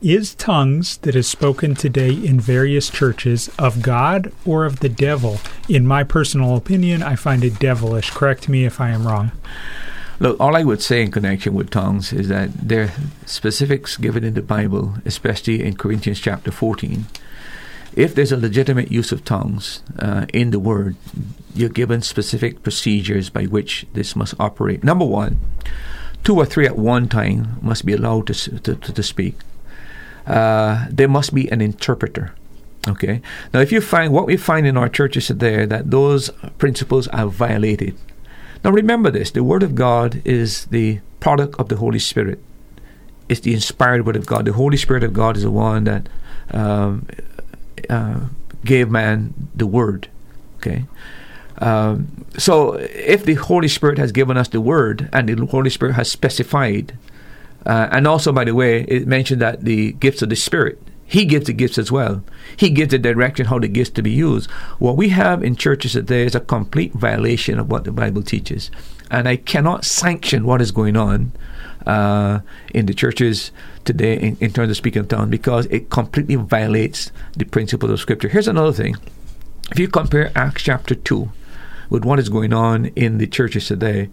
[0.00, 5.40] Is tongues that is spoken today in various churches of God or of the devil?
[5.68, 8.10] In my personal opinion, I find it devilish.
[8.10, 9.32] Correct me if I am wrong.
[10.20, 12.92] Look, all I would say in connection with tongues is that there are
[13.24, 17.06] specifics given in the Bible, especially in Corinthians chapter 14.
[17.96, 20.96] If there's a legitimate use of tongues uh, in the Word,
[21.54, 24.84] you're given specific procedures by which this must operate.
[24.84, 25.40] Number one,
[26.22, 29.36] two or three at one time must be allowed to, to, to speak.
[30.26, 32.34] Uh, there must be an interpreter.
[32.86, 33.22] Okay.
[33.54, 37.26] Now, if you find what we find in our churches today, that those principles are
[37.26, 37.96] violated,
[38.64, 42.42] now remember this the Word of God is the product of the Holy Spirit.
[43.28, 44.44] It's the inspired Word of God.
[44.44, 46.08] The Holy Spirit of God is the one that
[46.50, 47.06] um,
[47.88, 48.20] uh,
[48.64, 50.08] gave man the Word.
[50.56, 50.84] Okay?
[51.58, 55.94] Um, so if the Holy Spirit has given us the Word and the Holy Spirit
[55.94, 56.96] has specified,
[57.66, 61.24] uh, and also, by the way, it mentioned that the gifts of the Spirit he
[61.24, 62.22] gives the gifts as well.
[62.56, 64.48] He gives the direction how the gifts to be used.
[64.78, 68.70] What we have in churches today is a complete violation of what the Bible teaches.
[69.10, 71.32] And I cannot sanction what is going on
[71.84, 72.40] uh,
[72.72, 73.50] in the churches
[73.84, 77.98] today in, in terms of speaking of tongues because it completely violates the principles of
[77.98, 78.28] Scripture.
[78.28, 78.96] Here's another thing.
[79.72, 81.28] If you compare Acts chapter 2
[81.88, 84.10] with what is going on in the churches today,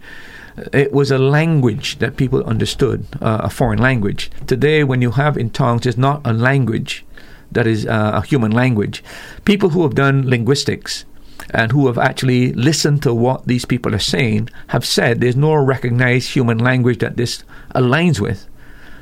[0.72, 4.30] it was a language that people understood, uh, a foreign language.
[4.46, 7.04] Today, when you have in tongues, it's not a language
[7.52, 9.02] that is uh, a human language.
[9.44, 11.04] People who have done linguistics
[11.50, 15.54] and who have actually listened to what these people are saying have said there's no
[15.54, 17.42] recognized human language that this
[17.74, 18.46] aligns with.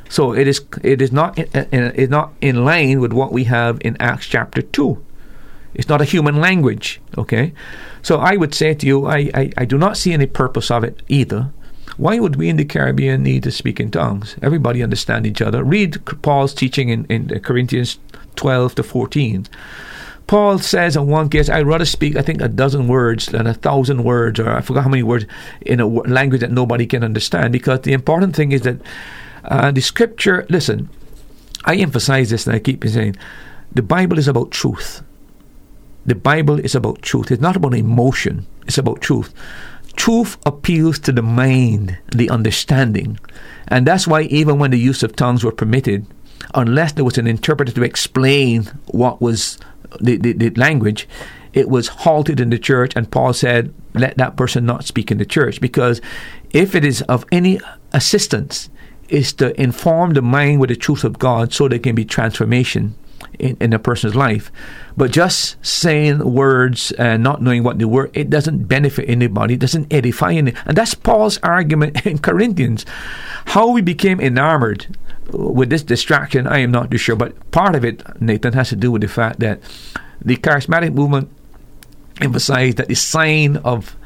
[0.08, 3.44] So it is it is not in, in, is not in line with what we
[3.44, 5.04] have in Acts chapter two.
[5.76, 7.52] It's not a human language, okay?
[8.02, 10.82] So I would say to you, I, I, I do not see any purpose of
[10.84, 11.52] it either.
[11.98, 14.36] Why would we in the Caribbean need to speak in tongues?
[14.42, 15.62] Everybody understand each other.
[15.62, 17.98] Read Paul's teaching in, in Corinthians
[18.36, 19.46] 12 to 14.
[20.26, 23.54] Paul says in one case, I'd rather speak, I think, a dozen words than a
[23.54, 25.26] thousand words, or I forgot how many words,
[25.60, 27.52] in a language that nobody can understand.
[27.52, 28.80] Because the important thing is that
[29.44, 30.88] uh, the scripture, listen,
[31.64, 33.16] I emphasize this and I keep saying,
[33.72, 35.02] the Bible is about truth.
[36.06, 37.30] The Bible is about truth.
[37.32, 39.34] It's not about emotion, it's about truth.
[39.96, 43.18] Truth appeals to the mind, the understanding.
[43.68, 46.06] And that's why, even when the use of tongues were permitted,
[46.54, 49.58] unless there was an interpreter to explain what was
[50.00, 51.08] the, the, the language,
[51.54, 55.18] it was halted in the church, and Paul said, Let that person not speak in
[55.18, 55.60] the church.
[55.60, 56.00] Because
[56.50, 57.58] if it is of any
[57.92, 58.68] assistance,
[59.08, 62.96] is to inform the mind with the truth of God so there can be transformation
[63.38, 64.50] in, in a person's life.
[64.96, 69.60] But just saying words and not knowing what they were, it doesn't benefit anybody, it
[69.60, 70.60] doesn't edify anyone.
[70.66, 72.86] And that's Paul's argument in Corinthians.
[73.46, 74.96] How we became enamored
[75.30, 77.16] with this distraction, I am not too sure.
[77.16, 79.60] But part of it, Nathan, has to do with the fact that
[80.24, 81.30] the charismatic movement
[82.20, 83.96] emphasized that the sign of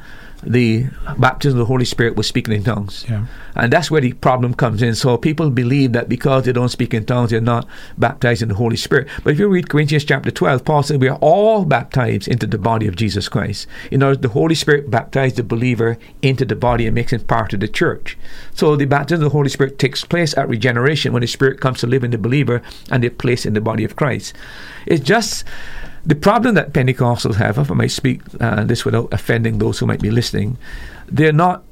[0.43, 0.85] the
[1.17, 3.05] baptism of the Holy Spirit was speaking in tongues.
[3.07, 3.25] Yeah.
[3.55, 4.95] And that's where the problem comes in.
[4.95, 8.55] So people believe that because they don't speak in tongues, they're not baptized in the
[8.55, 9.07] Holy Spirit.
[9.23, 12.57] But if you read Corinthians chapter 12, Paul said we are all baptized into the
[12.57, 13.67] body of Jesus Christ.
[13.91, 17.21] In other words, the Holy Spirit baptized the believer into the body and makes him
[17.21, 18.17] part of the church.
[18.53, 21.79] So the baptism of the Holy Spirit takes place at regeneration when the Spirit comes
[21.79, 24.33] to live in the believer and they're placed in the body of Christ.
[24.85, 25.43] It's just
[26.05, 29.85] the problem that Pentecostals have, if I might speak uh, this without offending those who
[29.85, 30.57] might be listening,
[31.07, 31.63] they're not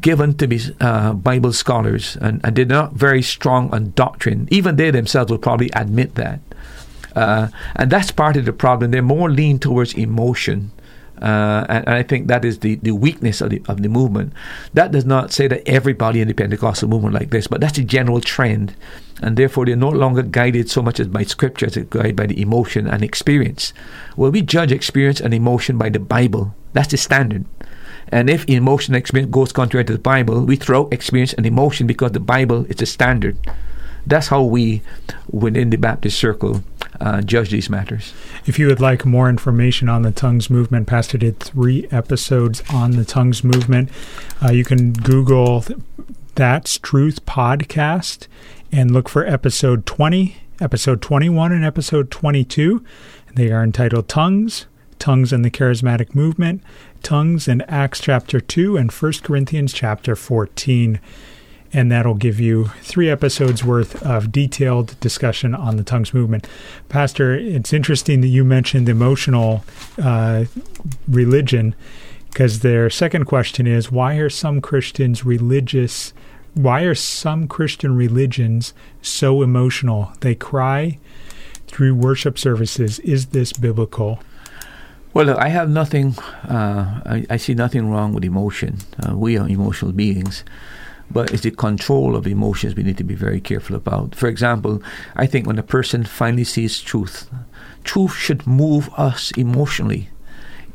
[0.00, 4.48] given to be uh, Bible scholars and, and, they're not very strong on doctrine.
[4.50, 6.40] Even they themselves will probably admit that.
[7.16, 8.90] Uh, and that's part of the problem.
[8.90, 10.70] They're more lean towards emotion
[11.22, 14.32] uh, and, and, I think that is the, the weakness of the, of the movement.
[14.74, 17.84] That does not say that everybody in the Pentecostal movement like this, but that's the
[17.84, 18.74] general trend.
[19.22, 22.42] And therefore, they're no longer guided so much as by Scripture as guided by the
[22.42, 23.72] emotion and experience.
[24.16, 26.56] Well, we judge experience and emotion by the Bible.
[26.72, 27.44] That's the standard.
[28.08, 31.86] And if emotion and experience goes contrary to the Bible, we throw experience and emotion
[31.86, 33.36] because the Bible is the standard.
[34.04, 34.82] That's how we,
[35.30, 36.64] within the Baptist circle,
[37.00, 38.12] uh, judge these matters.
[38.46, 42.92] If you would like more information on the tongues movement, Pastor did three episodes on
[42.92, 43.90] the tongues movement.
[44.42, 45.64] Uh, you can Google
[46.34, 48.26] That's Truth podcast
[48.70, 52.84] and look for episode 20, episode 21, and episode 22.
[53.34, 54.66] They are entitled Tongues,
[54.98, 56.62] Tongues and the Charismatic Movement,
[57.02, 61.00] Tongues in Acts chapter 2, and 1 Corinthians chapter 14
[61.72, 66.46] and that'll give you three episodes worth of detailed discussion on the tongues movement.
[66.88, 69.64] Pastor, it's interesting that you mentioned emotional
[70.02, 70.44] uh,
[71.08, 71.74] religion
[72.28, 76.12] because their second question is why are some Christians religious?
[76.54, 80.12] Why are some Christian religions so emotional?
[80.20, 80.98] They cry
[81.66, 82.98] through worship services.
[83.00, 84.20] Is this biblical?
[85.14, 86.16] Well, I have nothing,
[86.48, 88.78] uh, I, I, see nothing wrong with emotion.
[88.98, 90.42] Uh, we are emotional beings
[91.12, 94.14] but it's the control of emotions we need to be very careful about.
[94.14, 94.82] For example,
[95.16, 97.30] I think when a person finally sees truth,
[97.84, 100.08] truth should move us emotionally.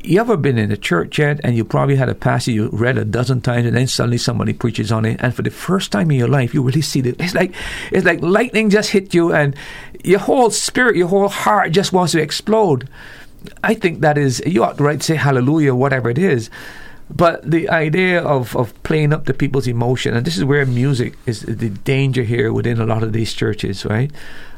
[0.00, 2.96] You ever been in a church yet and you probably had a passage you read
[2.96, 6.10] a dozen times and then suddenly somebody preaches on it and for the first time
[6.12, 7.16] in your life you really see it.
[7.18, 7.52] It's like
[7.90, 9.56] it's like lightning just hit you and
[10.04, 12.88] your whole spirit, your whole heart just wants to explode.
[13.64, 16.48] I think that is you ought to right say hallelujah, whatever it is.
[17.10, 21.14] But the idea of, of playing up the people's emotion, and this is where music
[21.26, 24.10] is the danger here within a lot of these churches, right?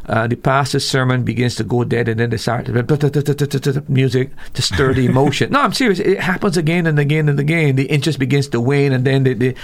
[0.07, 4.63] Uh, the pastor's sermon begins to go dead, and then they start to music to
[4.63, 5.53] stir the emotion.
[5.53, 6.01] no, I'm serious.
[6.01, 7.77] It happens again and again and again.
[7.77, 9.55] The interest begins to wane, and then the, the,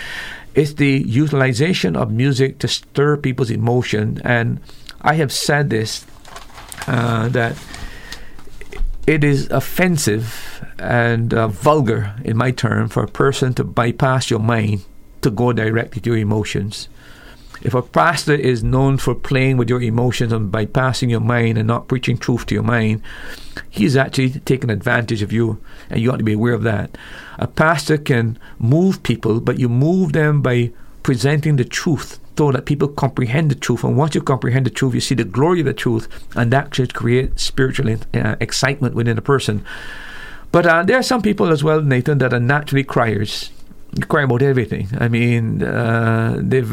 [0.54, 4.20] it's the utilization of music to stir people's emotion.
[4.24, 4.60] And
[5.00, 6.06] I have said this
[6.86, 7.56] uh, that
[9.06, 14.40] it is offensive and uh, vulgar, in my term, for a person to bypass your
[14.40, 14.84] mind
[15.22, 16.88] to go directly to your emotions.
[17.62, 21.66] If a pastor is known for playing with your emotions and bypassing your mind and
[21.66, 23.00] not preaching truth to your mind,
[23.70, 25.58] he's actually taking advantage of you,
[25.88, 26.96] and you ought to be aware of that.
[27.38, 30.72] A pastor can move people, but you move them by
[31.02, 33.82] presenting the truth so that people comprehend the truth.
[33.82, 36.74] And once you comprehend the truth, you see the glory of the truth, and that
[36.74, 39.64] should create spiritual uh, excitement within a person.
[40.56, 43.50] But uh, there are some people as well, Nathan, that are naturally criers.
[44.08, 44.88] cry about everything.
[44.98, 46.72] I mean, uh, they've,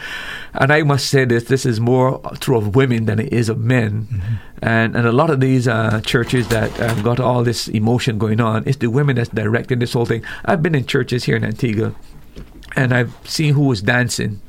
[0.54, 3.58] and I must say this: this is more true of women than it is of
[3.58, 4.06] men.
[4.06, 4.34] Mm-hmm.
[4.62, 8.40] And and a lot of these uh, churches that have got all this emotion going
[8.40, 10.24] on, it's the women that's directing this whole thing.
[10.46, 11.94] I've been in churches here in Antigua,
[12.76, 14.40] and I've seen who was dancing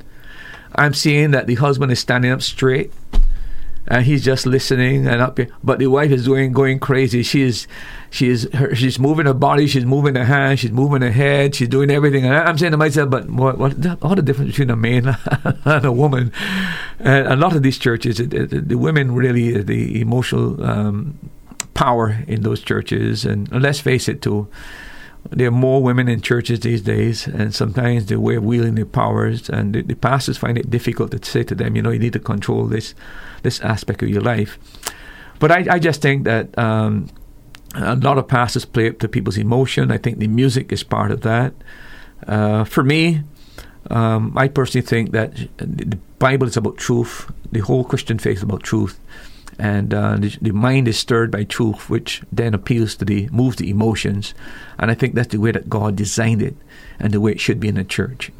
[0.75, 2.93] I'm seeing that the husband is standing up straight
[3.87, 5.39] and he's just listening and up.
[5.63, 7.23] But the wife is doing going crazy.
[7.23, 7.67] She is,
[8.09, 11.55] she is, her, she's moving her body, she's moving her hands, she's moving her head,
[11.55, 12.25] she's doing everything.
[12.25, 15.17] And I'm saying to myself, but what, what, what the difference between a man
[15.65, 16.31] and a woman?
[16.99, 21.17] And a lot of these churches, the women really, the emotional um,
[21.73, 24.47] power in those churches, and let's face it, too
[25.31, 28.85] there are more women in churches these days, and sometimes the way of wielding their
[28.85, 31.99] powers, and the, the, pastors find it difficult to say to them, you know, you
[31.99, 32.95] need to control this
[33.43, 34.57] this aspect of your life.
[35.39, 37.09] But I, I just think that um,
[37.75, 39.91] a lot of pastors play up to people's emotion.
[39.91, 41.53] I think the music is part of that.
[42.27, 43.21] Uh, for me,
[43.91, 47.31] um, I personally think that the Bible is about truth.
[47.51, 48.99] The whole Christian faith is about truth
[49.59, 53.57] and uh, the, the, mind is stirred by truth, which then appeals to the moves
[53.57, 54.33] the emotions,
[54.79, 56.55] and I think that's the way that God designed it,
[56.97, 58.31] and the way it should be in a church.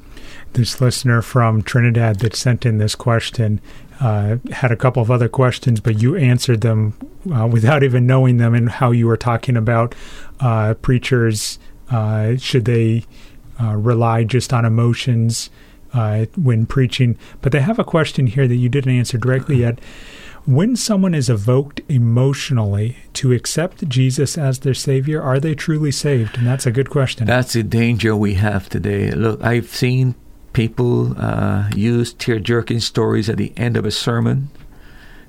[0.54, 3.60] This listener from Trinidad that sent in this question
[4.00, 6.94] uh, had a couple of other questions, but you answered them
[7.34, 9.94] uh, without even knowing them, and how you were talking about
[10.40, 11.60] uh, preachers
[11.92, 13.04] uh, should they
[13.62, 15.50] uh, rely just on emotions
[16.36, 17.18] when preaching.
[17.42, 19.80] But they have a question here that you didn't answer directly yet
[20.50, 26.40] when someone is evoked emotionally to accept Jesus as their Savior, are they truly saved?
[26.40, 27.28] And that's a good question.
[27.28, 29.12] That's the danger we have today.
[29.12, 30.16] Look, I've seen
[30.54, 34.50] people uh, use tear jerking stories at the end of a sermon.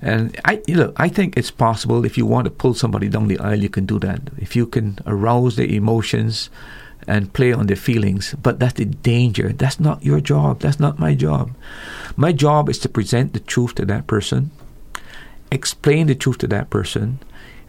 [0.00, 3.38] And I look, I think it's possible if you want to pull somebody down the
[3.40, 4.22] aisle, you can do that.
[4.38, 6.48] If you can arouse their emotions
[7.06, 8.34] and play on their feelings.
[8.42, 9.52] But that's the danger.
[9.52, 10.60] That's not your job.
[10.60, 11.50] That's not my job.
[12.16, 14.50] My job is to present the truth to that person
[15.50, 17.18] explain the truth to that person,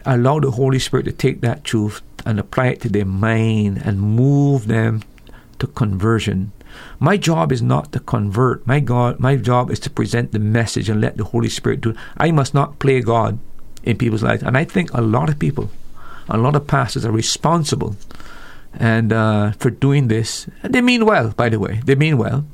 [0.04, 4.00] allow the Holy Spirit to take that truth and apply it to their mind and
[4.00, 5.02] move them
[5.58, 6.52] to conversion.
[6.98, 8.66] My job is not to convert.
[8.66, 11.90] My God, my job is to present the message and let the Holy Spirit do
[11.90, 11.96] it.
[12.16, 13.38] I must not play God
[13.82, 14.42] in people's lives.
[14.42, 15.70] And I think a lot of people,
[16.28, 17.96] a lot of pastors are responsible
[18.74, 20.46] and uh, for doing this.
[20.62, 21.80] And they mean well, by the way.
[21.84, 22.46] They mean well.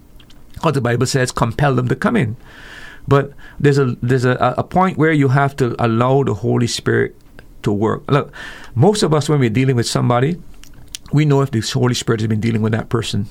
[0.54, 2.36] Because the Bible says, compel them to come in.
[3.08, 7.16] But there's a there's a, a point where you have to allow the Holy Spirit
[7.62, 8.04] to work.
[8.10, 8.32] Look,
[8.74, 10.36] most of us when we're dealing with somebody,
[11.12, 13.26] we know if the Holy Spirit has been dealing with that person.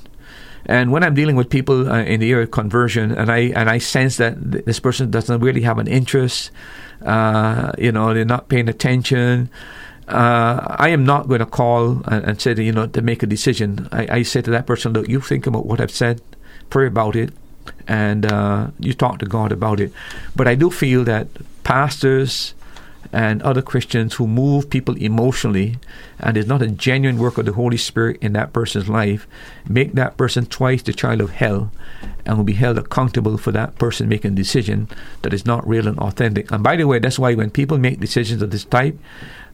[0.66, 3.70] And when I'm dealing with people uh, in the area of conversion, and I and
[3.70, 6.50] I sense that th- this person doesn't really have an interest,
[7.06, 9.48] uh, you know, they're not paying attention.
[10.08, 13.22] Uh, I am not going to call and, and, say, that, you know, to make
[13.22, 13.88] a decision.
[13.92, 16.22] I, I, say to that person, look, you think about what I've said,
[16.70, 17.30] pray about it,
[17.86, 19.92] and uh, you talk to God about it.
[20.34, 21.28] But I do feel that
[21.64, 22.54] pastors,
[23.12, 25.78] and other Christians who move people emotionally,
[26.20, 29.26] and there's not a genuine work of the Holy Spirit in that person's life,
[29.68, 31.70] make that person twice the child of hell
[32.26, 34.88] and will be held accountable for that person making a decision
[35.22, 36.50] that is not real and authentic.
[36.50, 38.98] And by the way, that's why when people make decisions of this type,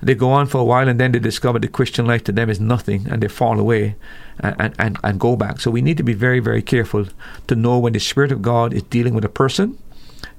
[0.04, 2.50] they go on for a while and then they discover the Christian life to them
[2.50, 3.96] is nothing and they fall away
[4.38, 5.60] and, and, and go back.
[5.60, 7.06] So we need to be very, very careful
[7.46, 9.78] to know when the Spirit of God is dealing with a person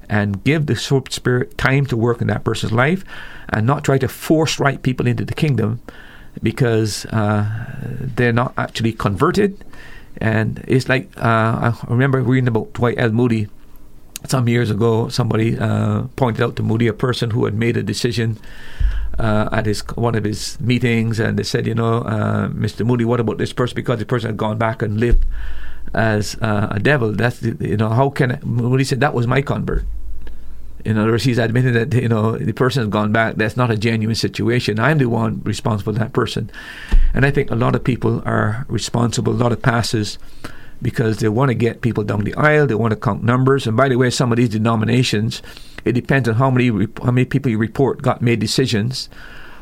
[0.09, 3.03] and give the Spirit time to work in that person's life
[3.49, 5.81] and not try to force right people into the kingdom
[6.43, 7.45] because uh,
[7.81, 9.63] they're not actually converted.
[10.17, 13.11] And it's like, uh, I remember reading about Dwight L.
[13.11, 13.47] Moody
[14.27, 15.09] some years ago.
[15.09, 18.37] Somebody uh, pointed out to Moody a person who had made a decision.
[19.17, 22.85] Uh, at his one of his meetings, and they said, you know, uh, Mr.
[22.85, 23.73] Moody, what about this person?
[23.73, 25.25] Because the person had gone back and lived
[25.93, 27.13] as uh, a devil.
[27.13, 29.85] That's you know how can I, he said that was my convert.
[30.83, 33.35] In other words, he's admitting that you know the person has gone back.
[33.35, 34.79] That's not a genuine situation.
[34.79, 36.51] I'm the one responsible for that person,
[37.13, 39.33] and I think a lot of people are responsible.
[39.33, 40.19] A lot of pastors
[40.81, 42.67] because they want to get people down the aisle.
[42.67, 43.65] They want to count numbers.
[43.65, 45.41] And by the way, some of these denominations,
[45.85, 46.67] it depends on how many
[47.03, 49.09] how many people you report got made decisions,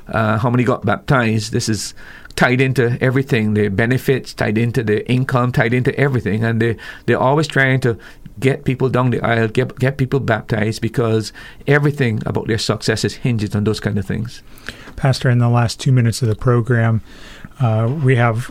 [0.08, 1.52] uh, how many got baptized.
[1.52, 1.94] This is
[2.36, 7.20] tied into everything, their benefits, tied into their income, tied into everything, and they they're
[7.20, 7.98] always trying to
[8.40, 11.32] get people down the aisle, get get people baptized because
[11.68, 14.42] everything about their success is hinges on those kind of things.
[14.96, 17.02] Pastor, in the last two minutes of the program,
[17.60, 18.48] uh, we have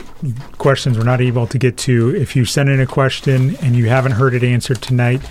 [0.59, 2.15] questions we're not able to get to.
[2.15, 5.23] If you send in a question and you haven't heard it answered tonight,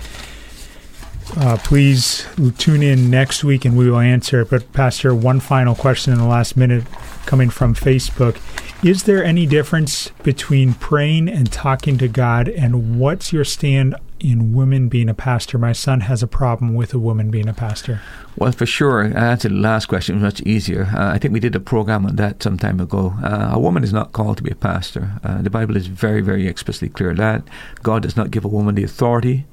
[1.36, 2.26] uh, please
[2.58, 4.50] tune in next week and we will answer it.
[4.50, 6.84] But, Pastor, one final question in the last minute
[7.26, 8.38] coming from Facebook.
[8.82, 14.52] Is there any difference between praying and talking to God, and what's your stand in
[14.52, 15.56] women being a pastor?
[15.56, 18.00] My son has a problem with a woman being a pastor.
[18.36, 19.04] Well, for sure.
[19.04, 20.90] I answered the last question much easier.
[20.96, 23.14] Uh, I think we did a program on that some time ago.
[23.22, 25.12] Uh, a woman is not called to be a pastor.
[25.22, 27.44] Uh, the Bible is very, very explicitly clear that
[27.84, 29.46] God does not give a woman the authority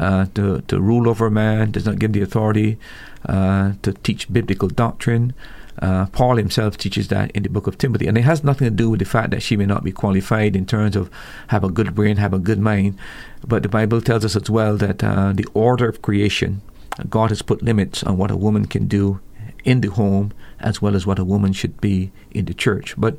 [0.00, 1.70] uh, to to rule over man.
[1.70, 2.78] Does not give the authority
[3.26, 5.34] uh, to teach biblical doctrine.
[5.78, 8.74] Uh, Paul himself teaches that in the book of Timothy, and it has nothing to
[8.74, 11.10] do with the fact that she may not be qualified in terms of
[11.48, 12.98] have a good brain, have a good mind.
[13.46, 16.60] But the Bible tells us as well that uh, the order of creation,
[17.08, 19.20] God has put limits on what a woman can do
[19.64, 22.94] in the home as well as what a woman should be in the church.
[22.98, 23.16] But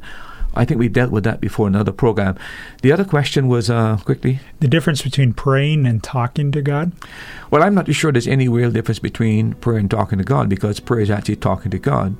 [0.53, 2.37] I think we dealt with that before in another program.
[2.81, 6.91] The other question was uh, quickly the difference between praying and talking to God.
[7.49, 10.79] Well, I'm not sure there's any real difference between prayer and talking to God because
[10.79, 12.15] prayer is actually talking to God.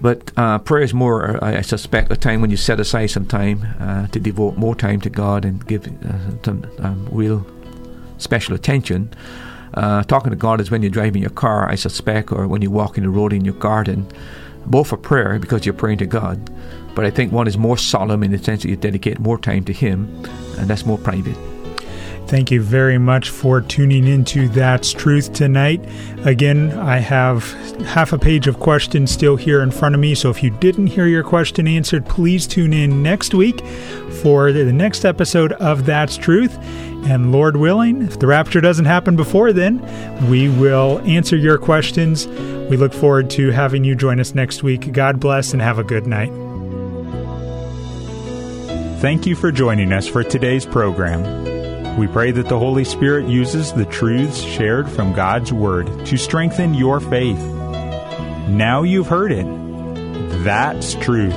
[0.00, 3.66] But uh, prayer is more, I, suspect, a time when you set aside some time
[3.80, 7.46] uh, to devote more time to God and give uh, some um, real
[8.18, 9.14] special attention.
[9.72, 12.70] Uh, talking to God is when you're driving your car, I suspect, or when you're
[12.70, 14.06] walking the road in your garden,
[14.66, 16.50] both for prayer because you're praying to God.
[16.94, 19.64] But I think one is more solemn in the sense that you dedicate more time
[19.64, 20.08] to Him,
[20.58, 21.36] and that's more private.
[22.26, 25.84] Thank you very much for tuning into That's Truth tonight.
[26.24, 27.44] Again, I have
[27.82, 30.86] half a page of questions still here in front of me, so if you didn't
[30.86, 33.60] hear your question answered, please tune in next week
[34.22, 36.56] for the next episode of That's Truth.
[37.06, 39.80] And Lord willing, if the rapture doesn't happen before then,
[40.30, 42.26] we will answer your questions.
[42.70, 44.92] We look forward to having you join us next week.
[44.92, 46.32] God bless and have a good night.
[49.04, 51.98] Thank you for joining us for today's program.
[51.98, 56.72] We pray that the Holy Spirit uses the truths shared from God's Word to strengthen
[56.72, 57.38] your faith.
[58.48, 59.44] Now you've heard it.
[60.42, 61.36] That's truth.